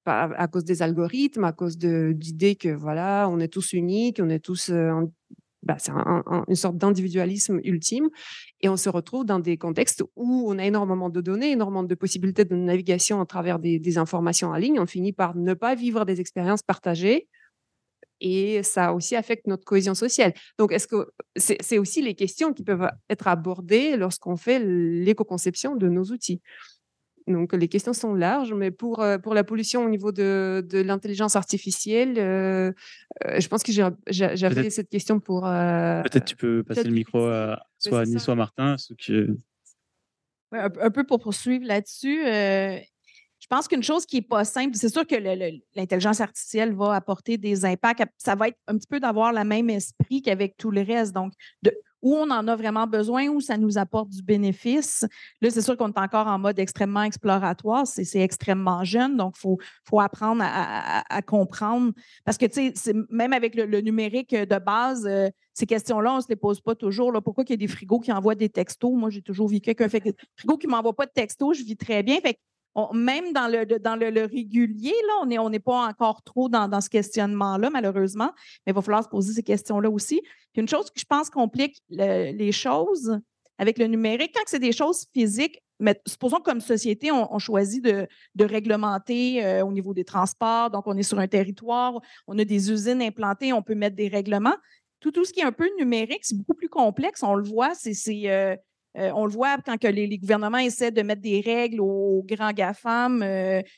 pas- 0.05 0.31
à 0.37 0.47
cause 0.49 0.65
des 0.65 0.83
algorithmes, 0.83 1.45
à 1.45 1.53
cause 1.53 1.79
d'idées 1.79 2.57
que 2.57 2.69
voilà, 2.69 3.29
on 3.31 3.41
est 3.41 3.49
tous 3.49 3.73
uniques, 3.73 4.21
on 4.23 4.29
est 4.29 4.39
tous 4.39 4.71
bah, 5.67 5.77
c'est 5.79 5.91
un- 5.93 6.23
un- 6.27 6.45
une 6.49 6.55
sorte 6.55 6.79
d'individualisme 6.79 7.61
ultime. 7.65 8.09
Et 8.63 8.69
on 8.69 8.77
se 8.77 8.89
retrouve 8.89 9.25
dans 9.27 9.39
des 9.41 9.59
contextes 9.59 10.03
où 10.17 10.47
on 10.51 10.59
a 10.59 10.65
énormément 10.65 11.11
de 11.11 11.21
données, 11.21 11.51
énormément 11.53 11.83
de 11.85 11.95
possibilités 11.95 12.45
de 12.45 12.57
navigation 12.57 13.21
à 13.21 13.27
travers 13.27 13.59
des, 13.59 13.79
des 13.79 13.99
informations 13.99 14.49
en 14.51 14.57
ligne. 14.57 14.81
On 14.81 14.87
finit 14.87 15.13
par 15.13 15.37
ne 15.37 15.55
pas 15.55 15.75
vivre 15.75 16.05
des 16.05 16.21
expériences 16.21 16.63
partagées. 16.63 17.29
Et 18.21 18.63
ça 18.63 18.95
aussi 18.95 19.15
affecte 19.15 19.47
notre 19.47 19.65
cohésion 19.65 19.95
sociale. 19.95 20.33
Donc, 20.59 20.73
est-ce 20.73 20.89
que 20.89 21.09
c'est 21.37 21.59
c'est 21.61 21.79
aussi 21.79 22.01
les 22.01 22.15
questions 22.15 22.55
qui 22.55 22.63
peuvent 22.65 22.89
être 23.11 23.29
abordées 23.29 23.97
lorsqu'on 23.99 24.37
fait 24.37 24.59
l'éco-conception 24.59 25.77
de 25.77 25.89
nos 25.89 26.05
outils? 26.05 26.41
Donc, 27.27 27.53
les 27.53 27.69
questions 27.69 27.93
sont 27.93 28.15
larges, 28.15 28.53
mais 28.55 28.71
pour, 28.71 29.01
euh, 29.01 29.19
pour 29.19 29.35
la 29.35 29.43
pollution 29.45 29.85
au 29.85 29.89
niveau 29.89 30.13
de, 30.13 30.65
de 30.69 30.79
l'intelligence 30.81 31.35
artificielle, 31.37 32.15
euh, 32.19 32.73
euh, 33.25 33.41
je 33.41 33.49
pense 33.49 33.63
que 33.63 33.73
j'ai- 33.73 33.91
j'avais 34.37 34.71
cette 34.71 34.89
question 34.89 35.19
pour. 35.21 35.47
euh, 35.47 36.03
Peut-être 36.03 36.25
tu 36.25 36.37
peux 36.37 36.63
passer 36.63 36.85
le 36.85 36.91
micro 36.91 37.27
à 37.27 37.61
soit 37.79 38.05
c'est 38.05 38.11
Annie, 38.13 38.21
soit 38.21 38.35
Martin. 38.37 38.77
ceux 38.79 38.95
qui- 38.95 39.27
Ouais, 40.53 40.61
un, 40.61 40.71
un 40.81 40.91
peu 40.91 41.05
pour 41.05 41.19
poursuivre 41.21 41.67
là-dessus, 41.67 42.25
euh, 42.25 42.79
je 43.41 43.47
pense 43.51 43.67
qu'une 43.67 43.83
chose 43.83 44.07
qui 44.07 44.17
n'est 44.17 44.23
pas 44.23 44.45
simple, 44.45 44.77
c'est 44.77 44.89
sûr 44.89 45.07
que 45.07 45.17
l'intelligence 45.75 46.21
artificielle 46.21 46.73
va 46.75 46.95
apporter 46.95 47.37
des 47.39 47.65
impacts. 47.65 48.05
Ça 48.19 48.35
va 48.37 48.49
être 48.49 48.59
un 48.69 48.77
petit 48.77 48.87
peu 48.87 49.01
d'avoir 49.01 49.33
le 49.33 49.43
même 49.45 49.69
esprit 49.71 50.23
qu'avec 50.23 50.57
tout 50.57 50.71
le 50.71 50.83
reste. 50.83 51.13
Donc, 51.13 51.33
de, 51.63 51.73
où 52.07 52.15
on 52.15 52.31
en 52.31 52.47
a 52.47 52.55
vraiment 52.55 52.87
besoin, 52.87 53.27
où 53.27 53.41
ça 53.41 53.59
nous 53.59 53.79
apporte 53.79 54.11
du 54.11 54.23
bénéfice. 54.23 55.05
Là, 55.41 55.51
c'est 55.51 55.61
sûr 55.61 55.77
qu'on 55.77 55.89
est 55.89 55.99
encore 55.99 56.29
en 56.29 56.39
mode 56.39 56.57
extrêmement 56.61 57.03
exploratoire. 57.03 57.85
C'est 57.85 58.21
extrêmement 58.21 58.85
jeune. 58.85 59.17
Donc, 59.17 59.35
il 59.39 59.57
faut, 59.85 60.01
apprendre 60.01 60.41
à, 60.47 61.23
comprendre. 61.23 61.93
Parce 62.25 62.39
que, 62.39 62.47
tu 62.47 62.71
sais, 62.77 62.95
même 63.11 63.33
avec 63.33 63.57
le, 63.57 63.81
numérique 63.81 64.37
de 64.37 64.59
base, 64.59 65.05
euh, 65.05 65.29
ces 65.53 65.67
questions-là, 65.67 66.13
on 66.13 66.17
ne 66.19 66.21
se 66.21 66.29
les 66.29 66.37
pose 66.37 66.61
pas 66.61 66.77
toujours. 66.77 67.13
Pourquoi 67.25 67.43
il 67.49 67.51
y 67.51 67.55
a 67.55 67.57
des 67.57 67.67
frigos 67.67 67.99
qui 67.99 68.13
envoient 68.13 68.37
des 68.37 68.51
textos? 68.51 68.93
Moi, 68.95 69.11
j'ai 69.11 69.23
toujours 69.23 69.49
vécu 69.49 69.71
avec 69.71 69.81
un 69.81 69.89
fait- 69.89 70.15
frigo 70.37 70.59
qui 70.59 70.69
ne 70.69 70.73
m'envoie 70.73 70.95
pas 70.95 71.07
de 71.07 71.13
textos, 71.13 71.59
je 71.59 71.65
vis 71.65 71.77
très 71.77 72.05
bien. 72.05 72.21
Fait 72.21 72.39
même 72.93 73.33
dans 73.33 73.49
le, 73.49 73.65
dans 73.79 73.97
le, 73.97 74.25
régulier, 74.27 74.95
là, 75.07 75.15
on 75.23 75.27
n'est 75.27 75.39
on 75.39 75.51
pas 75.61 75.89
encore 75.89 76.23
trop 76.23 76.49
dans, 76.49 76.69
dans 76.69 76.81
ce 76.81 76.91
questionnement-là, 76.91 77.71
malheureusement. 77.71 78.33
Mais 78.67 78.73
il 78.73 78.75
va 78.75 78.83
falloir 78.83 79.05
se 79.05 79.09
poser 79.09 79.33
ces 79.33 79.43
questions-là 79.43 79.91
aussi. 79.91 80.21
Une 80.55 80.69
chose 80.69 80.91
que 80.91 81.01
je 81.01 81.05
pense 81.05 81.31
complique 81.31 81.83
le- 81.91 82.33
les 82.33 82.53
choses 82.53 83.19
avec 83.59 83.79
le 83.79 83.87
numérique, 83.87 84.33
quand 84.35 84.43
c'est 84.47 84.59
des 84.59 84.73
choses 84.73 85.07
physiques, 85.15 85.63
mais 85.79 86.01
supposons 86.07 86.39
que 86.39 86.45
comme 86.45 86.61
société, 86.61 87.11
on, 87.13 87.39
choisit 87.39 87.85
de, 87.85 88.07
de 88.35 88.45
réglementer 88.45 89.45
euh, 89.45 89.65
au 89.65 89.73
niveau 89.73 89.93
des 89.93 90.05
transports. 90.05 90.71
Donc, 90.71 90.87
on 90.87 90.97
est 90.97 91.03
sur 91.03 91.19
un 91.19 91.29
territoire, 91.29 92.01
on 92.27 92.39
a 92.39 92.45
des 92.45 92.71
usines 92.71 93.03
implantées, 93.03 93.53
on 93.53 93.63
peut 93.63 93.75
mettre 93.75 93.97
des 93.97 94.09
règlements. 94.09 94.57
Tout, 95.01 95.11
tout 95.11 95.25
ce 95.25 95.33
qui 95.33 95.41
est 95.41 95.45
un 95.45 95.53
peu 95.53 95.69
numérique, 95.79 96.21
c'est 96.23 96.37
beaucoup 96.37 96.55
plus 96.55 96.71
complexe. 96.71 97.23
On 97.23 97.35
le 97.35 97.45
voit, 97.45 97.75
c'est, 97.75 97.95
euh, 98.31 98.57
euh, 98.97 99.11
on 99.15 99.27
le 99.27 99.33
voit 99.33 99.59
quand 99.59 99.77
que 99.79 99.89
les, 99.89 100.19
gouvernements 100.19 100.59
essaient 100.59 100.91
de 100.91 101.03
mettre 101.03 101.23
des 101.23 101.41
règles 101.41 101.81
aux, 101.81 102.25
grands 102.27 102.53
GAFAM, 102.53 103.25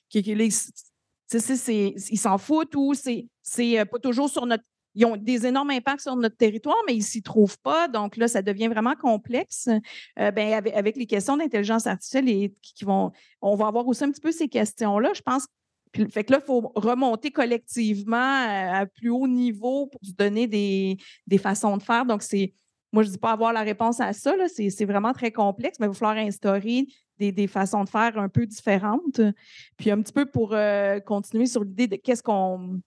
qui, 0.08 0.22
qui 0.22 0.32
ils 0.32 2.18
s'en 2.18 2.38
foutent 2.38 2.74
ou 2.76 2.94
c'est, 2.94 3.26
c'est 3.42 3.84
pas 3.84 3.98
toujours 3.98 4.30
sur 4.30 4.46
notre 4.46 4.64
ils 4.98 5.04
ont 5.04 5.16
des 5.16 5.46
énormes 5.46 5.70
impacts 5.70 6.00
sur 6.00 6.16
notre 6.16 6.36
territoire, 6.36 6.76
mais 6.86 6.96
ils 6.96 7.04
s'y 7.04 7.22
trouvent 7.22 7.58
pas. 7.60 7.86
Donc 7.86 8.16
là, 8.16 8.26
ça 8.26 8.42
devient 8.42 8.66
vraiment 8.66 8.96
complexe. 8.96 9.68
Euh, 10.18 10.32
ben, 10.32 10.52
avec, 10.52 10.96
les 10.96 11.06
questions 11.06 11.36
d'intelligence 11.36 11.86
artificielle 11.86 12.28
et, 12.28 12.52
qui 12.60 12.84
vont, 12.84 13.12
on 13.40 13.54
va 13.54 13.68
avoir 13.68 13.86
aussi 13.86 14.02
un 14.02 14.10
petit 14.10 14.20
peu 14.20 14.32
ces 14.32 14.48
questions-là. 14.48 15.12
Je 15.14 15.22
pense 15.22 15.46
fait 16.10 16.24
que 16.24 16.32
là, 16.32 16.40
il 16.42 16.46
faut 16.46 16.72
remonter 16.74 17.30
collectivement 17.30 18.16
à, 18.16 18.86
plus 18.86 19.08
haut 19.08 19.26
niveau 19.26 19.86
pour 19.86 20.00
se 20.04 20.12
donner 20.12 20.46
des, 20.46 20.98
façons 21.38 21.76
de 21.76 21.82
faire. 21.82 22.04
Donc, 22.04 22.22
c'est, 22.22 22.52
moi, 22.92 23.02
je 23.02 23.08
ne 23.08 23.12
dis 23.12 23.18
pas 23.18 23.32
avoir 23.32 23.52
la 23.52 23.62
réponse 23.62 24.00
à 24.00 24.12
ça, 24.12 24.34
c'est, 24.48 24.84
vraiment 24.84 25.12
très 25.12 25.30
complexe, 25.30 25.78
mais 25.78 25.86
il 25.86 25.90
va 25.90 25.94
falloir 25.94 26.16
instaurer 26.16 26.86
des, 27.18 27.46
façons 27.46 27.84
de 27.84 27.88
faire 27.88 28.18
un 28.18 28.28
peu 28.28 28.46
différentes. 28.46 29.20
Puis 29.76 29.90
un 29.90 30.00
petit 30.00 30.12
peu 30.12 30.26
pour 30.26 30.54
euh, 30.54 31.00
continuer 31.00 31.46
sur 31.46 31.64
l'idée 31.64 31.86
de 31.86 31.96
qu'est-ce 31.96 32.22
qu'on 32.22 32.80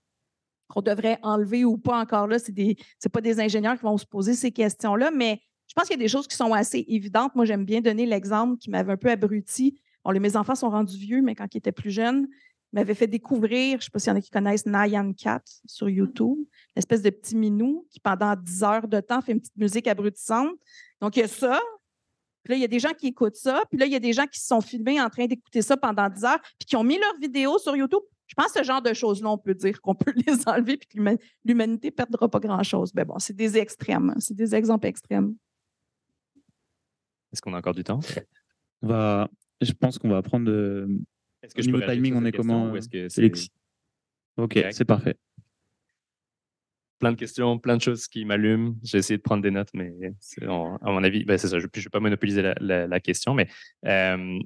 devrait 0.77 1.19
enlever 1.21 1.65
ou 1.65 1.77
pas 1.77 1.99
encore 1.99 2.27
là. 2.27 2.39
Ce 2.39 2.51
n'est 2.51 2.75
pas 3.11 3.21
des 3.21 3.39
ingénieurs 3.39 3.77
qui 3.77 3.83
vont 3.83 3.97
se 3.97 4.05
poser 4.05 4.33
ces 4.33 4.51
questions-là, 4.51 5.11
mais 5.11 5.41
je 5.67 5.73
pense 5.73 5.85
qu'il 5.85 5.97
y 5.97 6.01
a 6.01 6.03
des 6.03 6.09
choses 6.09 6.27
qui 6.27 6.35
sont 6.35 6.53
assez 6.53 6.83
évidentes. 6.87 7.35
Moi, 7.35 7.45
j'aime 7.45 7.65
bien 7.65 7.81
donner 7.81 8.05
l'exemple 8.05 8.57
qui 8.57 8.69
m'avait 8.69 8.93
un 8.93 8.97
peu 8.97 9.09
abruti. 9.09 9.79
Bon, 10.03 10.19
mes 10.19 10.35
enfants 10.35 10.55
sont 10.55 10.69
rendus 10.69 10.97
vieux, 10.97 11.21
mais 11.21 11.35
quand 11.35 11.53
ils 11.53 11.59
étaient 11.59 11.71
plus 11.71 11.91
jeunes, 11.91 12.27
ils 12.73 12.79
m'avaient 12.79 12.95
fait 12.95 13.07
découvrir, 13.07 13.71
je 13.71 13.75
ne 13.75 13.81
sais 13.81 13.89
pas 13.91 13.99
s'il 13.99 14.11
y 14.11 14.13
en 14.13 14.17
a 14.17 14.21
qui 14.21 14.29
connaissent 14.29 14.65
Nyan 14.65 15.13
Cat 15.13 15.43
sur 15.65 15.89
YouTube, 15.89 16.37
l'espèce 16.75 17.01
de 17.01 17.09
petit 17.09 17.35
minou 17.35 17.85
qui, 17.89 17.99
pendant 17.99 18.35
10 18.35 18.63
heures 18.63 18.87
de 18.87 18.99
temps, 19.01 19.21
fait 19.21 19.33
une 19.33 19.41
petite 19.41 19.57
musique 19.57 19.87
abrutissante. 19.87 20.51
Donc, 21.01 21.17
il 21.17 21.21
y 21.21 21.23
a 21.23 21.27
ça. 21.27 21.59
Puis 22.43 22.51
là, 22.51 22.55
il 22.55 22.61
y 22.61 22.65
a 22.65 22.69
des 22.69 22.79
gens 22.79 22.93
qui 22.97 23.07
écoutent 23.07 23.35
ça. 23.35 23.63
Puis 23.69 23.77
là, 23.77 23.85
il 23.85 23.91
y 23.91 23.95
a 23.95 23.99
des 23.99 24.13
gens 24.13 24.25
qui 24.25 24.39
se 24.39 24.47
sont 24.47 24.61
filmés 24.61 25.01
en 25.01 25.09
train 25.09 25.25
d'écouter 25.25 25.61
ça 25.61 25.75
pendant 25.75 26.09
10 26.09 26.23
heures, 26.23 26.41
puis 26.59 26.65
qui 26.65 26.75
ont 26.75 26.83
mis 26.83 26.97
leur 26.97 27.17
vidéo 27.19 27.57
sur 27.59 27.75
YouTube. 27.75 28.01
Je 28.27 28.33
pense 28.35 28.53
que 28.53 28.59
ce 28.59 28.63
genre 28.63 28.81
de 28.81 28.93
choses-là, 28.93 29.29
on 29.29 29.37
peut 29.37 29.53
dire 29.53 29.81
qu'on 29.81 29.95
peut 29.95 30.13
les 30.25 30.47
enlever 30.47 30.73
et 30.73 30.77
que 30.77 31.17
l'humanité 31.43 31.89
ne 31.89 31.91
perdra 31.93 32.29
pas 32.29 32.39
grand-chose. 32.39 32.93
Mais 32.95 33.03
bon, 33.03 33.19
c'est 33.19 33.35
des 33.35 33.57
extrêmes. 33.57 34.11
Hein. 34.11 34.19
C'est 34.19 34.33
des 34.35 34.55
exemples 34.55 34.87
extrêmes. 34.87 35.35
Est-ce 37.33 37.41
qu'on 37.41 37.53
a 37.53 37.57
encore 37.57 37.73
du 37.73 37.83
temps? 37.83 37.99
va, 38.81 39.29
je 39.59 39.71
pense 39.73 39.97
qu'on 39.97 40.09
va 40.09 40.21
prendre 40.21 40.45
de. 40.45 40.87
Est-ce 41.43 41.55
que 41.55 41.61
je 41.61 41.67
niveau 41.67 41.81
timing, 41.81 42.15
on 42.15 42.25
est 42.25 42.31
comment? 42.31 42.75
est-ce 42.75 42.89
que 42.89 43.09
c'est... 43.09 43.31
Ok, 44.37 44.59
c'est 44.71 44.85
parfait. 44.85 45.15
Plein 46.99 47.11
de 47.11 47.17
questions, 47.17 47.57
plein 47.57 47.77
de 47.77 47.81
choses 47.81 48.07
qui 48.07 48.25
m'allument. 48.25 48.75
J'ai 48.83 48.99
essayé 48.99 49.17
de 49.17 49.23
prendre 49.23 49.41
des 49.41 49.51
notes, 49.51 49.71
mais 49.73 49.91
à 50.43 50.91
mon 50.91 51.03
avis, 51.03 51.25
ben 51.25 51.37
c'est 51.37 51.47
ça. 51.47 51.59
Je 51.59 51.65
ne 51.65 51.81
vais 51.81 51.89
pas 51.89 51.99
monopoliser 51.99 52.53
la, 52.59 52.99
question, 52.99 53.33
mais 53.33 53.47
euh, 53.85 54.39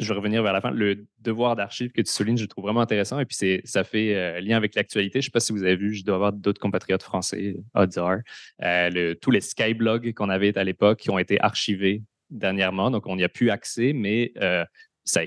je 0.00 0.08
vais 0.08 0.14
revenir 0.14 0.42
vers 0.42 0.52
la 0.52 0.60
fin. 0.60 0.70
Le 0.70 1.06
devoir 1.18 1.56
d'archives 1.56 1.92
que 1.92 2.00
tu 2.00 2.10
soulignes, 2.10 2.38
je 2.38 2.44
le 2.44 2.48
trouve 2.48 2.64
vraiment 2.64 2.80
intéressant. 2.80 3.20
Et 3.20 3.26
puis, 3.26 3.60
ça 3.64 3.84
fait 3.84 4.16
euh, 4.16 4.40
lien 4.40 4.56
avec 4.56 4.74
l'actualité. 4.74 5.20
Je 5.20 5.26
ne 5.26 5.28
sais 5.28 5.30
pas 5.30 5.40
si 5.40 5.52
vous 5.52 5.62
avez 5.62 5.76
vu, 5.76 5.94
je 5.94 6.04
dois 6.04 6.14
avoir 6.16 6.32
d'autres 6.32 6.60
compatriotes 6.60 7.02
français, 7.02 7.56
odds 7.74 8.22
euh, 8.62 9.14
tous 9.20 9.30
les 9.30 9.42
skyblogs 9.42 10.14
qu'on 10.14 10.30
avait 10.30 10.56
à 10.56 10.64
l'époque 10.64 11.00
qui 11.00 11.10
ont 11.10 11.18
été 11.18 11.40
archivés 11.40 12.02
dernièrement. 12.30 12.90
Donc, 12.90 13.06
on 13.06 13.16
n'y 13.16 13.24
a 13.24 13.28
plus 13.28 13.50
accès, 13.50 13.92
mais 13.92 14.32
euh, 14.38 14.64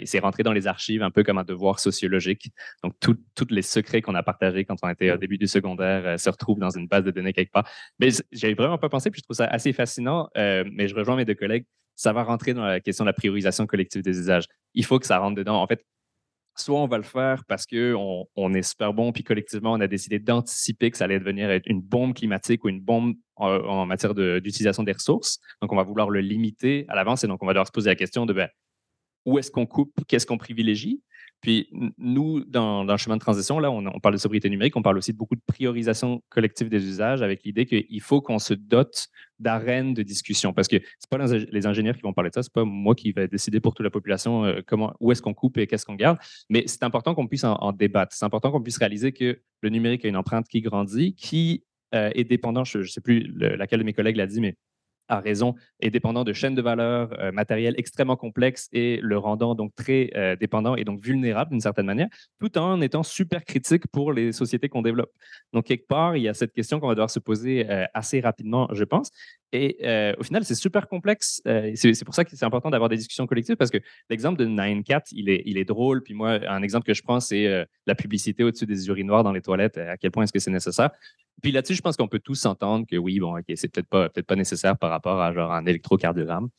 c'est 0.06 0.20
rentré 0.20 0.44
dans 0.44 0.54
les 0.54 0.68
archives 0.68 1.04
un 1.04 1.12
peu 1.12 1.24
comme 1.24 1.38
un 1.38 1.44
devoir 1.44 1.80
sociologique. 1.80 2.52
Donc, 2.84 2.94
tous 3.00 3.48
les 3.50 3.62
secrets 3.62 4.02
qu'on 4.02 4.16
a 4.16 4.24
partagés 4.24 4.66
quand 4.66 4.76
on 4.84 4.90
était 4.90 5.12
au 5.12 5.18
début 5.18 5.38
du 5.38 5.48
secondaire 5.48 6.20
se 6.20 6.30
retrouvent 6.30 6.60
dans 6.60 6.70
une 6.70 6.88
base 6.88 7.04
de 7.04 7.12
données 7.12 7.34
quelque 7.34 7.52
part. 7.52 7.68
Mais 8.00 8.10
j'avais 8.32 8.54
vraiment 8.54 8.78
pas 8.78 8.90
pensé, 8.90 9.12
puis 9.12 9.20
je 9.20 9.24
trouve 9.24 9.38
ça 9.38 9.46
assez 9.46 9.74
fascinant. 9.74 10.30
mais 10.36 10.88
je 10.88 10.96
rejoins 10.96 11.16
mes 11.16 11.26
deux 11.26 11.36
collègues 11.36 11.66
ça 11.96 12.14
va 12.14 12.24
rentrer 12.24 12.54
dans 12.54 12.66
la 12.66 12.80
question 12.80 13.06
de 13.06 13.10
la 13.10 13.14
priorisation 13.14 13.66
collective 13.66 14.02
des 14.02 14.18
usages. 14.18 14.46
Il 14.74 14.86
faut 14.86 15.00
que 15.00 15.06
ça 15.06 15.20
rentre 15.20 15.36
dedans. 15.36 15.62
En 15.62 15.68
fait, 15.68 15.86
soit 16.56 16.80
on 16.80 16.88
va 16.88 16.98
le 16.98 17.04
faire 17.04 17.44
parce 17.48 17.66
qu'on 17.66 18.26
on 18.36 18.54
est 18.54 18.62
super 18.62 18.94
bon, 18.94 19.12
puis 19.12 19.24
collectivement, 19.24 19.74
on 19.74 19.82
a 19.82 19.88
décidé 19.88 20.20
d'anticiper 20.20 20.92
que 20.92 20.98
ça 20.98 21.06
allait 21.06 21.20
devenir 21.20 21.60
une 21.66 21.82
bombe 21.82 22.14
climatique 22.14 22.64
ou 22.64 22.70
une 22.70 22.82
bombe 22.82 23.16
en, 23.36 23.86
matière 23.86 24.14
d'utilisation 24.14 24.84
des 24.84 24.92
ressources. 24.92 25.40
Donc, 25.62 25.72
on 25.72 25.76
va 25.76 25.84
vouloir 25.84 26.10
le 26.10 26.22
limiter 26.22 26.86
à 26.90 26.96
l'avance 26.96 27.24
et 27.24 27.28
donc 27.28 27.42
on 27.42 27.46
va 27.46 27.54
devoir 27.54 27.68
se 27.68 27.72
poser 27.72 27.90
la 27.90 27.96
question 27.96 28.26
de 28.26 28.34
ben, 28.34 28.48
où 29.26 29.40
est-ce 29.40 29.52
qu'on 29.52 29.66
coupe, 29.66 29.94
qu'est-ce 30.08 30.26
qu'on 30.26 30.38
privilégie. 30.38 31.02
Puis 31.44 31.70
nous, 31.98 32.46
dans, 32.46 32.86
le 32.86 32.98
chemin 32.98 33.18
de 33.18 33.22
transition, 33.22 33.60
là, 33.60 33.70
on, 33.70 34.00
parle 34.00 34.16
de 34.16 34.20
sobriété 34.20 34.50
numérique, 34.50 34.78
on 34.78 34.82
parle 34.82 34.98
aussi 34.98 35.12
de 35.12 35.18
beaucoup 35.18 35.36
de 35.36 35.42
priorisation 35.46 36.24
collective 36.30 36.70
des 36.70 36.88
usages 36.88 37.22
avec 37.22 37.44
l'idée 37.44 37.66
qu'il 37.66 38.02
faut 38.02 38.22
qu'on 38.22 38.40
se 38.40 38.54
dote 38.54 39.10
d'arènes 39.40 39.94
de 39.94 40.04
discussion. 40.04 40.54
Parce 40.54 40.70
que 40.70 40.78
ce 40.78 41.08
pas 41.10 41.18
les 41.18 41.68
ingénieurs 41.68 41.98
qui 41.98 42.02
vont 42.02 42.14
parler 42.14 42.30
de 42.30 42.36
ça, 42.36 42.44
ce 42.44 42.50
pas 42.50 42.64
moi 42.64 42.96
qui 42.96 43.12
vais 43.12 43.28
décider 43.28 43.60
pour 43.60 43.74
toute 43.74 43.84
la 43.84 43.90
population 43.90 44.46
euh, 44.46 44.62
comment, 44.66 44.94
où 45.02 45.12
est-ce 45.12 45.22
qu'on 45.22 45.34
coupe 45.34 45.58
et 45.58 45.68
qu'est-ce 45.68 45.86
qu'on 45.86 45.96
garde. 45.96 46.18
Mais 46.50 46.64
c'est 46.66 46.84
important 46.84 47.14
qu'on 47.14 47.28
puisse 47.28 47.44
en, 47.44 47.74
débattre. 47.74 48.16
C'est 48.16 48.26
important 48.26 48.50
qu'on 48.50 48.62
puisse 48.62 48.78
réaliser 48.78 49.12
que 49.12 49.42
le 49.62 49.70
numérique 49.70 50.06
a 50.06 50.08
une 50.08 50.16
empreinte 50.16 50.48
qui 50.48 50.62
grandit, 50.62 51.14
qui 51.14 51.66
euh, 51.94 52.10
est 52.16 52.24
dépendant, 52.24 52.64
je 52.64 52.78
ne 52.78 52.84
sais 52.84 53.02
plus 53.02 53.34
laquelle 53.38 53.80
de 53.80 53.86
mes 53.86 53.94
collègues 53.94 54.16
l'a 54.16 54.28
dit, 54.28 54.40
mais 54.40 54.56
a 55.08 55.20
raison, 55.20 55.56
est 55.80 55.90
dépendant 55.90 56.24
de 56.24 56.34
chaînes 56.34 56.56
de 56.56 56.62
valeur 56.62 57.10
euh, 57.20 57.32
matérielles 57.32 57.76
extrêmement 57.78 58.16
complexes 58.16 58.70
et 58.72 59.00
le 59.02 59.18
rendant 59.18 59.56
donc 59.56 59.74
très 59.76 60.12
euh, 60.16 60.36
dépendant 60.36 60.76
et 60.76 60.84
donc 60.84 61.04
vulnérable 61.04 61.52
d'une 61.52 61.62
certaine 61.62 61.86
manière, 61.86 62.08
tout 62.40 62.58
en 62.58 62.82
étant 62.82 63.04
super 63.04 63.44
critique 63.44 63.88
pour 63.92 64.14
les 64.14 64.32
sociétés 64.32 64.70
qu'on 64.70 64.82
développe. 64.82 65.12
Donc, 65.52 65.66
quelque 65.66 65.88
part, 65.88 66.16
il 66.16 66.24
y 66.24 66.28
a 66.28 66.34
cette 66.34 66.54
question 66.54 66.80
qu'on 66.80 66.88
va 66.88 66.96
devoir 66.96 67.10
se 67.10 67.20
poser 67.20 67.70
euh, 67.70 67.86
assez 67.94 68.20
rapidement, 68.20 68.68
je 68.72 68.84
pense. 68.84 69.12
Et 69.56 69.78
au 70.18 70.24
final, 70.24 70.44
c'est 70.46 70.56
super 70.56 70.88
complexe. 70.88 71.40
c'est 71.46 72.06
pour 72.06 72.16
ça 72.16 72.26
que 72.26 72.36
c'est 72.36 72.44
important 72.44 72.72
d'avoir 72.72 72.90
des 72.90 72.98
discussions 72.98 73.28
collectives 73.28 73.56
parce 73.56 73.70
que 73.70 73.78
l'exemple 74.10 74.40
de 74.40 74.46
9 74.46 74.80
il 75.12 75.30
est, 75.30 75.44
il 75.46 75.60
est 75.60 75.64
drôle. 75.64 76.02
Puis 76.02 76.16
moi, 76.16 76.40
un 76.48 76.64
exemple 76.64 76.88
que 76.88 76.96
je 76.96 77.04
prends, 77.04 77.20
c'est 77.20 77.68
la 77.86 77.94
publicité 77.94 78.44
au-dessus 78.44 78.66
des 78.66 78.88
urinoirs 78.88 79.24
dans 79.24 79.32
les 79.32 79.44
toilettes. 79.44 79.78
À 79.78 79.96
quel 79.96 80.10
point 80.10 80.24
est-ce 80.24 80.34
que 80.34 80.40
c'est 80.40 80.50
nécessaire? 80.50 80.90
Puis 81.42 81.52
là-dessus, 81.52 81.76
je 81.76 81.82
pense 81.82 81.98
qu'on 81.98 82.08
peut 82.08 82.20
tous 82.20 82.36
s'entendre 82.36 82.86
que 82.90 82.96
oui, 82.96 83.20
bon, 83.20 83.38
OK, 83.38 83.46
c'est 83.56 83.68
peut-être 83.68 83.88
pas, 83.88 84.10
peut 84.10 84.24
pas 84.24 84.36
nécessaire 84.36 84.78
par 84.78 84.90
rapport 84.90 85.20
à 85.22 85.34
genre 85.34 85.52
un 85.52 85.66
électrocardiogramme. 85.66 86.50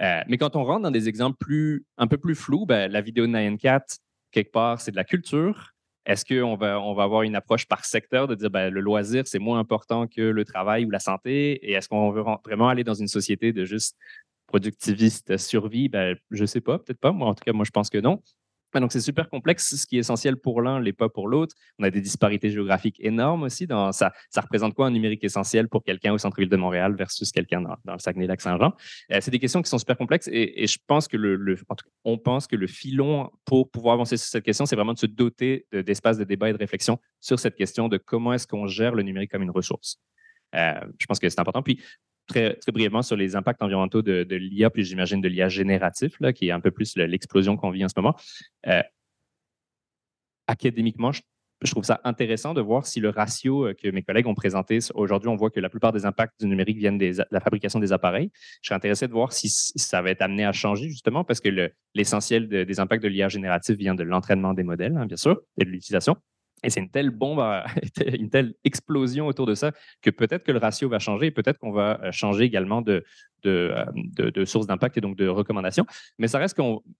Euh, 0.00 0.22
mais 0.28 0.38
quand 0.38 0.56
on 0.56 0.64
rentre 0.64 0.82
dans 0.82 0.90
des 0.90 1.08
exemples 1.08 1.36
plus, 1.38 1.84
un 1.98 2.06
peu 2.06 2.18
plus 2.18 2.34
flous, 2.34 2.66
ben, 2.66 2.90
la 2.90 3.00
vidéo 3.00 3.26
de 3.26 3.32
Nyan 3.32 3.56
Cat, 3.56 3.84
quelque 4.30 4.50
part, 4.50 4.80
c'est 4.80 4.90
de 4.90 4.96
la 4.96 5.04
culture. 5.04 5.72
Est-ce 6.04 6.24
qu'on 6.24 6.56
va, 6.56 6.80
on 6.80 6.94
va 6.94 7.04
avoir 7.04 7.22
une 7.22 7.36
approche 7.36 7.66
par 7.66 7.84
secteur 7.84 8.26
de 8.26 8.34
dire 8.34 8.50
ben, 8.50 8.70
le 8.70 8.80
loisir, 8.80 9.26
c'est 9.26 9.38
moins 9.38 9.60
important 9.60 10.08
que 10.08 10.22
le 10.22 10.44
travail 10.44 10.84
ou 10.84 10.90
la 10.90 10.98
santé? 10.98 11.52
Et 11.64 11.72
est-ce 11.72 11.88
qu'on 11.88 12.10
veut 12.10 12.24
vraiment 12.44 12.68
aller 12.68 12.82
dans 12.84 12.94
une 12.94 13.08
société 13.08 13.52
de 13.52 13.64
juste 13.64 13.96
productiviste 14.48 15.36
survie? 15.36 15.88
Ben, 15.88 16.16
je 16.30 16.42
ne 16.42 16.46
sais 16.46 16.60
pas, 16.60 16.78
peut-être 16.78 16.98
pas. 16.98 17.12
Moi, 17.12 17.28
en 17.28 17.34
tout 17.34 17.44
cas, 17.44 17.52
moi, 17.52 17.64
je 17.64 17.70
pense 17.70 17.90
que 17.90 17.98
non 17.98 18.20
donc, 18.80 18.92
c'est 18.92 19.00
super 19.00 19.28
complexe. 19.28 19.74
Ce 19.76 19.86
qui 19.86 19.96
est 19.96 20.00
essentiel 20.00 20.36
pour 20.36 20.62
l'un 20.62 20.80
l'est 20.80 20.92
pas 20.92 21.08
pour 21.08 21.28
l'autre. 21.28 21.54
On 21.78 21.84
a 21.84 21.90
des 21.90 22.00
disparités 22.00 22.50
géographiques 22.50 22.96
énormes 23.00 23.44
aussi. 23.44 23.66
Dans, 23.66 23.92
ça, 23.92 24.12
représente 24.36 24.74
quoi 24.74 24.86
un 24.86 24.90
numérique 24.90 25.24
essentiel 25.24 25.68
pour 25.68 25.84
quelqu'un 25.84 26.12
au 26.12 26.18
centre-ville 26.18 26.48
de 26.48 26.56
Montréal 26.56 26.94
versus 26.94 27.30
quelqu'un 27.30 27.60
dans, 27.60 27.76
le 27.92 27.98
Saguenay-Lac-Saint-Jean? 27.98 28.74
Euh, 29.12 29.18
c'est 29.20 29.30
des 29.30 29.38
questions 29.38 29.62
qui 29.62 29.70
sont 29.70 29.78
super 29.78 29.96
complexes 29.96 30.28
et, 30.32 30.66
je 30.66 30.78
pense 30.86 31.08
que 31.08 31.16
le, 31.16 31.56
on 32.04 32.18
pense 32.18 32.46
que 32.46 32.56
le 32.56 32.66
filon 32.66 33.30
pour 33.44 33.70
pouvoir 33.70 33.94
avancer 33.94 34.16
sur 34.16 34.26
cette 34.26 34.44
question, 34.44 34.64
c'est 34.64 34.76
vraiment 34.76 34.94
de 34.94 34.98
se 34.98 35.06
doter 35.06 35.66
d'espaces 35.72 36.18
de, 36.18 36.24
débat 36.24 36.50
et 36.50 36.52
de 36.52 36.58
réflexion 36.58 36.98
sur 37.20 37.38
cette 37.38 37.56
question 37.56 37.88
de 37.88 37.98
comment 37.98 38.32
est-ce 38.32 38.46
qu'on 38.46 38.66
gère 38.66 38.94
le 38.94 39.02
numérique 39.02 39.30
comme 39.30 39.42
une 39.42 39.50
ressource. 39.50 39.98
Euh, 40.54 40.80
je 40.98 41.06
pense 41.06 41.18
que 41.18 41.28
c'est 41.28 41.40
important. 41.40 41.62
Puis, 41.62 41.80
très, 42.32 42.72
brièvement 42.72 43.02
sur 43.02 43.16
les 43.16 43.36
impacts 43.36 43.62
environnementaux 43.62 44.02
de, 44.02 44.34
l'IA, 44.34 44.70
puis 44.70 44.84
j'imagine 44.84 45.20
de 45.20 45.28
l'IA 45.28 45.48
génératif, 45.48 46.16
qui 46.34 46.48
est 46.48 46.52
un 46.52 46.60
peu 46.60 46.70
plus 46.70 46.96
l'explosion 46.96 47.56
qu'on 47.56 47.70
vit 47.70 47.84
en 47.84 47.88
ce 47.88 47.94
moment. 47.96 48.16
Euh, 48.66 48.82
académiquement, 50.46 51.12
je, 51.12 51.20
trouve 51.70 51.84
ça 51.84 52.00
intéressant 52.04 52.54
de 52.54 52.60
voir 52.60 52.86
si 52.86 52.98
le 52.98 53.10
ratio 53.10 53.66
euh, 53.66 53.74
que 53.74 53.88
mes 53.88 54.02
collègues 54.02 54.26
ont 54.26 54.34
présenté, 54.34 54.80
aujourd'hui, 54.94 55.28
on 55.28 55.36
voit 55.36 55.50
que 55.50 55.60
la 55.60 55.68
plupart 55.68 55.92
des 55.92 56.04
impacts 56.04 56.40
du 56.40 56.46
numérique 56.46 56.78
viennent 56.78 56.98
de 56.98 57.12
la 57.30 57.40
fabrication 57.40 57.78
des 57.78 57.92
appareils. 57.92 58.30
Je 58.62 58.68
serais 58.68 58.76
intéressé 58.76 59.06
de 59.06 59.12
voir 59.12 59.32
si, 59.32 59.48
ça 59.48 60.02
va 60.02 60.10
être 60.10 60.22
amené 60.22 60.44
à 60.44 60.52
changer, 60.52 60.88
justement, 60.88 61.24
parce 61.24 61.40
que 61.40 61.70
l'essentiel 61.94 62.48
des 62.48 62.80
impacts 62.80 63.02
de 63.02 63.08
l'IA 63.08 63.28
génératif 63.28 63.76
vient 63.76 63.94
de 63.94 64.02
l'entraînement 64.02 64.54
des 64.54 64.64
modèles, 64.64 64.96
hein, 64.96 65.06
bien 65.06 65.16
sûr, 65.16 65.40
et 65.58 65.64
de 65.64 65.70
l'utilisation. 65.70 66.16
Et 66.62 66.70
c'est 66.70 66.80
une 66.80 66.90
telle 66.90 67.10
bombe, 67.10 67.40
une 68.06 68.30
telle 68.30 68.54
explosion 68.64 69.26
autour 69.26 69.46
de 69.46 69.54
ça 69.54 69.72
que 70.00 70.10
peut-être 70.10 70.44
que 70.44 70.52
le 70.52 70.58
ratio 70.58 70.88
va 70.88 70.98
changer 70.98 71.30
peut-être 71.30 71.58
qu'on 71.58 71.72
va 71.72 72.00
euh, 72.02 72.12
changer 72.12 72.44
également 72.44 72.82
de, 72.82 73.04
euh, 73.46 73.84
de, 73.94 74.30
de, 74.30 74.44
sources 74.44 74.66
d'impact 74.66 74.98
et 74.98 75.00
donc 75.00 75.16
de 75.16 75.28
recommandations. 75.28 75.86
Mais 76.18 76.28
ça 76.28 76.38
reste 76.38 76.56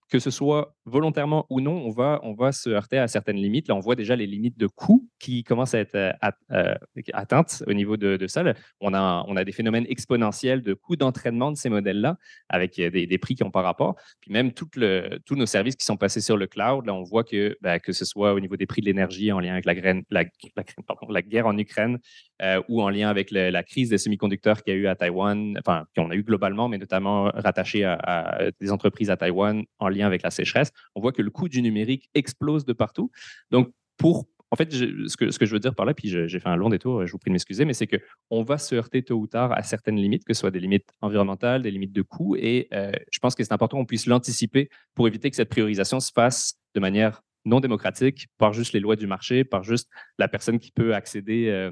que 0.09 0.19
ce 0.19 0.31
soit 0.31 0.75
volontairement 0.85 1.45
ou 1.49 1.61
non, 1.61 1.73
on 1.85 1.89
va, 1.89 2.19
on 2.23 2.33
va 2.33 2.51
se 2.51 2.69
heurter 2.69 2.97
à 2.97 3.07
certaines 3.07 3.37
limites. 3.37 3.67
Là, 3.67 3.75
on 3.75 3.79
voit 3.79 3.95
déjà 3.95 4.15
les 4.15 4.25
limites 4.25 4.57
de 4.57 4.67
coûts 4.67 5.07
qui 5.19 5.43
commencent 5.43 5.73
à 5.73 5.79
être 5.79 5.95
euh, 5.95 6.75
atteintes 7.13 7.63
au 7.67 7.73
niveau 7.73 7.97
de, 7.97 8.27
ça. 8.27 8.43
On 8.79 8.93
a, 8.93 9.25
on 9.27 9.35
a 9.35 9.43
des 9.43 9.51
phénomènes 9.51 9.85
exponentiels 9.87 10.61
de 10.61 10.73
coûts 10.73 10.95
d'entraînement 10.95 11.51
de 11.51 11.57
ces 11.57 11.69
modèles-là 11.69 12.17
avec 12.49 12.75
des, 12.75 13.07
des, 13.07 13.17
prix 13.17 13.35
qui 13.35 13.43
n'ont 13.43 13.51
pas 13.51 13.61
rapport. 13.61 13.95
Puis 14.21 14.31
même 14.31 14.51
le, 14.75 15.19
tous 15.25 15.35
nos 15.35 15.45
services 15.45 15.75
qui 15.75 15.85
sont 15.85 15.97
passés 15.97 16.21
sur 16.21 16.37
le 16.37 16.47
cloud, 16.47 16.85
là, 16.85 16.93
on 16.93 17.03
voit 17.03 17.23
que, 17.23 17.57
ben, 17.61 17.79
que 17.79 17.91
ce 17.91 18.05
soit 18.05 18.33
au 18.33 18.39
niveau 18.39 18.57
des 18.57 18.65
prix 18.65 18.81
de 18.81 18.87
l'énergie 18.87 19.31
en 19.31 19.39
lien 19.39 19.53
avec 19.53 19.65
la, 19.65 21.21
guerre 21.21 21.47
en 21.47 21.57
Ukraine 21.57 21.99
euh, 22.41 22.61
ou 22.67 22.81
en 22.81 22.89
lien 22.89 23.09
avec 23.09 23.31
la 23.31 23.63
crise 23.63 23.89
des 23.89 23.97
semi-conducteurs 23.97 24.63
qu'il 24.63 24.73
y 24.73 24.77
a 24.77 24.79
eu 24.79 24.87
à 24.87 24.95
Taïwan, 24.95 25.57
enfin, 25.59 25.85
qu'on 25.95 26.09
a 26.09 26.15
eu 26.15 26.23
globalement, 26.23 26.67
mais 26.67 26.77
notamment 26.77 27.25
rattaché 27.33 27.83
à, 27.85 28.49
des 28.59 28.71
entreprises 28.71 29.09
à 29.09 29.17
Taïwan 29.17 29.63
en 29.79 29.89
lien 29.89 30.07
avec 30.07 30.23
la 30.23 30.31
sécheresse, 30.31 30.71
on 30.95 31.01
voit 31.01 31.11
que 31.11 31.21
le 31.21 31.29
coût 31.29 31.49
du 31.49 31.61
numérique 31.61 32.09
explose 32.13 32.65
de 32.65 32.73
partout. 32.73 33.11
Donc, 33.51 33.71
pour 33.97 34.27
en 34.53 34.55
fait, 34.55 34.71
ce, 34.71 35.17
que, 35.17 35.31
ce, 35.31 35.39
que, 35.39 35.47
je 35.47 35.51
veux 35.51 35.59
dire 35.59 35.73
par 35.73 35.83
là, 35.83 35.95
puis 35.95 36.09
j'ai 36.09 36.39
fait 36.39 36.47
un 36.47 36.55
long 36.55 36.69
détour, 36.69 37.07
je 37.07 37.11
vous 37.11 37.17
prie 37.17 37.31
de 37.31 37.33
m'excuser, 37.33 37.65
mais 37.65 37.73
c'est 37.73 37.87
qu'on 37.87 38.43
va 38.43 38.59
se 38.59 38.75
heurter 38.75 39.01
tôt 39.01 39.15
ou 39.15 39.25
tard 39.25 39.51
à 39.51 39.63
certaines 39.63 39.95
limites, 39.95 40.23
que 40.25 40.35
ce 40.35 40.41
soit 40.41 40.51
des 40.51 40.59
limites 40.59 40.91
environnementales, 41.01 41.63
des 41.63 41.71
limites 41.71 41.91
de 41.91 42.03
coût, 42.03 42.35
et 42.35 42.67
euh, 42.71 42.91
je 43.11 43.17
pense 43.17 43.33
que 43.33 43.43
c'est 43.43 43.51
important 43.51 43.77
qu'on 43.77 43.87
puisse 43.87 44.05
l'anticiper 44.05 44.69
pour 44.93 45.07
éviter 45.07 45.31
que 45.31 45.35
cette 45.35 45.49
priorisation 45.49 45.99
se 45.99 46.11
fasse 46.13 46.53
de 46.75 46.79
manière 46.79 47.23
non 47.45 47.61
démocratique, 47.61 48.27
par 48.37 48.53
juste 48.53 48.73
les 48.73 48.79
lois 48.79 48.95
du 48.95 49.07
marché, 49.07 49.43
par 49.43 49.63
juste 49.63 49.89
la 50.19 50.27
personne 50.27 50.59
qui 50.59 50.71
peut 50.71 50.93
accéder 50.93 51.47
euh, 51.47 51.71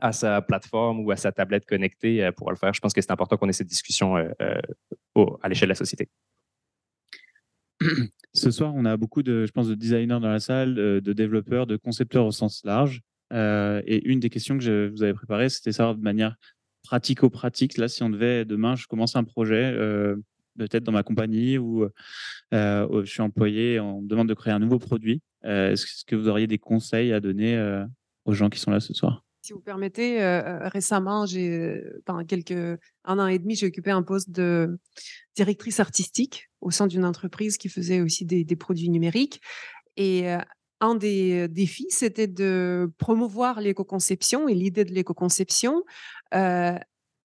à 0.00 0.12
sa 0.12 0.40
plateforme 0.42 1.00
ou 1.00 1.10
à 1.10 1.16
sa 1.16 1.32
tablette 1.32 1.66
connectée 1.66 2.24
euh, 2.24 2.32
pour 2.32 2.50
le 2.50 2.56
faire. 2.56 2.72
Je 2.72 2.80
pense 2.80 2.92
que 2.92 3.00
c'est 3.00 3.10
important 3.10 3.36
qu'on 3.36 3.48
ait 3.48 3.52
cette 3.52 3.68
discussion 3.68 4.16
euh, 4.16 4.60
à 5.42 5.48
l'échelle 5.48 5.68
de 5.68 5.72
la 5.72 5.76
société. 5.76 6.08
Ce 8.34 8.50
soir, 8.50 8.72
on 8.74 8.84
a 8.84 8.96
beaucoup 8.96 9.22
de, 9.22 9.44
je 9.44 9.52
pense, 9.52 9.68
de 9.68 9.74
designers 9.74 10.20
dans 10.20 10.20
la 10.20 10.40
salle, 10.40 10.74
de 10.74 11.12
développeurs, 11.12 11.66
de 11.66 11.76
concepteurs 11.76 12.24
au 12.24 12.30
sens 12.30 12.62
large. 12.64 13.02
et 13.30 14.08
une 14.08 14.20
des 14.20 14.30
questions 14.30 14.56
que 14.56 14.88
vous 14.88 15.02
avais 15.02 15.12
préparées, 15.12 15.50
c'était 15.50 15.72
savoir 15.72 15.96
de 15.96 16.02
manière 16.02 16.36
pratico-pratique, 16.82 17.76
là, 17.76 17.88
si 17.88 18.02
on 18.02 18.08
devait, 18.08 18.46
demain, 18.46 18.74
je 18.74 18.86
commence 18.86 19.16
un 19.16 19.24
projet, 19.24 19.76
peut-être 20.56 20.82
dans 20.82 20.92
ma 20.92 21.02
compagnie 21.02 21.58
ou 21.58 21.86
je 22.52 23.04
suis 23.04 23.20
employé, 23.20 23.78
on 23.80 24.00
me 24.00 24.08
demande 24.08 24.30
de 24.30 24.34
créer 24.34 24.54
un 24.54 24.60
nouveau 24.60 24.78
produit. 24.78 25.20
Est-ce 25.42 26.02
que 26.06 26.16
vous 26.16 26.28
auriez 26.28 26.46
des 26.46 26.58
conseils 26.58 27.12
à 27.12 27.20
donner 27.20 27.84
aux 28.24 28.32
gens 28.32 28.48
qui 28.48 28.60
sont 28.60 28.70
là 28.70 28.80
ce 28.80 28.94
soir? 28.94 29.22
Si 29.42 29.52
vous 29.52 29.60
permettez, 29.60 30.18
récemment, 30.72 31.26
j'ai, 31.26 31.82
pendant 32.04 32.24
quelques 32.24 32.78
un 33.04 33.18
an 33.18 33.26
et 33.26 33.38
demi, 33.38 33.56
j'ai 33.56 33.66
occupé 33.66 33.90
un 33.90 34.02
poste 34.02 34.30
de 34.30 34.78
directrice 35.34 35.80
artistique 35.80 36.48
au 36.60 36.70
sein 36.70 36.86
d'une 36.86 37.04
entreprise 37.04 37.56
qui 37.56 37.68
faisait 37.68 38.00
aussi 38.00 38.24
des, 38.24 38.44
des 38.44 38.56
produits 38.56 38.88
numériques. 38.88 39.40
Et 39.96 40.28
un 40.80 40.94
des 40.94 41.48
défis, 41.48 41.88
c'était 41.90 42.28
de 42.28 42.92
promouvoir 42.98 43.60
l'éco-conception 43.60 44.48
et 44.48 44.54
l'idée 44.54 44.84
de 44.84 44.92
l'éco-conception 44.92 45.82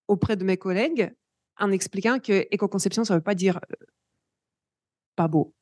auprès 0.07 0.35
de 0.35 0.43
mes 0.43 0.57
collègues 0.57 1.11
en 1.59 1.71
expliquant 1.71 2.19
que 2.19 2.47
éco-conception, 2.51 3.03
ça 3.03 3.13
ne 3.13 3.19
veut 3.19 3.23
pas 3.23 3.35
dire 3.35 3.59
pas 5.15 5.27
beau. 5.27 5.56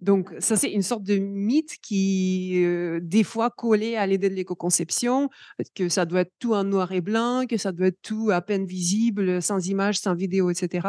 Donc, 0.00 0.32
ça, 0.38 0.56
c'est 0.56 0.70
une 0.70 0.82
sorte 0.82 1.02
de 1.02 1.16
mythe 1.16 1.76
qui, 1.82 2.64
des 3.00 3.24
fois, 3.24 3.50
collé 3.50 3.96
à 3.96 4.06
l'idée 4.06 4.30
de 4.30 4.34
l'éco-conception, 4.34 5.28
que 5.74 5.88
ça 5.88 6.04
doit 6.04 6.20
être 6.20 6.32
tout 6.38 6.54
en 6.54 6.64
noir 6.64 6.92
et 6.92 7.00
blanc, 7.00 7.46
que 7.48 7.56
ça 7.56 7.72
doit 7.72 7.88
être 7.88 8.00
tout 8.02 8.30
à 8.30 8.40
peine 8.40 8.66
visible, 8.66 9.42
sans 9.42 9.66
image, 9.68 9.98
sans 9.98 10.14
vidéo, 10.14 10.50
etc. 10.50 10.88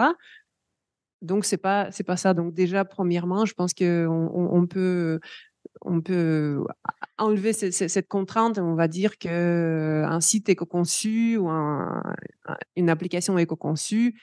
Donc, 1.22 1.46
c'est 1.46 1.58
pas, 1.58 1.90
pas 2.06 2.18
ça. 2.18 2.34
Donc, 2.34 2.54
déjà, 2.54 2.86
premièrement, 2.86 3.46
je 3.46 3.54
pense 3.54 3.74
qu'on 3.74 4.30
on 4.34 4.68
peut 4.68 5.20
on 5.82 6.02
peut 6.02 6.64
enlever 7.18 7.54
cette, 7.54 8.08
contrainte. 8.08 8.58
On 8.60 8.76
va 8.76 8.88
dire 8.88 9.18
qu'un 9.18 10.20
site 10.22 10.50
éco-conçu 10.50 11.38
ou 11.38 11.50
une 12.76 12.90
application 12.90 13.38
éco-conçue, 13.38 14.16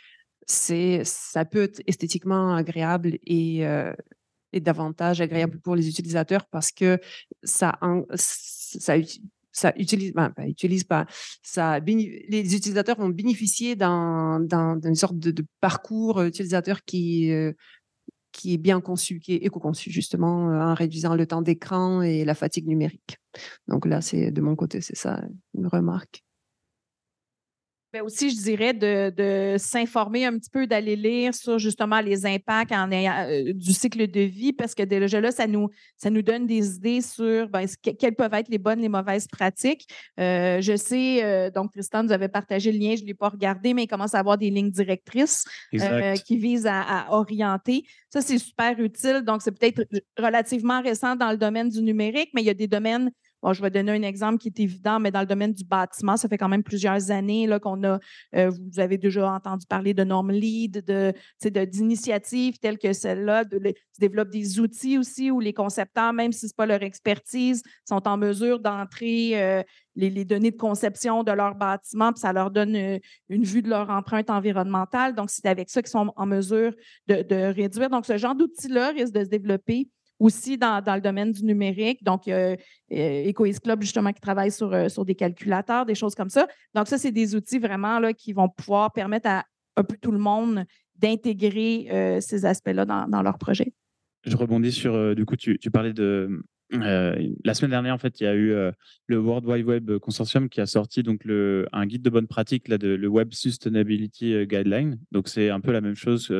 ça 0.46 1.44
peut 1.44 1.62
être 1.62 1.82
esthétiquement 1.86 2.54
agréable 2.54 3.18
et, 3.24 3.66
euh, 3.66 3.92
et 4.52 4.60
davantage 4.60 5.20
agréable 5.20 5.60
pour 5.60 5.76
les 5.76 5.88
utilisateurs 5.88 6.46
parce 6.46 6.72
que 6.72 6.98
ça, 7.42 7.78
ça, 8.14 8.94
ça 9.52 9.72
utilise, 9.76 10.12
ben, 10.12 10.32
utilise 10.46 10.84
pas, 10.84 11.06
ça, 11.42 11.78
les 11.80 12.54
utilisateurs 12.54 12.98
vont 12.98 13.08
bénéficier 13.08 13.76
d'une 13.76 14.94
sorte 14.94 15.18
de, 15.18 15.44
parcours 15.60 16.22
utilisateur 16.22 16.84
qui, 16.84 17.30
euh, 17.32 17.52
qui 18.32 18.54
est 18.54 18.58
bien 18.58 18.80
conçu, 18.80 19.20
qui 19.20 19.34
est 19.34 19.44
éco-conçu 19.44 19.90
justement 19.90 20.50
euh, 20.50 20.60
en 20.60 20.74
réduisant 20.74 21.14
le 21.14 21.26
temps 21.26 21.42
d'écran 21.42 22.02
et 22.02 22.24
la 22.24 22.34
fatigue 22.34 22.66
numérique. 22.66 23.18
Donc 23.68 23.86
là, 23.86 24.00
c'est 24.00 24.30
de 24.30 24.40
mon 24.40 24.56
côté, 24.56 24.80
c'est 24.80 24.96
ça 24.96 25.22
une 25.54 25.66
remarque. 25.66 26.22
Mais 27.92 28.00
aussi, 28.00 28.30
je 28.30 28.36
dirais 28.36 28.72
de, 28.72 29.10
de 29.10 29.58
s'informer 29.58 30.24
un 30.24 30.38
petit 30.38 30.50
peu, 30.50 30.66
d'aller 30.66 30.94
lire 30.94 31.34
sur 31.34 31.58
justement 31.58 32.00
les 32.00 32.24
impacts 32.24 32.70
en, 32.70 32.90
euh, 32.92 33.52
du 33.52 33.72
cycle 33.72 34.08
de 34.08 34.20
vie, 34.20 34.52
parce 34.52 34.74
que 34.74 34.84
déjà 34.84 35.20
là, 35.20 35.32
ça 35.32 35.46
nous, 35.46 35.68
ça 35.96 36.08
nous 36.08 36.22
donne 36.22 36.46
des 36.46 36.76
idées 36.76 37.00
sur 37.00 37.48
ben, 37.48 37.66
quelles 37.98 38.14
peuvent 38.14 38.34
être 38.34 38.48
les 38.48 38.58
bonnes, 38.58 38.80
les 38.80 38.88
mauvaises 38.88 39.26
pratiques. 39.26 39.88
Euh, 40.20 40.60
je 40.60 40.76
sais, 40.76 41.24
euh, 41.24 41.50
donc 41.50 41.72
Tristan 41.72 42.04
nous 42.04 42.12
avait 42.12 42.28
partagé 42.28 42.70
le 42.70 42.78
lien, 42.78 42.94
je 42.96 43.02
ne 43.02 43.08
l'ai 43.08 43.14
pas 43.14 43.28
regardé, 43.28 43.74
mais 43.74 43.84
il 43.84 43.88
commence 43.88 44.14
à 44.14 44.20
avoir 44.20 44.38
des 44.38 44.50
lignes 44.50 44.70
directrices 44.70 45.44
qui 46.24 46.36
visent 46.36 46.66
à, 46.66 46.80
à, 46.80 47.10
orienter. 47.12 47.84
Ça, 48.08 48.20
c'est 48.20 48.38
super 48.38 48.78
utile. 48.78 49.22
Donc, 49.22 49.42
c'est 49.42 49.52
peut-être 49.52 49.84
relativement 50.18 50.80
récent 50.80 51.16
dans 51.16 51.30
le 51.30 51.36
domaine 51.36 51.68
du 51.68 51.82
numérique, 51.82 52.30
mais 52.34 52.42
il 52.42 52.46
y 52.46 52.50
a 52.50 52.54
des 52.54 52.68
domaines 52.68 53.10
Bon, 53.42 53.52
je 53.52 53.62
vais 53.62 53.70
donner 53.70 53.92
un 53.92 54.02
exemple 54.02 54.38
qui 54.38 54.48
est 54.48 54.60
évident, 54.60 55.00
mais 55.00 55.10
dans 55.10 55.20
le 55.20 55.26
domaine 55.26 55.54
du 55.54 55.64
bâtiment, 55.64 56.16
ça 56.16 56.28
fait 56.28 56.36
quand 56.36 56.48
même 56.48 56.62
plusieurs 56.62 57.10
années 57.10 57.48
qu'on 57.62 57.82
a, 57.84 57.98
euh, 58.34 58.50
vous 58.50 58.80
avez 58.80 58.98
déjà 58.98 59.32
entendu 59.32 59.66
parler 59.66 59.94
de 59.94 60.04
normes 60.04 60.30
LEED, 60.30 60.84
de, 60.84 61.64
d'initiatives 61.64 62.58
telles 62.58 62.78
que 62.78 62.92
celle-là, 62.92 63.44
de, 63.44 63.58
de 63.58 63.74
développent 63.98 64.30
des 64.30 64.60
outils 64.60 64.98
aussi 64.98 65.30
où 65.30 65.40
les 65.40 65.52
concepteurs, 65.52 66.12
même 66.12 66.32
si 66.32 66.40
ce 66.40 66.46
n'est 66.46 66.56
pas 66.56 66.66
leur 66.66 66.82
expertise, 66.82 67.62
sont 67.88 68.06
en 68.06 68.16
mesure 68.16 68.60
d'entrer 68.60 69.40
euh, 69.40 69.62
les, 69.94 70.24
données 70.24 70.50
de 70.50 70.56
conception 70.56 71.22
de 71.22 71.32
leur 71.32 71.54
bâtiment, 71.54 72.12
puis 72.12 72.20
ça 72.20 72.32
leur 72.32 72.50
donne 72.50 72.76
euh, 72.76 72.98
une 73.28 73.44
vue 73.44 73.62
de 73.62 73.68
leur 73.68 73.90
empreinte 73.90 74.30
environnementale. 74.30 75.14
Donc, 75.14 75.30
c'est 75.30 75.46
avec 75.46 75.70
ça 75.70 75.82
qu'ils 75.82 75.90
sont 75.90 76.12
en 76.16 76.26
mesure 76.26 76.72
de, 77.06 77.22
de 77.22 77.52
réduire. 77.54 77.90
Donc, 77.90 78.06
ce 78.06 78.16
genre 78.16 78.34
d'outils-là 78.34 78.90
risque 78.90 79.14
de 79.14 79.24
se 79.24 79.28
développer 79.28 79.88
aussi 80.20 80.58
dans, 80.58 80.82
le 80.86 81.00
domaine 81.00 81.32
du 81.32 81.44
numérique. 81.44 82.04
Donc, 82.04 82.26
il 82.26 82.30
y 82.30 82.32
a 82.34 82.56
euh, 82.92 83.32
Club, 83.64 83.82
justement, 83.82 84.12
qui 84.12 84.20
travaille 84.20 84.52
sur, 84.52 84.72
euh, 84.72 84.88
sur 84.88 85.04
des 85.04 85.14
calculateurs, 85.14 85.86
des 85.86 85.94
choses 85.96 86.14
comme 86.14 86.28
ça. 86.28 86.46
Donc, 86.74 86.86
ça, 86.86 86.98
c'est 86.98 87.10
des 87.10 87.34
outils 87.34 87.58
vraiment 87.58 87.98
là, 87.98 88.12
qui 88.12 88.32
vont 88.32 88.48
pouvoir 88.48 88.92
permettre 88.92 89.28
à 89.28 89.44
un 89.76 89.82
peu 89.82 89.96
tout 90.00 90.12
le 90.12 90.18
monde 90.18 90.64
d'intégrer 90.96 91.88
euh, 91.90 92.20
ces 92.20 92.44
aspects-là 92.44 92.84
dans, 92.84 93.08
dans, 93.08 93.22
leur 93.22 93.38
projet. 93.38 93.72
Je 94.24 94.36
rebondis 94.36 94.72
sur, 94.72 95.16
du 95.16 95.24
coup, 95.24 95.36
tu, 95.36 95.58
tu 95.58 95.70
parlais 95.70 95.94
de, 95.94 96.42
euh, 96.72 97.16
la 97.44 97.54
semaine 97.54 97.70
dernière, 97.70 97.94
en 97.94 97.98
fait, 97.98 98.20
il 98.20 98.24
y 98.24 98.26
a 98.26 98.34
eu 98.34 98.52
euh, 98.52 98.70
le 99.06 99.18
World 99.18 99.46
Wide 99.46 99.66
Web 99.66 99.98
Consortium 99.98 100.48
qui 100.48 100.60
a 100.60 100.66
sorti 100.66 101.02
donc 101.02 101.22
un 101.26 101.86
guide 101.86 102.02
de 102.02 102.10
bonne 102.10 102.26
pratique, 102.26 102.68
là, 102.68 102.76
le 102.80 103.08
Web 103.08 103.32
Sustainability 103.32 104.34
euh, 104.34 104.44
Guideline. 104.44 104.98
Donc, 105.10 105.28
c'est 105.28 105.50
un 105.50 105.60
peu 105.60 105.72
la 105.72 105.80
même 105.80 105.96
chose, 105.96 106.32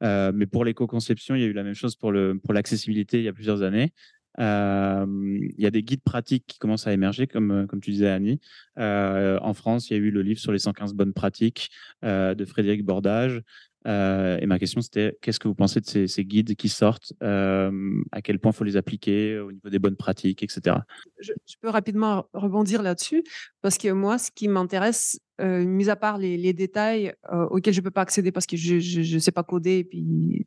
mais 0.00 0.46
pour 0.46 0.64
l'éco-conception, 0.64 1.34
il 1.34 1.42
y 1.42 1.44
a 1.44 1.48
eu 1.48 1.52
la 1.52 1.64
même 1.64 1.74
chose 1.74 1.96
pour 1.96 2.12
l'accessibilité 2.12 3.18
il 3.18 3.24
y 3.24 3.28
a 3.28 3.32
plusieurs 3.32 3.62
années. 3.62 3.92
il 4.38 5.54
y 5.58 5.66
a 5.66 5.70
des 5.70 5.82
guides 5.82 6.02
pratiques 6.02 6.44
qui 6.46 6.58
commencent 6.58 6.86
à 6.86 6.92
émerger, 6.92 7.26
comme 7.26 7.66
tu 7.82 7.90
disais, 7.90 8.08
Annie. 8.08 8.40
en 8.76 9.54
France, 9.54 9.90
il 9.90 9.92
y 9.94 9.96
a 9.96 10.02
eu 10.02 10.10
le 10.10 10.22
livre 10.22 10.40
sur 10.40 10.52
les 10.52 10.58
115 10.58 10.94
bonnes 10.94 11.12
pratiques 11.12 11.70
de 12.02 12.44
Frédéric 12.44 12.84
Bordage. 12.84 13.42
Euh, 13.86 14.38
et 14.40 14.46
ma 14.46 14.58
question, 14.58 14.80
c'était 14.80 15.16
qu'est-ce 15.22 15.38
que 15.38 15.48
vous 15.48 15.54
pensez 15.54 15.80
de 15.80 16.06
ces, 16.06 16.24
guides 16.24 16.56
qui 16.56 16.68
sortent 16.68 17.12
euh, 17.22 17.70
À 18.12 18.22
quel 18.22 18.38
point 18.38 18.52
il 18.52 18.54
faut 18.54 18.64
les 18.64 18.76
appliquer 18.76 19.38
au 19.38 19.52
niveau 19.52 19.70
des 19.70 19.78
bonnes 19.78 19.96
pratiques, 19.96 20.42
etc. 20.42 20.76
Je, 21.20 21.32
peux 21.60 21.68
rapidement 21.68 22.26
rebondir 22.32 22.82
là-dessus 22.82 23.22
parce 23.62 23.78
que 23.78 23.90
moi, 23.92 24.18
ce 24.18 24.30
qui 24.30 24.48
m'intéresse, 24.48 25.20
euh, 25.40 25.64
mis 25.64 25.88
à 25.88 25.96
part 25.96 26.18
les, 26.18 26.52
détails 26.52 27.12
auxquels 27.50 27.74
je 27.74 27.80
ne 27.80 27.84
peux 27.84 27.90
pas 27.90 28.00
accéder 28.02 28.32
parce 28.32 28.46
que 28.46 28.56
je 28.56 29.14
ne 29.14 29.18
sais 29.18 29.32
pas 29.32 29.44
coder 29.44 29.78
et 29.78 29.84
puis 29.84 30.44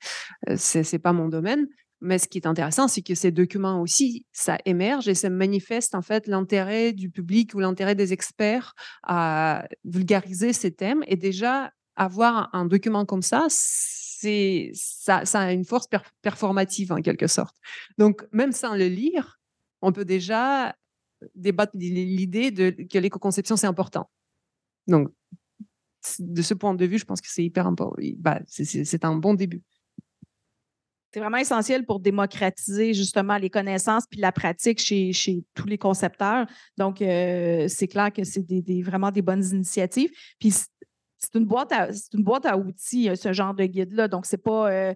ce 0.56 0.80
n'est 0.80 1.00
pas 1.00 1.14
mon 1.14 1.30
domaine, 1.30 1.68
mais 2.02 2.18
ce 2.18 2.28
qui 2.28 2.40
est 2.40 2.48
intéressant, 2.48 2.88
c'est 2.88 3.04
que 3.04 3.14
ces 3.14 3.32
documents 3.32 3.80
aussi, 3.80 4.26
ça 4.32 4.58
émerge 4.66 5.08
et 5.08 5.14
ça 5.14 5.30
manifeste 5.30 5.94
en 5.94 6.02
fait 6.02 6.28
l'intérêt 6.28 6.94
du 6.94 7.12
public 7.12 7.54
ou 7.54 7.60
l'intérêt 7.60 7.94
des 7.94 8.12
experts 8.12 8.74
à 9.04 9.68
vulgariser 9.86 10.52
ces 10.52 10.72
thèmes. 10.72 11.04
Et 11.08 11.16
déjà, 11.16 11.72
avoir 12.02 12.50
un 12.54 12.66
document 12.66 13.06
comme 13.06 13.22
ça, 13.22 13.46
c'est 13.50 14.72
ça, 14.74 15.24
a 15.34 15.52
une 15.52 15.66
force 15.66 15.88
performative 16.22 16.92
en 16.92 17.02
quelque 17.02 17.28
sorte. 17.28 17.56
Donc, 17.98 18.28
même 18.32 18.52
sans 18.52 18.76
le 18.76 18.88
lire, 18.88 19.40
on 19.82 19.92
peut 19.92 20.06
déjà 20.06 20.76
débattre 21.36 21.74
l'idée 21.76 22.50
de 22.50 22.72
que 22.72 22.98
l'éco-conception, 22.98 23.56
c'est 23.56 23.68
important. 23.68 24.10
Donc, 24.88 25.10
de 26.18 26.42
ce 26.42 26.56
point 26.56 26.74
de 26.74 26.86
vue, 26.86 26.98
je 26.98 27.06
pense 27.06 27.22
que 27.22 27.28
c'est 27.30 27.44
hyper 27.44 27.68
important. 27.68 28.02
Bah, 28.18 28.40
c'est 28.48 29.06
un 29.06 29.16
bon 29.16 29.36
début. 29.36 29.62
C'est 31.14 31.20
vraiment 31.20 31.38
essentiel 31.38 31.86
pour 31.86 32.00
démocratiser 32.00 32.94
justement 32.94 33.38
les 33.38 33.50
connaissances 33.50 34.06
puis 34.10 34.22
la 34.22 34.32
pratique 34.32 34.80
chez, 34.80 35.12
chez 35.12 35.44
tous 35.54 35.68
les 35.68 35.78
concepteurs. 35.78 36.48
Donc, 36.78 37.02
euh, 37.02 37.68
c'est 37.68 37.88
clair 37.88 38.12
que 38.12 38.24
c'est 38.24 38.44
des, 38.44 38.82
vraiment 38.82 39.12
des 39.12 39.22
bonnes 39.22 39.44
initiatives. 39.44 40.10
Puis, 40.40 40.54
c'est 41.24 41.38
une 41.38 41.46
boîte 41.46 41.72
à 41.72 41.90
une 42.14 42.24
boîte 42.24 42.46
à 42.46 42.58
outils 42.58 43.10
euh, 43.10 43.16
ce 43.16 43.32
genre 43.32 43.54
de 43.54 43.66
guide 43.66 43.94
là 43.94 44.08
donc 44.08 44.26
c'est 44.26 44.42
pas 44.42 44.72
euh, 44.72 44.94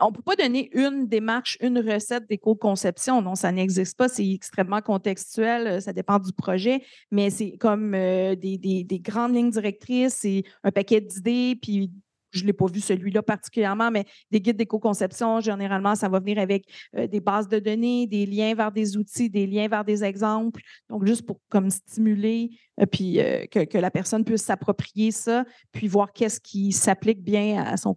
on 0.00 0.12
peut 0.12 0.22
pas 0.22 0.36
donner 0.36 0.70
une 0.72 1.08
démarche 1.08 1.58
une 1.60 1.78
recette 1.78 2.28
d'éco-conception. 2.28 3.20
Non 3.22 3.34
ça 3.34 3.50
n'existe 3.50 3.96
pas. 3.96 4.08
C'est 4.08 4.28
extrêmement 4.30 4.80
contextuel 4.80 5.82
ça 5.82 5.92
dépend 5.92 6.18
du 6.18 6.32
projet 6.32 6.82
mais 7.10 7.30
c'est 7.30 7.56
comme 7.58 7.92
des, 7.92 8.58
des, 8.58 8.84
des, 8.84 8.98
grandes 9.00 9.34
lignes 9.34 9.50
directrices 9.50 10.14
c'est 10.14 10.44
un 10.62 10.70
paquet 10.70 11.00
d'idées 11.00 11.58
puis 11.60 11.90
je 12.30 12.42
ne 12.42 12.46
l'ai 12.46 12.52
pas 12.52 12.66
vu 12.66 12.80
celui-là 12.80 13.22
particulièrement, 13.22 13.90
mais 13.90 14.04
des 14.30 14.40
guides 14.40 14.56
d'éco-conception, 14.56 15.40
généralement, 15.40 15.94
ça 15.94 16.08
va 16.08 16.20
venir 16.20 16.38
avec 16.38 16.64
euh, 16.96 17.06
des 17.06 17.20
bases 17.20 17.48
de 17.48 17.58
données, 17.58 18.06
des 18.06 18.26
liens 18.26 18.54
vers 18.54 18.72
des 18.72 18.96
outils, 18.96 19.30
des 19.30 19.46
liens 19.46 19.68
vers 19.68 19.84
des 19.84 20.04
exemples. 20.04 20.60
Donc, 20.88 21.06
juste 21.06 21.26
pour 21.26 21.40
comme 21.48 21.70
stimuler, 21.70 22.50
euh, 22.80 22.86
puis 22.86 23.20
euh, 23.20 23.46
que, 23.46 23.78
la 23.78 23.90
personne 23.90 24.24
puisse 24.24 24.42
s'approprier 24.42 25.10
ça, 25.10 25.44
puis 25.72 25.88
voir 25.88 26.12
qu'est-ce 26.12 26.40
qui 26.40 26.72
s'applique 26.72 27.22
bien 27.22 27.62
à 27.62 27.76
son, 27.76 27.94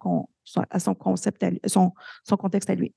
à 0.70 0.80
concept, 0.96 1.46
son, 1.66 1.92
son 2.24 2.38
contexte 2.38 2.70
à 2.70 2.76
lui 2.76 2.94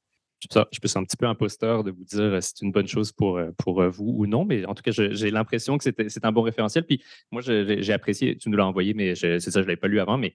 je 0.53 0.59
être 0.59 0.97
un 0.97 1.05
petit 1.05 1.17
peu 1.17 1.27
imposteur 1.27 1.85
de 1.85 1.91
vous 1.91 2.05
dire 2.05 2.19
si 2.19 2.21
euh, 2.21 2.41
c'est 2.41 2.63
une 2.63 2.73
bonne 2.73 2.87
chose 2.87 3.13
pour, 3.13 3.39
euh, 3.39 3.51
euh, 3.67 3.89
vous 3.89 4.15
ou 4.17 4.27
non, 4.27 4.45
mais 4.45 4.65
en 4.67 4.75
tout 4.75 4.83
cas, 4.83 4.91
j'ai 4.91 5.31
l'impression 5.31 5.79
que 5.79 5.85
c'est 5.85 6.25
un 6.25 6.33
bon 6.33 6.43
référentiel. 6.43 6.85
Puis 6.85 7.03
moi, 7.31 7.43
j'ai 7.43 7.93
apprécié, 7.93 8.37
tu 8.37 8.49
nous 8.49 8.57
l'as 8.57 8.67
envoyé, 8.67 8.95
mais 8.95 9.15
c'est 9.15 9.41
ça, 9.41 9.51
je 9.51 9.59
ne 9.61 9.65
l'avais 9.65 9.77
pas 9.77 9.89
lu 9.89 10.01
avant, 10.01 10.19
mais 10.19 10.35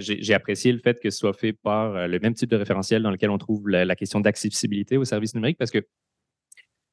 j'ai 0.00 0.34
apprécié 0.34 0.72
le 0.72 0.78
fait 0.78 1.00
que 1.00 1.10
ce 1.10 1.18
soit 1.18 1.32
fait 1.32 1.52
par 1.52 2.08
le 2.08 2.18
même 2.18 2.34
type 2.34 2.50
de 2.50 2.56
référentiel 2.56 3.02
dans 3.02 3.10
lequel 3.10 3.30
on 3.30 3.38
trouve 3.38 3.68
la, 3.68 3.96
question 3.96 4.20
d'accessibilité 4.20 4.96
aux 4.96 5.04
services 5.04 5.34
numériques, 5.34 5.58
parce 5.58 5.70
que 5.70 5.86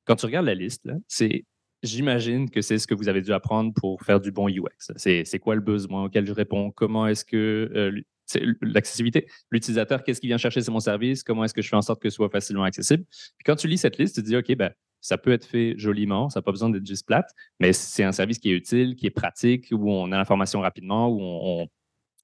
quand 0.06 0.16
tu 0.16 0.26
regardes 0.26 0.46
la 0.46 0.56
liste, 0.56 0.90
c'est 1.08 1.46
J'imagine 1.84 2.50
que 2.50 2.62
c'est 2.62 2.80
ce 2.80 2.88
que 2.88 2.96
vous 2.96 3.10
avez 3.10 3.22
dû 3.22 3.32
apprendre 3.32 3.72
pour 3.72 4.02
faire 4.02 4.20
du 4.20 4.32
bon 4.32 4.50
UX. 4.50 4.92
C'est 4.96 5.40
quoi 5.40 5.54
le 5.54 5.62
besoin 5.62 6.06
auquel 6.06 6.26
je 6.26 6.32
réponds? 6.32 6.72
Comment 6.72 7.06
est-ce 7.06 7.24
que 7.24 7.92
c'est 8.26 8.42
l'accessibilité. 8.62 9.28
L'utilisateur, 9.52 10.04
qu'est-ce 10.04 10.20
qu'il 10.20 10.30
vient 10.30 10.38
chercher 10.38 10.62
sur 10.62 10.74
mon 10.74 10.80
service? 10.80 11.24
Comment 11.24 11.44
est-ce 11.44 11.54
que 11.54 11.62
je 11.62 11.70
fais 11.70 11.76
en 11.76 11.82
sorte 11.82 12.02
que 12.02 12.10
ce 12.10 12.16
soit 12.16 12.30
facilement 12.30 12.64
accessible? 12.64 13.04
Puis 13.10 13.44
quand 13.46 13.56
tu 13.56 13.68
lis 13.68 13.78
cette 13.78 13.98
liste, 13.98 14.16
tu 14.16 14.22
te 14.22 14.28
dis, 14.28 14.36
OK, 14.36 14.56
ben, 14.56 14.72
ça 15.02 15.18
peut 15.18 15.32
être 15.32 15.46
fait 15.46 15.76
joliment, 15.78 16.30
ça 16.30 16.40
n'a 16.40 16.42
pas 16.42 16.52
besoin 16.52 16.70
d'être 16.70 16.86
juste 16.86 17.06
plate, 17.06 17.30
mais 17.60 17.74
c'est 17.74 18.04
un 18.04 18.12
service 18.12 18.40
qui 18.40 18.50
est 18.50 18.56
utile, 18.56 18.96
qui 18.96 19.06
est 19.06 19.12
pratique, 19.12 19.68
où 19.72 19.92
on 19.92 20.12
a 20.12 20.18
l'information 20.18 20.62
rapidement, 20.62 21.10
où 21.10 21.20
on, 21.22 21.68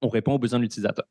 on 0.02 0.10
répond 0.10 0.34
aux 0.34 0.40
besoins 0.40 0.60
de 0.60 0.64
l'utilisateur. 0.64 1.06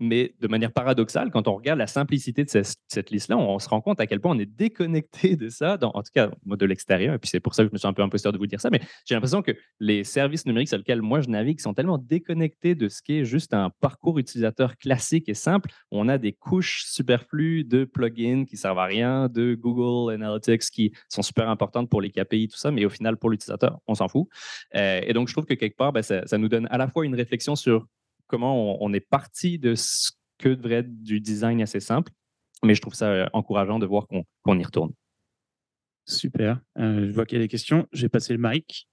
Mais 0.00 0.34
de 0.40 0.48
manière 0.48 0.72
paradoxale, 0.72 1.30
quand 1.30 1.46
on 1.46 1.54
regarde 1.54 1.78
la 1.78 1.86
simplicité 1.86 2.44
de 2.44 2.50
cette, 2.50 3.10
liste-là, 3.10 3.36
on, 3.36 3.58
se 3.58 3.68
rend 3.68 3.80
compte 3.80 4.00
à 4.00 4.06
quel 4.06 4.20
point 4.20 4.34
on 4.34 4.38
est 4.38 4.46
déconnecté 4.46 5.36
de 5.36 5.48
ça, 5.50 5.76
dans, 5.76 5.90
en 5.90 6.02
tout 6.02 6.10
cas 6.14 6.30
de 6.46 6.66
l'extérieur. 6.66 7.14
Et 7.14 7.18
puis 7.18 7.28
c'est 7.28 7.40
pour 7.40 7.54
ça 7.54 7.62
que 7.62 7.68
je 7.68 7.72
me 7.72 7.78
suis 7.78 7.86
un 7.86 7.92
peu 7.92 8.02
imposteur 8.02 8.32
de 8.32 8.38
vous 8.38 8.46
dire 8.46 8.60
ça. 8.60 8.70
Mais 8.70 8.80
j'ai 9.04 9.14
l'impression 9.14 9.42
que 9.42 9.52
les 9.78 10.04
services 10.04 10.46
numériques 10.46 10.68
sur 10.68 10.78
lesquels 10.78 11.02
moi 11.02 11.20
je 11.20 11.28
navigue 11.28 11.60
sont 11.60 11.74
tellement 11.74 11.98
déconnectés 11.98 12.74
de 12.74 12.88
ce 12.88 13.02
qui 13.02 13.18
est 13.18 13.24
juste 13.24 13.52
un 13.52 13.70
parcours 13.80 14.18
utilisateur 14.18 14.76
classique 14.78 15.28
et 15.28 15.34
simple. 15.34 15.70
On 15.90 16.08
a 16.08 16.18
des 16.18 16.32
couches 16.32 16.84
superflues 16.86 17.64
de 17.64 17.84
plugins 17.84 18.44
qui 18.44 18.56
servent 18.56 18.78
à 18.78 18.86
rien, 18.86 19.28
de 19.28 19.54
Google 19.54 20.14
Analytics 20.14 20.70
qui 20.70 20.92
sont 21.08 21.22
super 21.22 21.48
importantes 21.48 21.90
pour 21.90 22.00
les 22.00 22.10
KPI, 22.10 22.48
tout 22.48 22.58
ça, 22.58 22.70
mais 22.70 22.84
au 22.84 22.90
final, 22.90 23.16
pour 23.16 23.30
l'utilisateur, 23.30 23.78
on 23.86 23.94
s'en 23.94 24.08
fout. 24.08 24.28
Euh, 24.74 25.00
et 25.04 25.12
donc, 25.12 25.28
je 25.28 25.34
trouve 25.34 25.44
que 25.44 25.54
quelque 25.54 25.76
part, 25.76 25.92
ben, 25.92 26.02
ça, 26.02 26.26
ça 26.26 26.38
nous 26.38 26.48
donne 26.48 26.66
à 26.70 26.78
la 26.78 26.88
fois 26.88 27.04
une 27.04 27.14
réflexion 27.14 27.56
sur 27.56 27.86
comment 28.30 28.82
on, 28.82 28.92
est 28.92 29.00
parti 29.00 29.58
de 29.58 29.74
ce 29.74 30.12
que 30.38 30.50
devrait 30.50 30.76
être 30.76 31.02
du 31.02 31.20
design 31.20 31.60
assez 31.60 31.80
simple, 31.80 32.12
mais 32.64 32.74
je 32.74 32.80
trouve 32.80 32.94
ça 32.94 33.10
euh, 33.10 33.26
encourageant 33.32 33.78
de 33.78 33.86
voir 33.86 34.06
qu'on 34.06 34.58
y 34.58 34.64
retourne. 34.64 34.92
Super. 36.06 36.60
Euh, 36.78 37.08
je 37.08 37.12
vois 37.12 37.26
qu'il 37.26 37.38
y 37.38 37.40
a 37.40 37.44
des 37.44 37.48
questions. 37.48 37.86
J'ai 37.92 38.08
passé 38.08 38.32
le 38.32 38.38
mic. 38.40 38.88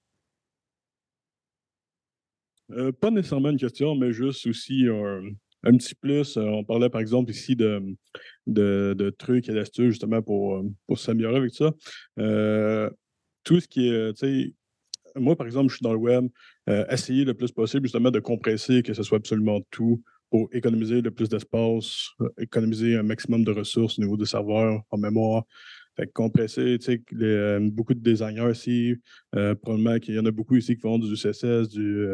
Euh, 2.70 2.92
pas 2.92 3.10
nécessairement 3.10 3.50
une 3.50 3.58
question, 3.58 3.94
mais 3.94 4.12
juste 4.12 4.46
aussi 4.46 4.86
un, 4.88 5.76
petit 5.76 5.94
plus. 5.94 6.36
on 6.36 6.64
parlait 6.64 6.90
par 6.90 7.00
exemple 7.00 7.30
ici 7.30 7.56
de, 7.56 7.96
de, 8.46 9.10
trucs 9.18 9.48
et 9.48 9.54
d'astuces 9.54 9.90
justement 9.90 10.20
pour, 10.20 10.62
pour 10.86 10.98
s'améliorer 10.98 11.36
avec 11.36 11.54
ça. 11.54 11.72
tout 13.44 13.60
ce 13.60 13.68
qui 13.68 13.88
est, 13.88 14.12
tu 14.14 14.18
sais, 14.18 14.54
moi, 15.18 15.36
par 15.36 15.46
exemple, 15.46 15.70
je 15.70 15.76
suis 15.76 15.82
dans 15.82 15.92
le 15.92 15.98
web, 15.98 16.28
euh, 16.68 16.84
essayer 16.90 17.24
le 17.24 17.34
plus 17.34 17.52
possible 17.52 17.84
justement 17.84 18.10
de 18.10 18.20
compresser, 18.20 18.82
que 18.82 18.94
ce 18.94 19.02
soit 19.02 19.18
absolument 19.18 19.60
tout 19.70 20.02
pour 20.30 20.48
économiser 20.52 21.00
le 21.00 21.10
plus 21.10 21.28
d'espace, 21.28 22.08
euh, 22.20 22.28
économiser 22.38 22.96
un 22.96 23.02
maximum 23.02 23.44
de 23.44 23.52
ressources 23.52 23.98
au 23.98 24.02
niveau 24.02 24.16
des 24.16 24.26
serveurs, 24.26 24.82
en 24.90 24.98
mémoire. 24.98 25.44
Fait 25.96 26.06
compresser, 26.12 26.78
tu 26.78 26.84
sais, 26.84 27.02
euh, 27.20 27.58
beaucoup 27.72 27.92
de 27.92 27.98
designers 27.98 28.52
ici, 28.52 28.94
probablement 29.32 29.98
qu'il 29.98 30.14
y 30.14 30.18
en 30.20 30.26
a 30.26 30.30
beaucoup 30.30 30.54
ici 30.54 30.76
qui 30.76 30.80
font 30.80 30.96
du 30.96 31.16
CSS, 31.16 31.68
du 31.68 32.06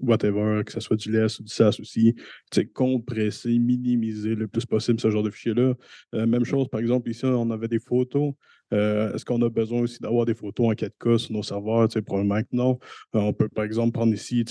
whatever, 0.00 0.62
que 0.64 0.72
ce 0.72 0.80
soit 0.80 0.96
du 0.96 1.10
LESS 1.10 1.40
ou 1.40 1.44
du 1.44 1.48
SAS 1.48 1.80
aussi. 1.80 2.14
Tu 2.14 2.22
sais, 2.52 2.66
compresser, 2.66 3.58
minimiser 3.58 4.34
le 4.34 4.48
plus 4.48 4.66
possible 4.66 5.00
ce 5.00 5.08
genre 5.08 5.22
de 5.22 5.30
fichiers-là. 5.30 5.74
même 6.12 6.44
chose, 6.44 6.68
par 6.68 6.80
exemple, 6.80 7.08
ici, 7.08 7.24
on 7.24 7.50
avait 7.50 7.68
des 7.68 7.78
photos. 7.78 8.34
Euh, 8.72 9.14
est-ce 9.14 9.24
qu'on 9.24 9.40
a 9.42 9.48
besoin 9.48 9.80
aussi 9.80 10.00
d'avoir 10.00 10.26
des 10.26 10.34
photos 10.34 10.68
en 10.68 10.72
4K 10.72 11.18
sur 11.18 11.32
nos 11.32 11.42
serveurs? 11.42 11.88
Probablement 12.04 12.42
que 12.42 12.48
non. 12.52 12.78
Euh, 13.14 13.20
on 13.20 13.32
peut, 13.32 13.48
par 13.48 13.64
exemple, 13.64 13.92
prendre 13.92 14.12
ici, 14.12 14.44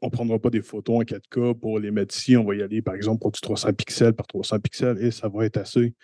on 0.00 0.06
ne 0.06 0.10
prendra 0.10 0.38
pas 0.38 0.50
des 0.50 0.62
photos 0.62 0.96
en 0.96 1.02
4K 1.02 1.58
pour 1.58 1.78
les 1.78 1.90
mettre 1.90 2.16
ici. 2.16 2.36
On 2.36 2.44
va 2.44 2.54
y 2.56 2.62
aller, 2.62 2.82
par 2.82 2.94
exemple, 2.94 3.20
pour 3.20 3.32
du 3.32 3.40
300 3.40 3.72
pixels 3.72 4.14
par 4.14 4.26
300 4.26 4.58
pixels 4.60 4.98
et 5.00 5.10
ça 5.10 5.28
va 5.28 5.44
être 5.44 5.58
assez. 5.58 5.94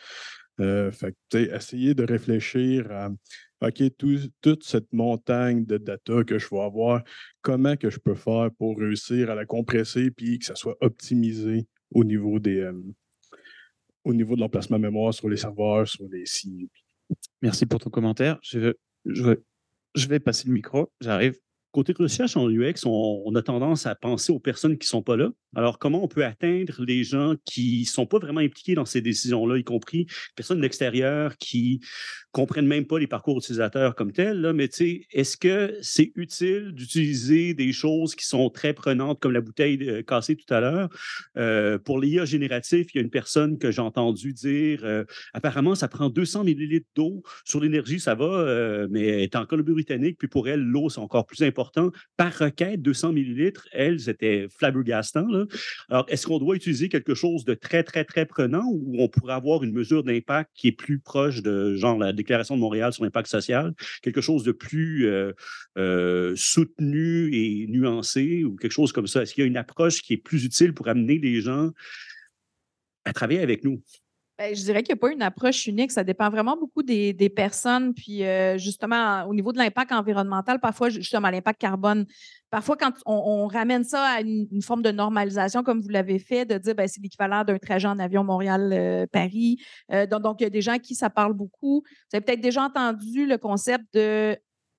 Euh, 0.61 0.91
essayer 1.33 1.95
de 1.95 2.05
réfléchir 2.05 2.91
à 2.93 3.11
OK, 3.63 3.83
toute 4.41 4.65
cette 4.65 4.93
montagne 4.93 5.65
de 5.65 5.79
data 5.79 6.25
que 6.25 6.39
je 6.39 6.49
vais 6.51 6.61
avoir, 6.61 7.03
comment 7.41 7.77
que 7.77 7.91
je 7.91 7.99
peux 7.99 8.15
faire 8.15 8.51
pour 8.59 8.77
réussir 8.77 9.31
à 9.31 9.35
la 9.35 9.47
compresser 9.47 10.11
puis 10.11 10.41
que 10.41 10.45
ça 10.45 10.55
soit 10.55 10.77
optimisé 10.81 11.67
au 11.93 12.05
niveau 12.05 12.39
des 12.39 12.71
au 14.05 14.13
niveau 14.13 14.35
de 14.35 14.41
l'emplacement 14.41 14.79
mémoire 14.79 15.15
sur 15.15 15.29
les 15.29 15.37
serveurs, 15.37 15.87
sur 15.87 16.09
les 16.11 16.27
sites. 16.27 16.71
Merci 17.43 17.67
pour 17.67 17.81
ton 17.81 17.91
commentaire. 17.91 18.39
Je, 18.43 18.73
vais 20.09 20.21
passer 20.21 20.47
le 20.47 20.55
micro. 20.55 20.91
J'arrive. 21.01 21.35
Côté 21.73 21.95
recherche 21.99 22.37
en 22.37 22.51
UX, 22.51 22.85
on, 22.85 23.35
a 23.35 23.43
tendance 23.43 23.87
à 23.87 23.95
penser 23.95 24.31
aux 24.31 24.39
personnes 24.39 24.77
qui 24.77 24.85
ne 24.87 24.91
sont 24.91 25.03
pas 25.03 25.17
là. 25.17 25.31
Alors, 25.57 25.79
comment 25.79 26.05
on 26.05 26.09
peut 26.09 26.25
atteindre 26.25 26.85
les 26.85 27.03
gens 27.03 27.35
qui 27.47 27.81
ne 27.81 27.87
sont 27.87 28.05
pas 28.05 28.19
vraiment 28.19 28.41
impliqués 28.41 28.75
dans 28.75 28.85
ces 28.85 29.01
décisions-là, 29.01 29.57
y 29.57 29.65
compris 29.65 30.07
personnes 30.37 30.59
de 30.59 30.63
l'extérieur 30.63 31.39
qui 31.39 31.81
comprennent 32.33 32.67
même 32.67 32.87
pas 32.87 32.99
les 32.99 33.07
parcours 33.07 33.39
utilisateurs 33.39 33.95
comme 33.95 34.11
tels, 34.11 34.41
là, 34.41 34.53
mais 34.53 34.69
est-ce 35.13 35.37
que 35.37 35.77
c'est 35.83 36.13
utile 36.17 36.73
d'utiliser 36.73 37.53
des 37.53 37.73
choses 37.73 38.15
qui 38.15 38.27
sont 38.27 38.49
très 38.49 38.73
prenantes, 38.73 39.21
comme 39.21 39.33
la 39.33 39.43
bouteille 39.43 39.79
euh, 39.89 40.03
cassée 40.03 40.35
tout 40.35 40.53
à 40.53 40.61
l'heure? 40.61 40.89
Euh, 41.37 41.79
pour 41.79 42.01
l'IA 42.01 42.25
génératif, 42.25 42.89
il 42.95 42.99
y 42.99 43.01
a 43.01 43.03
une 43.03 43.11
personne 43.11 43.59
que 43.59 43.71
j'ai 43.71 43.83
entendu 43.83 44.33
dire 44.33 44.81
euh, 44.85 45.05
apparemment, 45.35 45.75
ça 45.75 45.89
prend 45.89 46.09
200 46.09 46.45
millilitres 46.45 46.89
d'eau. 46.97 47.23
Sur 47.45 47.61
l'énergie, 47.61 48.01
ça 48.01 48.15
va, 48.15 48.87
mais 48.91 49.07
elle 49.07 49.21
est 49.21 49.37
en 49.37 49.45
Colombie-Britannique, 49.45 50.17
puis 50.19 50.29
pour 50.29 50.49
elle, 50.49 50.61
l'eau, 50.61 50.89
c'est 50.89 51.01
encore 51.01 51.27
plus 51.27 51.43
important. 51.43 51.91
Par 52.17 52.33
requête, 52.37 52.81
200 52.81 53.13
millilitres, 53.13 53.69
elle, 53.73 54.01
c'était 54.01 54.47
flabbergastant. 54.49 55.27
Là. 55.27 55.45
Alors, 55.91 56.07
est-ce 56.09 56.27
qu'on 56.27 56.39
doit 56.39 56.57
utiliser 56.57 56.89
quelque 56.89 57.15
chose 57.15 57.45
de 57.45 57.55
très, 57.55 57.83
très, 57.83 58.05
très 58.05 58.25
prenant 58.25 58.65
ou 58.67 58.97
on 58.99 59.09
pourrait 59.09 59.35
avoir 59.35 59.63
une 59.65 59.73
mesure 59.73 60.03
d'impact 60.03 60.51
qui 60.55 60.69
est 60.69 60.73
plus 60.73 60.99
proche 60.99 61.43
de 61.43 61.75
genre 61.75 61.99
la 61.99 62.13
Déclaration 62.23 62.57
de 62.57 62.61
Montréal 62.61 62.93
sur 62.93 63.05
l'impact 63.05 63.29
social, 63.29 63.75
quelque 64.03 64.21
chose 64.21 64.45
de 64.45 64.53
plus 64.53 65.07
euh, 65.07 65.33
euh, 65.77 66.35
soutenu 66.37 67.35
et 67.35 67.67
nuancé 67.69 68.45
ou 68.45 68.57
quelque 68.57 68.73
chose 68.73 68.93
comme 68.93 69.07
ça? 69.07 69.23
Est-ce 69.23 69.35
qu'il 69.35 69.43
y 69.43 69.45
a 69.45 69.49
une 69.49 69.57
approche 69.57 70.03
qui 70.03 70.15
est 70.15 70.19
plus 70.19 70.45
utile 70.45 70.73
pour 70.75 70.89
amener 70.89 71.19
les 71.19 71.41
gens 71.41 71.71
à 73.05 73.13
travailler 73.13 73.41
avec 73.41 73.65
nous? 73.65 73.83
Ben, 74.39 74.55
je 74.55 74.63
dirais 74.63 74.83
qu'il 74.83 74.95
n'y 74.95 74.99
a 74.99 75.01
pas 75.01 75.13
une 75.13 75.23
approche 75.23 75.67
unique. 75.67 75.93
Ça 75.93 76.05
dépend 76.05 76.31
vraiment 76.31 76.57
beaucoup 76.57 76.83
des, 76.83 77.33
personnes. 77.35 77.93
Puis, 77.93 78.25
euh, 78.25 78.57
justement, 78.57 79.25
au 79.25 79.35
niveau 79.35 79.53
de 79.53 79.59
l'impact 79.59 79.93
environnemental, 79.93 80.59
parfois, 80.59 80.89
justement, 80.89 81.29
l'impact 81.29 81.61
carbone, 81.61 82.07
parfois, 82.51 82.77
quand 82.77 82.93
on, 83.05 83.47
ramène 83.47 83.85
ça 83.85 84.03
à 84.03 84.21
une, 84.23 84.63
forme 84.63 84.83
de 84.83 84.91
normalisation, 84.91 85.63
comme 85.63 85.81
vous 85.81 85.91
l'avez 85.91 86.19
fait, 86.19 86.47
de 86.47 86.57
dire 86.57 86.75
ben, 86.75 86.89
c'est 86.89 87.03
l'équivalent 87.03 87.45
d'un 87.45 87.59
trajet 87.59 87.89
en 87.89 87.99
avion 87.99 88.25
Montréal-Paris. 88.25 89.63
Euh, 89.93 90.07
donc, 90.07 90.41
il 90.41 90.45
y 90.45 90.47
a 90.47 90.51
des 90.51 90.63
gens 90.63 90.79
qui 90.79 90.95
ça 90.95 91.11
parle 91.11 91.35
beaucoup. 91.35 91.83
Vous 91.85 92.17
avez 92.17 92.25
peut-être 92.25 92.41
déjà 92.41 92.65
entendu 92.65 93.27
le 93.27 93.37
concept 93.37 93.85
de 93.95 94.37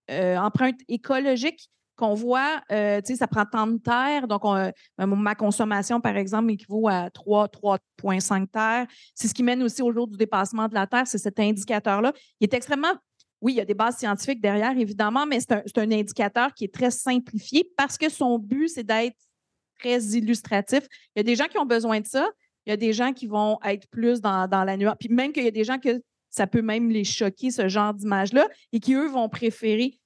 euh, 0.10 0.38
empreinte 0.38 0.80
écologique 0.88 1.70
qu'on 2.04 2.14
voit, 2.16 2.62
euh, 2.72 3.00
tu 3.00 3.14
sais, 3.14 3.20
ça 3.20 3.28
prend 3.28 3.46
tant 3.46 3.66
de 3.66 3.78
terre. 3.78 4.28
Donc, 4.28 4.44
euh, 4.44 4.72
ma 4.98 5.36
consommation, 5.36 6.02
par 6.02 6.18
exemple, 6.18 6.52
équivaut 6.52 6.90
à 6.90 7.10
3, 7.10 7.48
3,5 7.48 8.52
terres. 8.52 8.88
C'est 9.16 9.30
ce 9.30 9.34
qui 9.34 9.42
mène 9.42 9.64
aussi 9.64 9.82
au 9.82 9.92
jour 9.94 10.08
du 10.08 10.18
dépassement 10.18 10.68
de 10.68 10.74
la 10.74 10.86
Terre, 10.86 11.08
c'est 11.08 11.18
cet 11.18 11.40
indicateur-là. 11.40 12.12
Il 12.40 12.46
est 12.46 12.54
extrêmement 12.54 12.94
oui, 13.40 13.54
il 13.54 13.56
y 13.58 13.62
a 13.62 13.66
des 13.66 13.74
bases 13.74 13.98
scientifiques 13.98 14.40
derrière, 14.40 14.78
évidemment, 14.78 15.26
mais 15.26 15.42
c'est 15.42 15.52
un, 15.52 15.64
un, 15.76 15.92
indicateur 15.92 16.54
qui 16.54 16.64
est 16.64 16.74
très 16.74 16.92
simplifié 16.92 17.70
parce 17.76 17.98
que 17.98 18.08
son 18.08 18.40
but, 18.40 18.70
c'est 18.70 18.86
d'être 18.86 19.18
très 19.80 20.00
illustratif. 20.00 20.88
Il 21.14 21.20
y 21.20 21.22
a 21.22 21.24
des 21.24 21.36
gens 21.36 21.48
qui 21.48 21.58
ont 21.58 21.66
besoin 21.66 22.00
de 22.00 22.06
ça. 22.06 22.26
Il 22.66 22.70
y 22.70 22.74
a 22.74 22.78
des 22.78 22.94
gens 22.94 23.12
qui 23.12 23.28
vont 23.28 23.60
être 23.66 23.86
plus 23.90 24.22
dans, 24.22 24.48
dans 24.48 24.64
la 24.64 24.78
nuance. 24.78 24.96
Puis 24.98 25.10
même 25.10 25.34
qu'il 25.34 25.44
y 25.44 25.48
a 25.48 25.52
des 25.52 25.66
gens 25.66 25.78
que 25.78 26.02
ça 26.30 26.48
peut 26.48 26.62
même 26.62 26.90
les 26.90 27.04
choquer, 27.04 27.52
ce 27.52 27.68
genre 27.68 27.94
d'image-là, 27.94 28.48
et 28.72 28.80
qui, 28.80 28.94
eux, 28.94 29.10
vont 29.10 29.28
préférer 29.28 30.00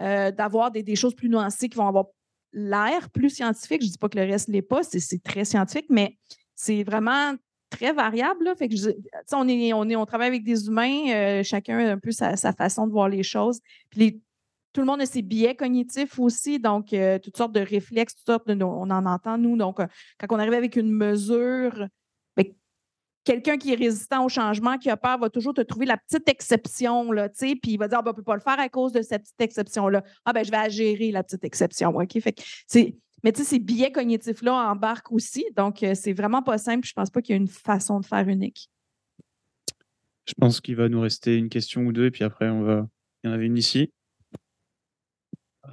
euh, 0.00 0.30
d'avoir 0.30 0.70
des, 0.70 0.96
choses 0.96 1.14
plus 1.14 1.28
nuancées, 1.28 1.68
qui 1.68 1.76
vont 1.76 1.88
avoir 1.88 2.06
l'air 2.52 3.10
plus 3.10 3.30
scientifique. 3.30 3.82
Je 3.82 3.86
ne 3.86 3.92
dis 3.92 3.98
pas 3.98 4.08
que 4.08 4.18
le 4.18 4.24
reste 4.24 4.48
ne 4.48 4.54
l'est 4.54 4.62
pas, 4.62 4.82
c'est 4.82 5.22
très 5.22 5.44
scientifique, 5.44 5.86
mais 5.90 6.16
c'est 6.54 6.82
vraiment 6.82 7.34
très 7.70 7.92
variable. 7.92 8.52
Fait 8.56 8.68
que 8.68 8.74
on, 9.32 9.48
est, 9.48 9.72
on, 9.72 9.88
est, 9.88 9.96
on 9.96 10.06
travaille 10.06 10.28
avec 10.28 10.44
des 10.44 10.66
humains, 10.66 11.10
euh, 11.10 11.42
chacun 11.42 11.78
a 11.78 11.92
un 11.92 11.98
peu 11.98 12.10
sa, 12.12 12.36
façon 12.52 12.86
de 12.86 12.92
voir 12.92 13.08
les 13.08 13.22
choses. 13.22 13.60
Puis 13.90 14.22
tout 14.72 14.80
le 14.80 14.86
monde 14.86 15.00
a 15.00 15.06
ses 15.06 15.22
biais 15.22 15.54
cognitifs 15.54 16.18
aussi, 16.18 16.58
donc 16.58 16.92
euh, 16.92 17.18
toutes 17.18 17.36
sortes 17.36 17.52
de 17.52 17.60
réflexes, 17.60 18.14
toutes 18.14 18.26
sortes 18.26 18.48
on 18.48 18.90
en 18.90 19.06
entend, 19.06 19.38
nous. 19.38 19.56
Donc, 19.56 19.78
quand 19.78 20.26
on 20.30 20.38
arrive 20.38 20.54
avec 20.54 20.76
une 20.76 20.92
mesure, 20.92 21.88
quelqu'un 23.28 23.58
qui 23.58 23.74
est 23.74 23.76
résistant 23.76 24.24
au 24.24 24.30
changement, 24.30 24.78
qui 24.78 24.88
a 24.88 24.96
peur, 24.96 25.18
va 25.18 25.28
toujours 25.28 25.52
te 25.52 25.60
trouver 25.60 25.84
la 25.84 25.98
petite 25.98 26.26
exception, 26.30 27.12
là, 27.12 27.28
tu 27.28 27.46
sais, 27.46 27.56
puis 27.56 27.72
il 27.72 27.76
va 27.76 27.86
dire, 27.86 27.98
ah, 27.98 28.02
ben, 28.02 28.10
on 28.10 28.12
ne 28.12 28.16
peut 28.16 28.22
pas 28.22 28.34
le 28.34 28.40
faire 28.40 28.58
à 28.58 28.70
cause 28.70 28.90
de 28.92 29.02
cette 29.02 29.24
petite 29.24 29.40
exception-là. 29.40 30.02
Ah, 30.24 30.32
ben, 30.32 30.42
je 30.42 30.50
vais 30.50 30.70
gérer 30.70 31.10
la 31.10 31.22
petite 31.22 31.44
exception. 31.44 31.94
OK? 31.94 32.18
Fait 32.20 32.42
c'est, 32.66 32.96
mais 33.22 33.32
tu 33.32 33.42
sais, 33.42 33.44
ces 33.44 33.58
biais 33.58 33.92
cognitifs-là 33.92 34.70
embarquent 34.70 35.12
aussi. 35.12 35.44
Donc, 35.54 35.82
euh, 35.82 35.94
c'est 35.94 36.14
vraiment 36.14 36.42
pas 36.42 36.56
simple. 36.56 36.86
Je 36.86 36.92
ne 36.92 36.94
pense 36.94 37.10
pas 37.10 37.20
qu'il 37.20 37.34
y 37.34 37.38
a 37.38 37.40
une 37.40 37.48
façon 37.48 38.00
de 38.00 38.06
faire 38.06 38.26
unique. 38.26 38.70
Je 40.26 40.32
pense 40.40 40.62
qu'il 40.62 40.76
va 40.76 40.88
nous 40.88 41.00
rester 41.02 41.36
une 41.36 41.50
question 41.50 41.82
ou 41.82 41.92
deux, 41.92 42.06
et 42.06 42.10
puis 42.10 42.24
après, 42.24 42.48
on 42.48 42.62
va. 42.62 42.88
Il 43.22 43.28
y 43.28 43.30
en 43.30 43.34
avait 43.34 43.46
une 43.46 43.58
ici. 43.58 43.92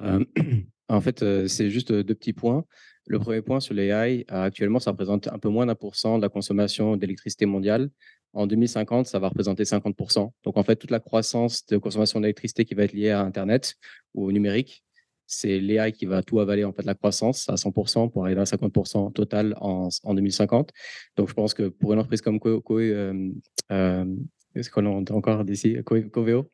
Euh, 0.01 0.25
en 0.89 1.01
fait, 1.01 1.47
c'est 1.47 1.69
juste 1.69 1.91
deux 1.91 2.15
petits 2.15 2.33
points. 2.33 2.65
Le 3.07 3.19
premier 3.19 3.41
point 3.41 3.59
sur 3.59 3.75
l'AI, 3.75 4.25
euh, 4.31 4.43
actuellement, 4.43 4.79
ça 4.79 4.91
représente 4.91 5.27
un 5.27 5.37
peu 5.37 5.49
moins 5.49 5.67
d'un 5.67 5.75
pour 5.75 5.95
cent 5.95 6.17
de 6.17 6.23
la 6.23 6.29
consommation 6.29 6.97
d'électricité 6.97 7.45
mondiale. 7.45 7.89
En 8.33 8.47
2050, 8.47 9.05
ça 9.05 9.19
va 9.19 9.29
représenter 9.29 9.63
50%. 9.63 10.31
Donc, 10.43 10.57
en 10.57 10.63
fait, 10.63 10.75
toute 10.75 10.91
la 10.91 10.99
croissance 10.99 11.65
de 11.67 11.77
consommation 11.77 12.19
d'électricité 12.19 12.65
qui 12.65 12.73
va 12.73 12.83
être 12.83 12.93
liée 12.93 13.11
à 13.11 13.21
Internet 13.21 13.75
ou 14.15 14.25
au 14.25 14.31
numérique, 14.31 14.83
c'est 15.27 15.59
l'AI 15.59 15.91
qui 15.91 16.05
va 16.05 16.23
tout 16.23 16.39
avaler, 16.39 16.63
en 16.65 16.73
fait, 16.73 16.83
la 16.83 16.95
croissance 16.95 17.47
à 17.47 17.55
100% 17.55 18.09
pour 18.11 18.25
arriver 18.25 18.41
à 18.41 18.45
50% 18.45 19.13
total 19.13 19.55
en, 19.61 19.89
en, 20.03 20.13
2050. 20.13 20.71
Donc, 21.15 21.29
je 21.29 21.33
pense 21.33 21.53
que 21.53 21.69
pour 21.69 21.93
une 21.93 21.99
entreprise 21.99 22.21
comme 22.21 22.39
Co, 22.39 22.63
euh, 22.79 23.31
euh, 23.71 24.15
est-ce 24.55 24.69
qu'on 24.71 24.85
a 24.85 25.13
encore 25.13 25.45
d'ici? 25.45 25.77
Coveo? 25.83 26.49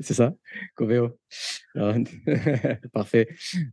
C'est 0.00 0.14
ça 0.14 0.34
Coveo. 0.74 1.18
Parfait. 2.92 3.28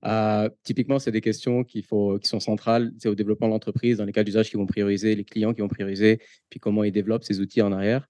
Euh, 0.05 0.49
typiquement, 0.63 0.99
c'est 0.99 1.11
des 1.11 1.21
questions 1.21 1.63
qui 1.63 1.83
sont 1.83 2.39
centrales 2.39 2.91
au 3.05 3.15
développement 3.15 3.47
de 3.47 3.53
l'entreprise, 3.53 3.97
dans 3.97 4.05
les 4.05 4.11
cas 4.11 4.23
d'usage 4.23 4.49
qui 4.49 4.57
vont 4.57 4.65
prioriser, 4.65 5.15
les 5.15 5.25
clients 5.25 5.53
qui 5.53 5.61
vont 5.61 5.67
prioriser, 5.67 6.19
puis 6.49 6.59
comment 6.59 6.83
ils 6.83 6.91
développent 6.91 7.23
ces 7.23 7.39
outils 7.39 7.61
en 7.61 7.71
arrière, 7.71 8.07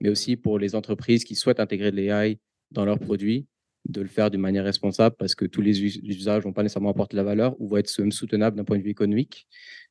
mais 0.00 0.08
aussi 0.08 0.36
pour 0.36 0.58
les 0.58 0.74
entreprises 0.74 1.24
qui 1.24 1.34
souhaitent 1.34 1.60
intégrer 1.60 1.90
de 1.90 1.96
l'AI 1.96 2.38
dans 2.70 2.84
leurs 2.84 2.98
produits, 2.98 3.46
de 3.88 4.00
le 4.00 4.08
faire 4.08 4.30
d'une 4.30 4.40
manière 4.40 4.64
responsable 4.64 5.16
parce 5.18 5.34
que 5.34 5.44
tous 5.44 5.60
les 5.60 5.82
usages 5.82 6.42
vont 6.44 6.52
pas 6.52 6.62
nécessairement 6.62 6.90
apporter 6.90 7.16
la 7.16 7.24
valeur 7.24 7.60
ou 7.60 7.68
vont 7.68 7.78
être 7.78 7.88
soutenables 7.88 8.56
d'un 8.56 8.64
point 8.64 8.78
de 8.78 8.82
vue 8.82 8.90
économique, 8.90 9.48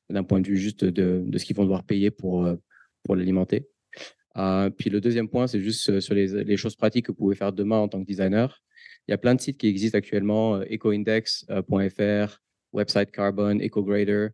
d'un 0.10 0.24
point 0.24 0.40
de 0.40 0.48
vue 0.48 0.58
juste 0.58 0.86
de, 0.86 1.26
ce 1.38 1.46
qu'ils 1.46 1.56
vont 1.56 1.64
devoir 1.64 1.84
payer 1.84 2.12
pour, 2.12 2.46
euh, 2.46 2.56
pour 3.04 3.16
l'alimenter. 3.16 3.68
Euh, 4.38 4.70
puis 4.70 4.90
le 4.90 5.02
deuxième 5.02 5.28
point, 5.28 5.48
c'est 5.48 5.62
juste 5.62 5.90
euh, 5.90 6.00
sur 6.00 6.14
les, 6.14 6.58
choses 6.58 6.76
pratiques 6.76 7.08
que 7.08 7.12
vous 7.12 7.18
pouvez 7.18 7.36
faire 7.36 7.52
demain 7.52 7.78
en 7.78 7.88
tant 7.88 8.02
que 8.02 8.08
designer. 8.08 8.62
Il 9.08 9.12
y 9.12 9.14
a 9.14 9.18
plein 9.18 9.36
de 9.36 9.42
sites 9.42 9.58
qui 9.58 9.68
existent 9.68 9.98
actuellement, 9.98 10.56
euh, 10.56 10.66
ecoindex.fr, 10.72 12.40
Website 12.74 13.12
Carbon, 13.12 13.60
EcoGrader. 13.60 14.30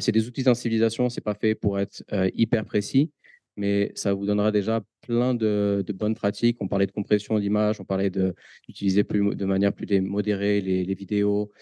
c'est 0.00 0.12
des 0.12 0.26
outils 0.26 0.42
de 0.42 0.48
sensibilisation, 0.48 1.08
c'est 1.08 1.20
pas 1.20 1.34
fait 1.34 1.54
pour 1.54 1.78
être 1.78 2.02
hyper 2.34 2.64
précis, 2.64 3.12
mais 3.56 3.92
ça 3.94 4.12
vous 4.12 4.26
donnera 4.26 4.50
déjà 4.50 4.82
plein 5.02 5.34
de, 5.34 5.84
bonnes 5.94 6.16
pratiques. 6.16 6.56
On 6.60 6.66
parlait 6.66 6.86
de 6.86 6.90
compression 6.90 7.38
d'image, 7.38 7.80
on 7.80 7.84
parlait 7.84 8.10
d'utiliser 8.10 9.04
de 9.04 9.44
manière 9.44 9.72
plus 9.72 10.00
modérée 10.00 10.60
les, 10.60 10.94
vidéos, 10.94 11.52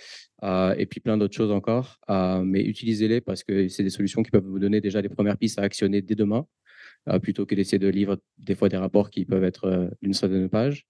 et 0.42 0.86
puis 0.86 1.00
plein 1.00 1.18
d'autres 1.18 1.36
choses 1.36 1.52
encore. 1.52 1.98
mais 2.42 2.62
utilisez-les 2.62 3.20
parce 3.20 3.44
que 3.44 3.68
c'est 3.68 3.82
des 3.82 3.90
solutions 3.90 4.22
qui 4.22 4.30
peuvent 4.30 4.46
vous 4.46 4.58
donner 4.58 4.80
déjà 4.80 5.02
les 5.02 5.10
premières 5.10 5.36
pistes 5.36 5.58
à 5.58 5.62
actionner 5.62 6.00
dès 6.00 6.14
demain. 6.14 6.46
Euh, 7.08 7.20
plutôt 7.20 7.46
que 7.46 7.54
d'essayer 7.54 7.78
de 7.78 7.86
lire 7.86 8.16
des 8.38 8.56
fois 8.56 8.68
des 8.68 8.76
rapports 8.76 9.10
qui 9.10 9.24
peuvent 9.24 9.44
être 9.44 9.66
euh, 9.66 9.88
d'une 10.02 10.12
certaine 10.12 10.48
page. 10.48 10.86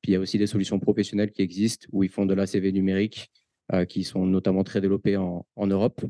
Puis 0.00 0.12
il 0.12 0.14
y 0.14 0.16
a 0.16 0.20
aussi 0.20 0.38
des 0.38 0.46
solutions 0.46 0.78
professionnelles 0.78 1.32
qui 1.32 1.42
existent 1.42 1.88
où 1.90 2.04
ils 2.04 2.08
font 2.08 2.24
de 2.24 2.34
l'ACV 2.34 2.70
numérique 2.70 3.32
euh, 3.72 3.84
qui 3.84 4.04
sont 4.04 4.26
notamment 4.26 4.62
très 4.62 4.80
développées 4.80 5.16
en, 5.16 5.44
Europe. 5.56 6.04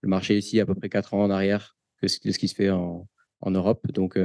Le 0.00 0.08
marché 0.08 0.38
ici 0.38 0.60
à 0.60 0.66
peu 0.66 0.74
près 0.74 0.88
quatre 0.88 1.12
ans 1.12 1.24
en 1.24 1.30
arrière 1.30 1.76
de 2.02 2.08
ce 2.08 2.18
qui 2.18 2.48
se 2.48 2.54
fait 2.54 2.70
en, 2.70 3.06
Europe. 3.44 3.90
Donc, 3.92 4.18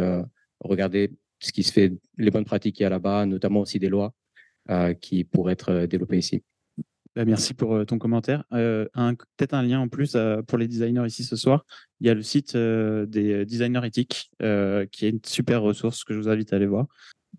regardez 0.60 1.12
ce 1.40 1.52
qui 1.52 1.64
se 1.64 1.72
fait, 1.72 1.92
les 2.18 2.32
bonnes 2.32 2.46
pratiques 2.46 2.76
qu'il 2.76 2.84
y 2.84 2.86
a 2.86 2.90
là-bas, 2.90 3.26
notamment 3.26 3.62
aussi 3.62 3.80
des 3.80 3.90
lois 3.90 4.14
qui 5.02 5.24
pourraient 5.24 5.54
être 5.54 5.86
développées 5.86 6.18
ici. 6.18 6.44
Bah, 7.18 7.26
merci 7.26 7.56
pour 7.56 7.74
euh, 7.74 7.84
ton 7.84 7.98
commentaire. 7.98 8.44
Euh, 8.54 8.86
peut-être 9.38 9.56
un 9.56 9.64
lien 9.64 9.80
en 9.80 9.88
plus 9.88 10.14
euh, 10.14 10.44
pour 10.44 10.60
les 10.60 10.68
designers 10.68 11.08
ici 11.08 11.24
ce 11.24 11.36
soir. 11.36 11.66
Il 12.00 12.06
y 12.06 12.12
a 12.12 12.14
le 12.14 12.22
site 12.22 12.56
des 12.56 13.44
designers 13.44 13.88
éthiques 13.88 14.30
qui 14.40 15.06
est 15.06 15.10
une 15.10 15.20
super 15.26 15.64
ressource 15.64 16.04
que 16.04 16.14
je 16.14 16.20
vous 16.20 16.30
invite 16.30 16.54
à 16.54 16.58
aller 16.58 16.68
voir. 16.68 16.86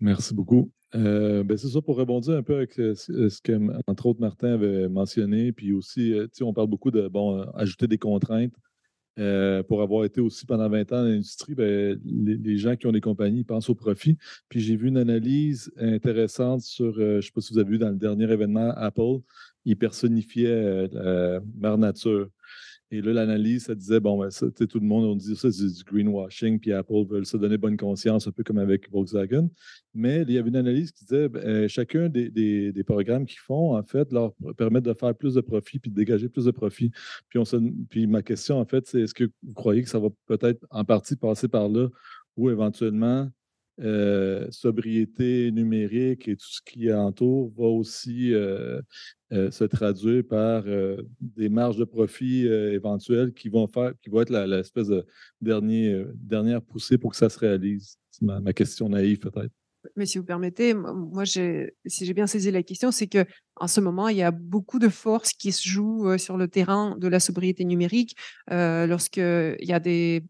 Merci 0.01 0.33
beaucoup. 0.35 0.69
Ben, 0.93 1.55
c'est 1.55 1.69
ça 1.69 1.81
pour 1.81 1.95
rebondir 1.95 2.35
un 2.35 2.43
peu 2.43 2.55
avec 2.55 2.73
ce 2.73 3.41
que, 3.41 3.53
entre 3.87 4.07
autres, 4.07 4.19
Martin 4.19 4.55
avait 4.55 4.89
mentionné. 4.89 5.53
Puis 5.53 5.71
aussi, 5.71 6.13
on 6.41 6.53
parle 6.53 6.67
beaucoup 6.67 6.91
de 6.91 7.07
bon, 7.07 7.41
ajouter 7.53 7.87
des 7.87 7.97
contraintes. 7.97 8.51
pour 9.15 9.81
avoir 9.81 10.03
été 10.03 10.19
aussi 10.19 10.45
pendant 10.45 10.67
20 10.67 10.91
ans 10.91 11.03
dans 11.03 11.03
l'industrie, 11.03 11.55
ben, 11.55 11.97
les, 12.03 12.57
gens 12.57 12.75
qui 12.75 12.85
ont 12.85 12.91
des 12.91 12.99
compagnies 12.99 13.45
pensent 13.45 13.69
au 13.69 13.75
profit. 13.75 14.17
Puis 14.49 14.59
j'ai 14.59 14.75
vu 14.75 14.89
une 14.89 14.97
analyse 14.97 15.71
intéressante 15.77 16.63
sur, 16.63 16.95
je 16.95 17.15
ne 17.15 17.21
sais 17.21 17.31
pas 17.33 17.39
si 17.39 17.53
vous 17.53 17.59
avez 17.59 17.69
vu 17.69 17.77
dans 17.77 17.91
le 17.91 17.95
dernier 17.95 18.29
événement 18.29 18.73
Apple, 18.75 19.21
il 19.65 19.77
personnifiait 19.77 20.47
euh, 20.47 20.87
la 20.91 21.41
mère 21.57 21.77
nature. 21.77 22.29
Et 22.91 23.01
là, 23.01 23.13
l'analyse, 23.13 23.65
ça 23.65 23.75
disait, 23.75 23.99
bon, 23.99 24.17
ben, 24.17 24.29
tout 24.31 24.79
le 24.79 24.85
monde, 24.85 25.05
on 25.05 25.15
dit 25.15 25.35
ça, 25.35 25.51
c'est 25.51 25.71
du 25.71 25.83
greenwashing, 25.83 26.59
puis 26.59 26.73
Apple 26.73 27.05
veut 27.07 27.23
se 27.23 27.37
donner 27.37 27.57
bonne 27.57 27.77
conscience, 27.77 28.27
un 28.27 28.31
peu 28.31 28.43
comme 28.43 28.57
avec 28.57 28.89
Volkswagen. 28.89 29.47
Mais 29.93 30.23
il 30.23 30.31
y 30.31 30.39
avait 30.39 30.49
une 30.49 30.55
analyse 30.55 30.91
qui 30.91 31.05
disait, 31.05 31.29
ben, 31.29 31.39
euh, 31.45 31.67
chacun 31.67 32.09
des, 32.09 32.83
programmes 32.87 33.27
qu'ils 33.27 33.39
font, 33.39 33.77
en 33.77 33.83
fait, 33.83 34.11
leur 34.11 34.33
permettent 34.57 34.85
de 34.85 34.95
faire 34.95 35.13
plus 35.13 35.35
de 35.35 35.41
profit, 35.41 35.77
puis 35.77 35.91
de 35.91 35.95
dégager 35.95 36.29
plus 36.29 36.45
de 36.45 36.51
profit. 36.51 36.91
Puis, 37.29 37.37
on 37.37 37.43
puis 37.89 38.07
ma 38.07 38.23
question, 38.23 38.59
en 38.59 38.65
fait, 38.65 38.87
c'est 38.87 39.01
est-ce 39.01 39.13
que 39.13 39.25
vous 39.43 39.53
croyez 39.53 39.83
que 39.83 39.89
ça 39.89 39.99
va 39.99 40.09
peut-être 40.25 40.65
en 40.71 40.83
partie 40.83 41.15
passer 41.15 41.47
par 41.47 41.69
là, 41.69 41.89
ou 42.37 42.49
éventuellement, 42.49 43.29
euh, 43.81 44.45
sobriété 44.51 45.51
numérique 45.51 46.27
et 46.27 46.35
tout 46.35 46.49
ce 46.49 46.59
qui 46.65 46.91
entoure 46.91 47.53
va 47.57 47.67
aussi 47.67 48.33
euh, 48.33 48.81
euh, 49.31 49.51
se 49.51 49.63
traduire 49.63 50.23
par 50.27 50.65
des 51.21 51.47
marges 51.47 51.77
de 51.77 51.85
profit 51.85 52.45
éventuelles 52.45 53.31
qui 53.33 53.47
vont 53.47 53.67
faire, 53.67 53.93
qui 54.01 54.09
vont 54.09 54.21
être 54.21 54.31
l'espèce 54.31 54.87
de 54.87 55.05
dernière 55.41 56.61
poussée 56.61 56.97
pour 56.97 57.11
que 57.11 57.17
ça 57.17 57.29
se 57.29 57.39
réalise. 57.39 57.97
C'est 58.11 58.25
ma, 58.25 58.53
question 58.53 58.89
naïve 58.89 59.19
peut-être. 59.19 59.53
Mais 59.95 60.05
si 60.05 60.17
vous 60.17 60.25
permettez, 60.25 60.73
moi, 60.73 61.25
si 61.25 61.71
j'ai 61.85 62.13
bien 62.13 62.27
saisi 62.27 62.51
la 62.51 62.63
question, 62.63 62.91
c'est 62.91 63.07
que 63.07 63.25
en 63.55 63.67
ce 63.67 63.79
moment, 63.79 64.09
il 64.09 64.17
y 64.17 64.23
a 64.23 64.31
beaucoup 64.31 64.79
de 64.79 64.89
forces 64.89 65.31
qui 65.31 65.53
se 65.53 65.65
jouent 65.65 66.17
sur 66.17 66.35
le 66.35 66.49
terrain 66.49 66.97
de 66.97 67.07
la 67.07 67.21
sobriété 67.21 67.63
numérique. 67.63 68.17
Lorsqu'il 68.49 69.55
y 69.61 69.71
a 69.71 69.79
des 69.79 70.23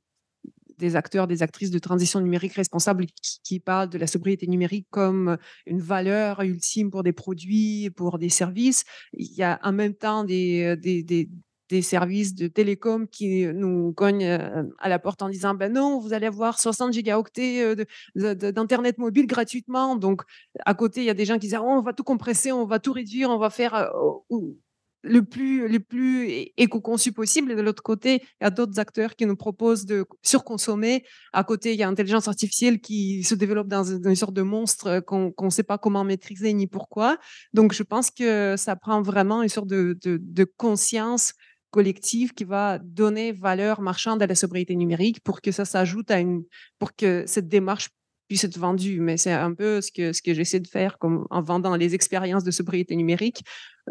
des 0.79 0.95
acteurs, 0.95 1.27
des 1.27 1.43
actrices 1.43 1.69
de 1.69 1.77
transition 1.79 2.19
numérique 2.19 2.53
responsables 2.53 3.05
qui, 3.43 3.59
parlent 3.59 3.89
de 3.89 3.97
la 3.97 4.07
sobriété 4.07 4.47
numérique 4.47 4.87
comme 4.89 5.37
une 5.67 5.81
valeur 5.81 6.41
ultime 6.41 6.89
pour 6.89 7.03
des 7.03 7.11
produits, 7.11 7.89
pour 7.95 8.17
des 8.17 8.29
services. 8.29 8.85
Il 9.13 9.31
y 9.33 9.43
a 9.43 9.59
en 9.63 9.71
même 9.71 9.93
temps 9.93 10.23
des, 10.23 10.75
des, 10.77 11.81
services 11.81 12.33
de 12.33 12.47
télécom 12.47 13.07
qui 13.07 13.45
nous 13.45 13.93
cognent 13.93 14.25
euh, 14.25 14.63
à 14.79 14.89
la 14.89 14.97
porte 14.97 15.21
en 15.21 15.29
disant 15.29 15.53
ben 15.53 15.71
non, 15.71 15.99
vous 15.99 16.13
allez 16.13 16.25
avoir 16.25 16.59
60 16.59 16.93
gigaoctets 16.93 17.61
euh, 18.15 18.33
d'internet 18.33 18.97
mobile 18.97 19.27
gratuitement. 19.27 19.95
Donc 19.95 20.23
à 20.65 20.73
côté, 20.73 21.01
il 21.01 21.05
y 21.05 21.11
a 21.11 21.13
des 21.13 21.25
gens 21.25 21.35
qui 21.35 21.47
disent 21.47 21.59
on 21.61 21.81
va 21.81 21.93
tout 21.93 22.03
compresser, 22.03 22.51
on 22.51 22.65
va 22.65 22.79
tout 22.79 22.93
réduire, 22.93 23.29
on 23.29 23.37
va 23.37 23.51
faire 23.51 23.75
euh, 23.75 24.37
le 25.01 25.23
plus, 25.23 25.67
le 25.67 25.79
plus 25.79 26.51
éco-conçu 26.57 27.11
possible. 27.11 27.51
Et 27.51 27.55
de 27.55 27.61
l'autre 27.61 27.83
côté, 27.83 28.21
il 28.39 28.43
y 28.43 28.47
a 28.47 28.49
d'autres 28.49 28.79
acteurs 28.79 29.15
qui 29.15 29.25
nous 29.25 29.35
proposent 29.35 29.85
de 29.85 30.05
surconsommer. 30.23 31.03
À 31.33 31.43
côté, 31.43 31.73
il 31.73 31.79
y 31.79 31.83
a 31.83 31.87
l'intelligence 31.87 32.27
artificielle 32.27 32.79
qui 32.79 33.23
se 33.23 33.35
développe 33.35 33.67
dans 33.67 33.83
une 33.83 34.15
sorte 34.15 34.33
de 34.33 34.41
monstre 34.41 34.99
qu'on 35.01 35.33
ne 35.39 35.49
sait 35.49 35.63
pas 35.63 35.77
comment 35.77 36.03
maîtriser 36.03 36.53
ni 36.53 36.67
pourquoi. 36.67 37.17
Donc, 37.53 37.73
je 37.73 37.83
pense 37.83 38.11
que 38.11 38.55
ça 38.57 38.75
prend 38.75 39.01
vraiment 39.01 39.41
une 39.43 39.49
sorte 39.49 39.67
de, 39.67 39.97
de, 40.03 40.43
conscience 40.57 41.33
collective 41.71 42.33
qui 42.33 42.43
va 42.43 42.79
donner 42.79 43.31
valeur 43.31 43.81
marchande 43.81 44.21
à 44.23 44.27
la 44.27 44.35
sobriété 44.35 44.75
numérique 44.75 45.21
pour 45.23 45.41
que 45.41 45.51
ça 45.51 45.65
s'ajoute 45.65 46.09
à 46.09 46.19
une, 46.19 46.43
pour 46.79 46.95
que 46.95 47.23
cette 47.27 47.47
démarche 47.47 47.89
puisse 48.29 48.45
être 48.45 48.57
vendu. 48.57 49.01
Mais 49.01 49.17
c'est 49.17 49.33
un 49.33 49.53
peu 49.53 49.81
ce 49.81 49.91
que, 49.91 50.13
ce 50.13 50.21
que 50.21 50.33
j'essaie 50.33 50.61
de 50.61 50.67
faire 50.67 50.97
comme 50.97 51.27
en 51.29 51.41
vendant 51.41 51.75
les 51.75 51.95
expériences 51.95 52.45
de 52.45 52.51
sobriété 52.51 52.95
numérique. 52.95 53.43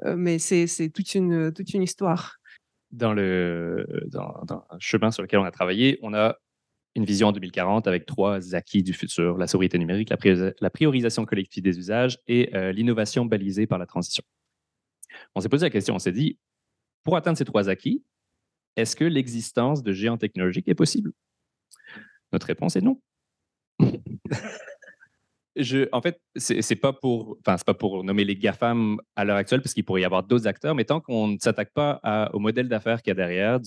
Euh, 0.06 0.16
mais 0.16 0.38
c'est 0.38 0.88
toute 0.88 1.14
une, 1.14 1.52
toute 1.52 1.74
une 1.74 1.82
histoire. 1.82 2.36
Dans 2.90 3.12
le, 3.12 3.86
dans, 4.06 4.42
dans 4.46 4.64
chemin 4.78 5.10
sur 5.10 5.22
lequel 5.22 5.40
on 5.40 5.44
a 5.44 5.50
travaillé, 5.50 5.98
on 6.00 6.14
a 6.14 6.38
une 6.94 7.04
vision 7.04 7.28
en 7.28 7.32
2040 7.32 7.86
avec 7.86 8.06
trois 8.06 8.54
acquis 8.54 8.82
du 8.82 8.94
futur, 8.94 9.36
la 9.36 9.46
sobriété 9.46 9.78
numérique, 9.78 10.10
la, 10.10 10.70
priorisation 10.70 11.26
collective 11.26 11.62
des 11.62 11.78
usages 11.78 12.18
et 12.26 12.54
euh, 12.56 12.72
l'innovation 12.72 13.26
balisée 13.26 13.66
par 13.66 13.78
la 13.78 13.86
transition. 13.86 14.24
On 15.34 15.40
s'est 15.40 15.48
posé 15.48 15.66
la 15.66 15.70
question, 15.70 15.94
on 15.94 15.98
s'est 15.98 16.12
dit, 16.12 16.38
pour 17.04 17.16
atteindre 17.16 17.36
ces 17.36 17.44
trois 17.44 17.68
acquis, 17.68 18.02
est-ce 18.76 18.96
que 18.96 19.04
l'existence 19.04 19.82
de 19.82 19.92
géants 19.92 20.16
technologiques 20.16 20.68
est 20.68 20.74
possible? 20.74 21.12
Notre 22.32 22.46
réponse 22.46 22.76
est 22.76 22.80
non. 22.80 23.00
Je, 25.56 25.88
en 25.90 26.00
fait, 26.00 26.20
c'est 26.36 26.76
pas 26.76 26.92
pas 26.92 27.74
pour 27.74 28.04
nommer 28.04 28.24
les 28.24 28.36
GAFAM 28.36 28.98
à 29.16 29.24
l'heure 29.24 29.36
actuelle, 29.36 29.60
parce 29.60 29.74
qu'il 29.74 29.84
pourrait 29.84 30.02
y 30.02 30.04
avoir 30.04 30.22
d'autres 30.22 30.46
acteurs, 30.46 30.76
mais 30.76 30.84
tant 30.84 31.00
qu'on 31.00 31.26
ne 31.26 31.38
s'attaque 31.38 31.72
pas 31.72 32.30
au 32.32 32.38
modèle 32.38 32.68
d'affaires 32.68 33.02
qu'il 33.02 33.10
y 33.10 33.12
a 33.12 33.14
derrière, 33.14 33.58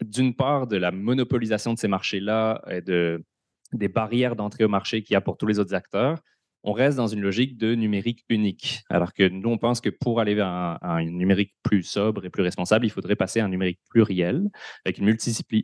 d'une 0.00 0.34
part 0.34 0.68
de 0.68 0.76
la 0.76 0.92
monopolisation 0.92 1.74
de 1.74 1.78
ces 1.78 1.88
marchés-là 1.88 2.62
et 2.70 2.82
de, 2.82 3.24
des 3.72 3.88
barrières 3.88 4.36
d'entrée 4.36 4.64
au 4.64 4.68
marché 4.68 5.02
qu'il 5.02 5.14
y 5.14 5.16
a 5.16 5.20
pour 5.20 5.36
tous 5.36 5.46
les 5.46 5.58
autres 5.58 5.74
acteurs, 5.74 6.18
on 6.64 6.72
reste 6.72 6.96
dans 6.96 7.08
une 7.08 7.20
logique 7.20 7.56
de 7.56 7.74
numérique 7.74 8.24
unique. 8.28 8.82
Alors 8.88 9.12
que 9.12 9.28
nous, 9.28 9.48
on 9.50 9.58
pense 9.58 9.80
que 9.80 9.90
pour 9.90 10.20
aller 10.20 10.34
vers 10.34 10.46
un, 10.46 11.04
numérique 11.04 11.54
plus 11.62 11.82
sobre 11.82 12.24
et 12.24 12.30
plus 12.30 12.42
responsable, 12.42 12.86
il 12.86 12.90
faudrait 12.90 13.16
passer 13.16 13.40
à 13.40 13.44
un 13.44 13.48
numérique 13.48 13.80
pluriel, 13.90 14.48
avec 14.84 14.98
une, 14.98 15.06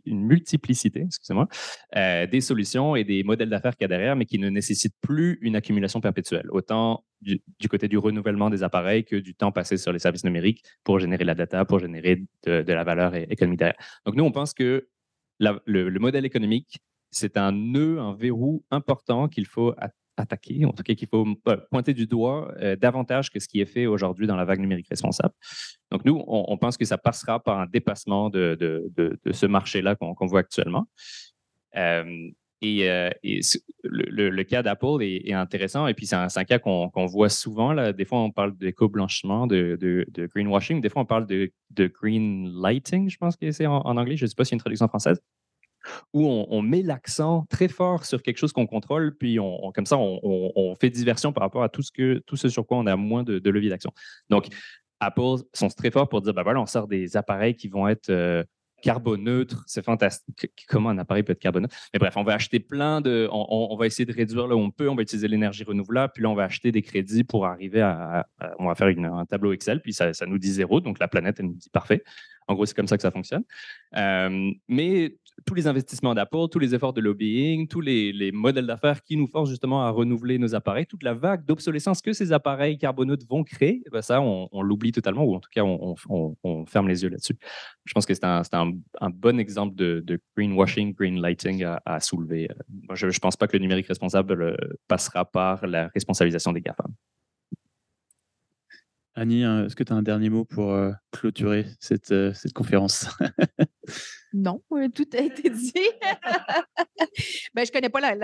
multiplicité 0.06 1.02
excusez-moi, 1.06 1.48
euh, 1.96 2.26
des 2.26 2.40
solutions 2.40 2.96
et 2.96 3.04
des 3.04 3.22
modèles 3.22 3.50
d'affaires 3.50 3.76
qu'il 3.76 3.84
y 3.84 3.86
a 3.86 3.88
derrière, 3.88 4.16
mais 4.16 4.24
qui 4.24 4.38
ne 4.38 4.48
nécessitent 4.48 4.96
plus 5.00 5.38
une 5.40 5.56
accumulation 5.56 6.00
perpétuelle, 6.00 6.46
autant 6.50 7.04
du, 7.20 7.40
côté 7.68 7.88
du 7.88 7.98
renouvellement 7.98 8.50
des 8.50 8.62
appareils 8.62 9.04
que 9.04 9.16
du 9.16 9.34
temps 9.34 9.52
passé 9.52 9.76
sur 9.76 9.92
les 9.92 9.98
services 9.98 10.24
numériques 10.24 10.64
pour 10.84 10.98
générer 10.98 11.24
la 11.24 11.34
data, 11.34 11.64
pour 11.64 11.78
générer 11.78 12.24
de, 12.44 12.72
la 12.72 12.84
valeur 12.84 13.14
économique 13.14 13.58
derrière. 13.58 13.76
Donc 14.04 14.16
nous, 14.16 14.24
on 14.24 14.32
pense 14.32 14.54
que 14.54 14.88
le, 15.38 15.98
modèle 15.98 16.24
économique, 16.24 16.78
c'est 17.10 17.36
un 17.36 17.52
nœud, 17.52 18.00
un 18.00 18.14
verrou 18.14 18.64
important 18.70 19.28
qu'il 19.28 19.46
faut 19.46 19.74
attaquer, 20.20 20.64
en 20.64 20.72
tout 20.72 20.82
cas 20.82 20.94
qu'il 20.94 21.08
faut 21.08 21.26
euh, 21.48 21.56
pointer 21.70 21.94
du 21.94 22.06
doigt 22.06 22.52
euh, 22.60 22.76
davantage 22.76 23.30
que 23.30 23.40
ce 23.40 23.48
qui 23.48 23.60
est 23.60 23.66
fait 23.66 23.86
aujourd'hui 23.86 24.26
dans 24.26 24.36
la 24.36 24.44
vague 24.44 24.60
numérique 24.60 24.88
responsable. 24.88 25.34
Donc 25.90 26.04
nous, 26.04 26.22
on, 26.26 26.56
pense 26.58 26.76
que 26.76 26.84
ça 26.84 26.98
passera 26.98 27.42
par 27.42 27.60
un 27.60 27.66
dépassement 27.66 28.30
de, 28.30 28.56
de, 28.60 29.32
ce 29.32 29.46
marché-là 29.46 29.96
qu'on 29.96 30.26
voit 30.26 30.40
actuellement. 30.40 30.86
Euh, 31.76 32.30
et, 32.60 33.40
le, 33.84 34.42
cas 34.42 34.62
d'Apple 34.62 35.02
est, 35.02 35.32
intéressant, 35.32 35.86
et 35.86 35.94
puis 35.94 36.06
c'est 36.06 36.16
un, 36.16 36.44
cas 36.44 36.58
qu'on 36.58 37.06
voit 37.06 37.28
souvent. 37.30 37.92
Des 37.92 38.04
fois, 38.04 38.18
on 38.18 38.30
parle 38.30 38.56
d'éco-blanchiment, 38.56 39.46
de, 39.46 40.06
greenwashing, 40.34 40.80
des 40.80 40.90
fois, 40.90 41.02
on 41.02 41.06
parle 41.06 41.26
de, 41.26 41.50
green 42.00 42.50
lighting, 42.60 43.08
je 43.08 43.16
pense 43.16 43.36
que 43.36 43.50
c'est 43.50 43.66
en, 43.66 43.78
en, 43.78 43.96
anglais, 43.96 44.16
je 44.16 44.24
ne 44.24 44.28
sais 44.28 44.34
pas 44.34 44.42
y 44.42 44.52
a 44.52 44.54
une 44.54 44.60
traduction 44.60 44.88
française 44.88 45.22
où 46.12 46.26
on, 46.26 46.62
met 46.62 46.82
l'accent 46.82 47.44
très 47.48 47.68
fort 47.68 48.04
sur 48.04 48.22
quelque 48.22 48.38
chose 48.38 48.52
qu'on 48.52 48.66
contrôle, 48.66 49.16
puis 49.16 49.38
comme 49.74 49.86
ça, 49.86 49.96
on, 49.98 50.74
fait 50.80 50.90
diversion 50.90 51.32
par 51.32 51.42
rapport 51.42 51.62
à 51.62 51.68
tout 51.68 51.82
ce, 51.82 51.92
que, 51.92 52.22
tout 52.26 52.36
ce 52.36 52.48
sur 52.48 52.66
quoi 52.66 52.78
on 52.78 52.86
a 52.86 52.96
moins 52.96 53.22
de, 53.22 53.50
levier 53.50 53.70
d'action. 53.70 53.92
Donc, 54.28 54.46
Apple 55.00 55.44
sont 55.52 55.68
très 55.68 55.90
forts 55.90 56.08
pour 56.08 56.22
dire, 56.22 56.34
ben 56.34 56.42
voilà, 56.42 56.60
on 56.60 56.66
sort 56.66 56.88
des 56.88 57.16
appareils 57.16 57.54
qui 57.54 57.68
vont 57.68 57.86
être 57.86 58.10
euh, 58.10 58.42
carboneutres. 58.82 59.64
C'est 59.66 59.84
fantastique. 59.84 60.50
Comment 60.68 60.90
un 60.90 60.98
appareil 60.98 61.22
peut 61.22 61.32
être 61.32 61.38
carboneutre? 61.38 61.74
Mais 61.92 61.98
bref, 61.98 62.16
on 62.16 62.22
va 62.22 62.34
acheter 62.34 62.60
plein 62.60 63.00
de. 63.00 63.28
On, 63.30 63.76
va 63.76 63.86
essayer 63.86 64.06
de 64.06 64.12
réduire 64.12 64.46
là 64.46 64.56
où 64.56 64.60
on 64.60 64.70
peut. 64.70 64.88
On 64.88 64.94
va 64.94 65.02
utiliser 65.02 65.28
l'énergie 65.28 65.64
renouvelable. 65.64 66.12
Puis 66.14 66.22
là, 66.22 66.30
on 66.30 66.34
va 66.34 66.44
acheter 66.44 66.72
des 66.72 66.82
crédits 66.82 67.24
pour 67.24 67.46
arriver 67.46 67.80
à. 67.80 68.26
on 68.58 68.66
va 68.66 68.74
faire 68.74 68.88
un 68.88 69.26
tableau 69.26 69.52
Excel. 69.52 69.80
Puis 69.80 69.92
ça, 69.92 70.12
ça, 70.12 70.26
nous 70.26 70.38
dit 70.38 70.52
zéro. 70.52 70.80
Donc 70.80 70.98
la 70.98 71.08
planète, 71.08 71.36
elle 71.40 71.46
nous 71.46 71.54
dit 71.54 71.70
parfait. 71.70 72.02
En 72.48 72.54
gros, 72.54 72.64
c'est 72.64 72.74
comme 72.74 72.88
ça 72.88 72.96
que 72.96 73.02
ça 73.02 73.10
fonctionne. 73.10 73.44
Euh, 73.96 74.50
mais 74.68 75.14
tous 75.46 75.54
les 75.54 75.66
investissements 75.66 76.14
d'Apple, 76.14 76.48
tous 76.50 76.58
les 76.58 76.74
efforts 76.74 76.94
de 76.94 77.00
lobbying, 77.02 77.68
tous 77.68 77.82
les, 77.82 78.32
modèles 78.32 78.66
d'affaires 78.66 79.02
qui 79.02 79.16
nous 79.16 79.26
forcent 79.26 79.50
justement 79.50 79.84
à 79.84 79.90
renouveler 79.90 80.38
nos 80.38 80.54
appareils, 80.54 80.86
toute 80.86 81.02
la 81.02 81.14
vague 81.14 81.44
d'obsolescence 81.44 82.00
que 82.00 82.12
ces 82.12 82.32
appareils 82.32 82.78
carboneutres 82.78 83.26
vont 83.28 83.44
créer, 83.44 83.82
eh 83.86 83.90
ben 83.90 84.02
ça, 84.02 84.20
on, 84.20 84.62
l'oublie 84.62 84.92
totalement, 84.92 85.24
ou 85.24 85.34
en 85.34 85.40
tout 85.40 85.50
cas, 85.52 85.62
on, 85.62 86.64
ferme 86.66 86.88
les 86.88 87.02
yeux 87.02 87.10
là-dessus. 87.10 87.36
Je 87.84 87.92
pense 87.92 88.06
que 88.06 88.14
c'est 88.14 88.24
un, 88.24 88.66
bon 89.10 89.40
exemple 89.40 89.74
de, 89.74 90.20
greenwashing, 90.36 90.94
green 90.94 91.20
lighting 91.20 91.64
à, 91.64 92.00
soulever. 92.00 92.48
je 92.94 93.06
ne 93.06 93.18
pense 93.18 93.36
pas 93.36 93.46
que 93.46 93.56
le 93.56 93.62
numérique 93.62 93.86
responsable 93.86 94.56
passera 94.86 95.24
par 95.24 95.66
la 95.66 95.88
responsabilisation 95.88 96.52
des 96.52 96.60
GAFAM. 96.60 96.92
Annie, 99.18 99.42
hein, 99.42 99.64
est-ce 99.64 99.74
que 99.74 99.82
tu 99.82 99.92
as 99.92 99.96
un 99.96 100.02
dernier 100.02 100.30
mot 100.30 100.44
pour 100.44 100.72
euh, 100.72 100.92
clôturer 101.10 101.66
cette, 101.80 102.12
euh, 102.12 102.32
cette 102.34 102.52
conférence? 102.52 103.06
Non, 104.34 104.62
tout 104.94 105.08
a 105.14 105.20
été 105.22 105.48
dit. 105.48 105.72
ben, 107.54 107.64
je 107.64 107.70
ne 107.70 107.72
connais 107.72 107.88
pas 107.88 108.14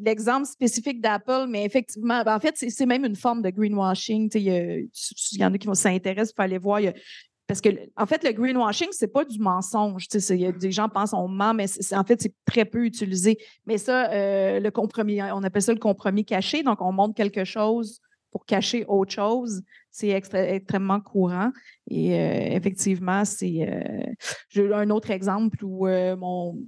l'exemple 0.00 0.44
spécifique 0.44 1.00
d'Apple, 1.00 1.46
mais 1.48 1.64
effectivement, 1.64 2.24
ben, 2.24 2.34
en 2.34 2.40
fait, 2.40 2.56
c'est 2.56 2.84
même 2.84 3.04
une 3.04 3.14
forme 3.14 3.40
de 3.40 3.50
greenwashing. 3.50 4.28
Il 4.34 4.88
y, 5.34 5.44
en 5.44 5.54
a 5.54 5.56
qui 5.56 5.68
s'intéressent, 5.74 6.32
il 6.32 6.34
faut 6.34 6.42
aller 6.42 6.58
voir. 6.58 6.80
Parce 7.46 7.60
que, 7.60 7.68
en 7.96 8.06
fait, 8.06 8.24
le 8.24 8.32
greenwashing, 8.32 8.88
ce 8.92 9.04
n'est 9.04 9.10
pas 9.10 9.24
du 9.24 9.38
mensonge. 9.38 10.06
Y 10.30 10.46
a 10.46 10.52
des 10.52 10.72
gens 10.72 10.88
pensent 10.88 11.10
qu'on 11.10 11.28
ment, 11.28 11.52
mais 11.52 11.66
en 11.92 12.04
fait, 12.04 12.22
c'est 12.22 12.34
très 12.46 12.64
peu 12.64 12.84
utilisé. 12.86 13.38
Mais 13.66 13.76
ça, 13.76 14.10
euh, 14.12 14.60
le 14.60 14.70
compromis, 14.70 15.20
on 15.22 15.42
appelle 15.42 15.62
ça 15.62 15.72
le 15.72 15.78
compromis 15.78 16.24
caché. 16.24 16.62
Donc, 16.62 16.80
on 16.80 16.92
montre 16.92 17.14
quelque 17.14 17.44
chose 17.44 18.00
pour 18.30 18.46
cacher 18.46 18.84
autre 18.88 19.12
chose, 19.12 19.62
c'est 19.90 20.08
extrêmement 20.08 21.00
courant. 21.00 21.52
Et 21.88 22.14
euh, 22.14 22.56
effectivement, 22.56 23.24
c'est. 23.24 23.68
Euh, 23.68 24.12
j'ai 24.48 24.72
un 24.72 24.90
autre 24.90 25.10
exemple 25.10 25.64
où 25.64 25.86
mon 25.86 26.58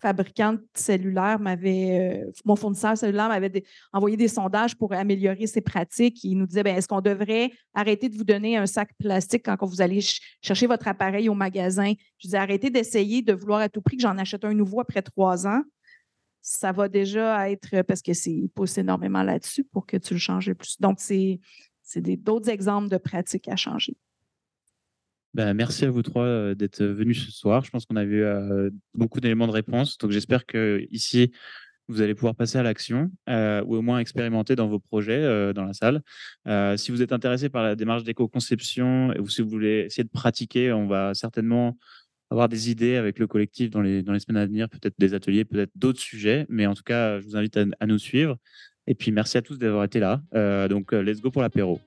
fabricant 0.00 0.56
cellulaire 0.74 1.40
m'avait, 1.40 2.24
mon 2.44 2.56
fournisseur 2.56 2.96
cellulaire 2.96 3.28
m'avait 3.28 3.64
envoyé 3.92 4.16
des 4.16 4.28
sondages 4.28 4.76
pour 4.76 4.92
améliorer 4.92 5.46
ses 5.46 5.60
pratiques. 5.60 6.22
Il 6.24 6.38
nous 6.38 6.46
disait 6.46 6.62
ben, 6.62 6.76
est-ce 6.76 6.88
qu'on 6.88 7.00
devrait 7.00 7.50
arrêter 7.74 8.08
de 8.08 8.16
vous 8.16 8.24
donner 8.24 8.56
un 8.56 8.66
sac 8.66 8.90
plastique 8.98 9.44
quand 9.44 9.66
vous 9.66 9.80
allez 9.80 10.00
chercher 10.42 10.66
votre 10.66 10.88
appareil 10.88 11.28
au 11.28 11.34
magasin? 11.34 11.92
Je 12.18 12.28
disais 12.28 12.38
arrêtez 12.38 12.70
d'essayer 12.70 13.22
de 13.22 13.32
vouloir 13.32 13.60
à 13.60 13.68
tout 13.68 13.82
prix 13.82 13.96
que 13.96 14.02
j'en 14.02 14.18
achète 14.18 14.44
un 14.44 14.54
nouveau 14.54 14.80
après 14.80 15.02
trois 15.02 15.46
ans 15.46 15.62
ça 16.40 16.72
va 16.72 16.88
déjà 16.88 17.50
être 17.50 17.82
parce 17.82 18.00
que 18.00 18.14
c'est 18.14 18.50
pousse 18.54 18.78
énormément 18.78 19.22
là-dessus 19.22 19.64
pour 19.64 19.84
que 19.84 19.98
tu 19.98 20.14
le 20.14 20.20
changes 20.20 20.52
plus. 20.54 20.80
Donc, 20.80 20.98
c'est 20.98 21.40
d'autres 21.96 22.48
exemples 22.48 22.88
de 22.88 22.96
pratiques 22.96 23.48
à 23.48 23.56
changer. 23.56 23.96
Ben, 25.38 25.54
merci 25.54 25.84
à 25.84 25.90
vous 25.90 26.02
trois 26.02 26.24
euh, 26.24 26.56
d'être 26.56 26.82
venus 26.82 27.24
ce 27.24 27.30
soir. 27.30 27.64
Je 27.64 27.70
pense 27.70 27.86
qu'on 27.86 27.94
a 27.94 28.04
vu 28.04 28.24
euh, 28.24 28.70
beaucoup 28.94 29.20
d'éléments 29.20 29.46
de 29.46 29.52
réponse. 29.52 29.96
Donc, 29.96 30.10
j'espère 30.10 30.46
que 30.46 30.84
ici, 30.90 31.30
vous 31.86 32.00
allez 32.00 32.16
pouvoir 32.16 32.34
passer 32.34 32.58
à 32.58 32.64
l'action 32.64 33.12
euh, 33.28 33.62
ou 33.64 33.76
au 33.76 33.80
moins 33.80 34.00
expérimenter 34.00 34.56
dans 34.56 34.66
vos 34.66 34.80
projets 34.80 35.54
dans 35.54 35.62
la 35.62 35.74
salle. 35.74 36.02
si 36.76 36.90
vous 36.90 37.02
êtes 37.02 37.12
intéressé 37.12 37.50
par 37.50 37.62
la 37.62 37.76
démarche 37.76 38.02
d'éco-conception 38.02 39.14
ou 39.20 39.28
si 39.28 39.40
vous 39.42 39.48
voulez 39.48 39.84
essayer 39.86 40.02
de 40.02 40.08
pratiquer, 40.08 40.72
on 40.72 40.88
va 40.88 41.14
certainement 41.14 41.78
avoir 42.30 42.48
des 42.48 42.72
idées 42.72 42.96
avec 42.96 43.20
le 43.20 43.28
collectif 43.28 43.70
dans 43.70 43.80
les, 43.80 44.02
semaines 44.02 44.42
à 44.42 44.46
venir, 44.46 44.68
peut-être 44.68 44.96
des 44.98 45.14
ateliers, 45.14 45.44
peut-être 45.44 45.70
d'autres 45.76 46.00
sujets. 46.00 46.46
Mais 46.48 46.66
en 46.66 46.74
tout 46.74 46.82
cas, 46.82 47.20
je 47.20 47.24
vous 47.24 47.36
invite 47.36 47.56
à, 47.78 47.86
nous 47.86 47.98
suivre. 47.98 48.38
Et 48.88 48.96
puis, 48.96 49.12
merci 49.12 49.38
à 49.38 49.42
tous 49.42 49.56
d'avoir 49.56 49.84
été 49.84 50.00
là. 50.00 50.20
Euh, 50.34 50.66
donc, 50.66 50.92
euh, 50.92 51.00
let's 51.00 51.20
go 51.20 51.30
pour 51.30 51.42
l'apéro. 51.42 51.80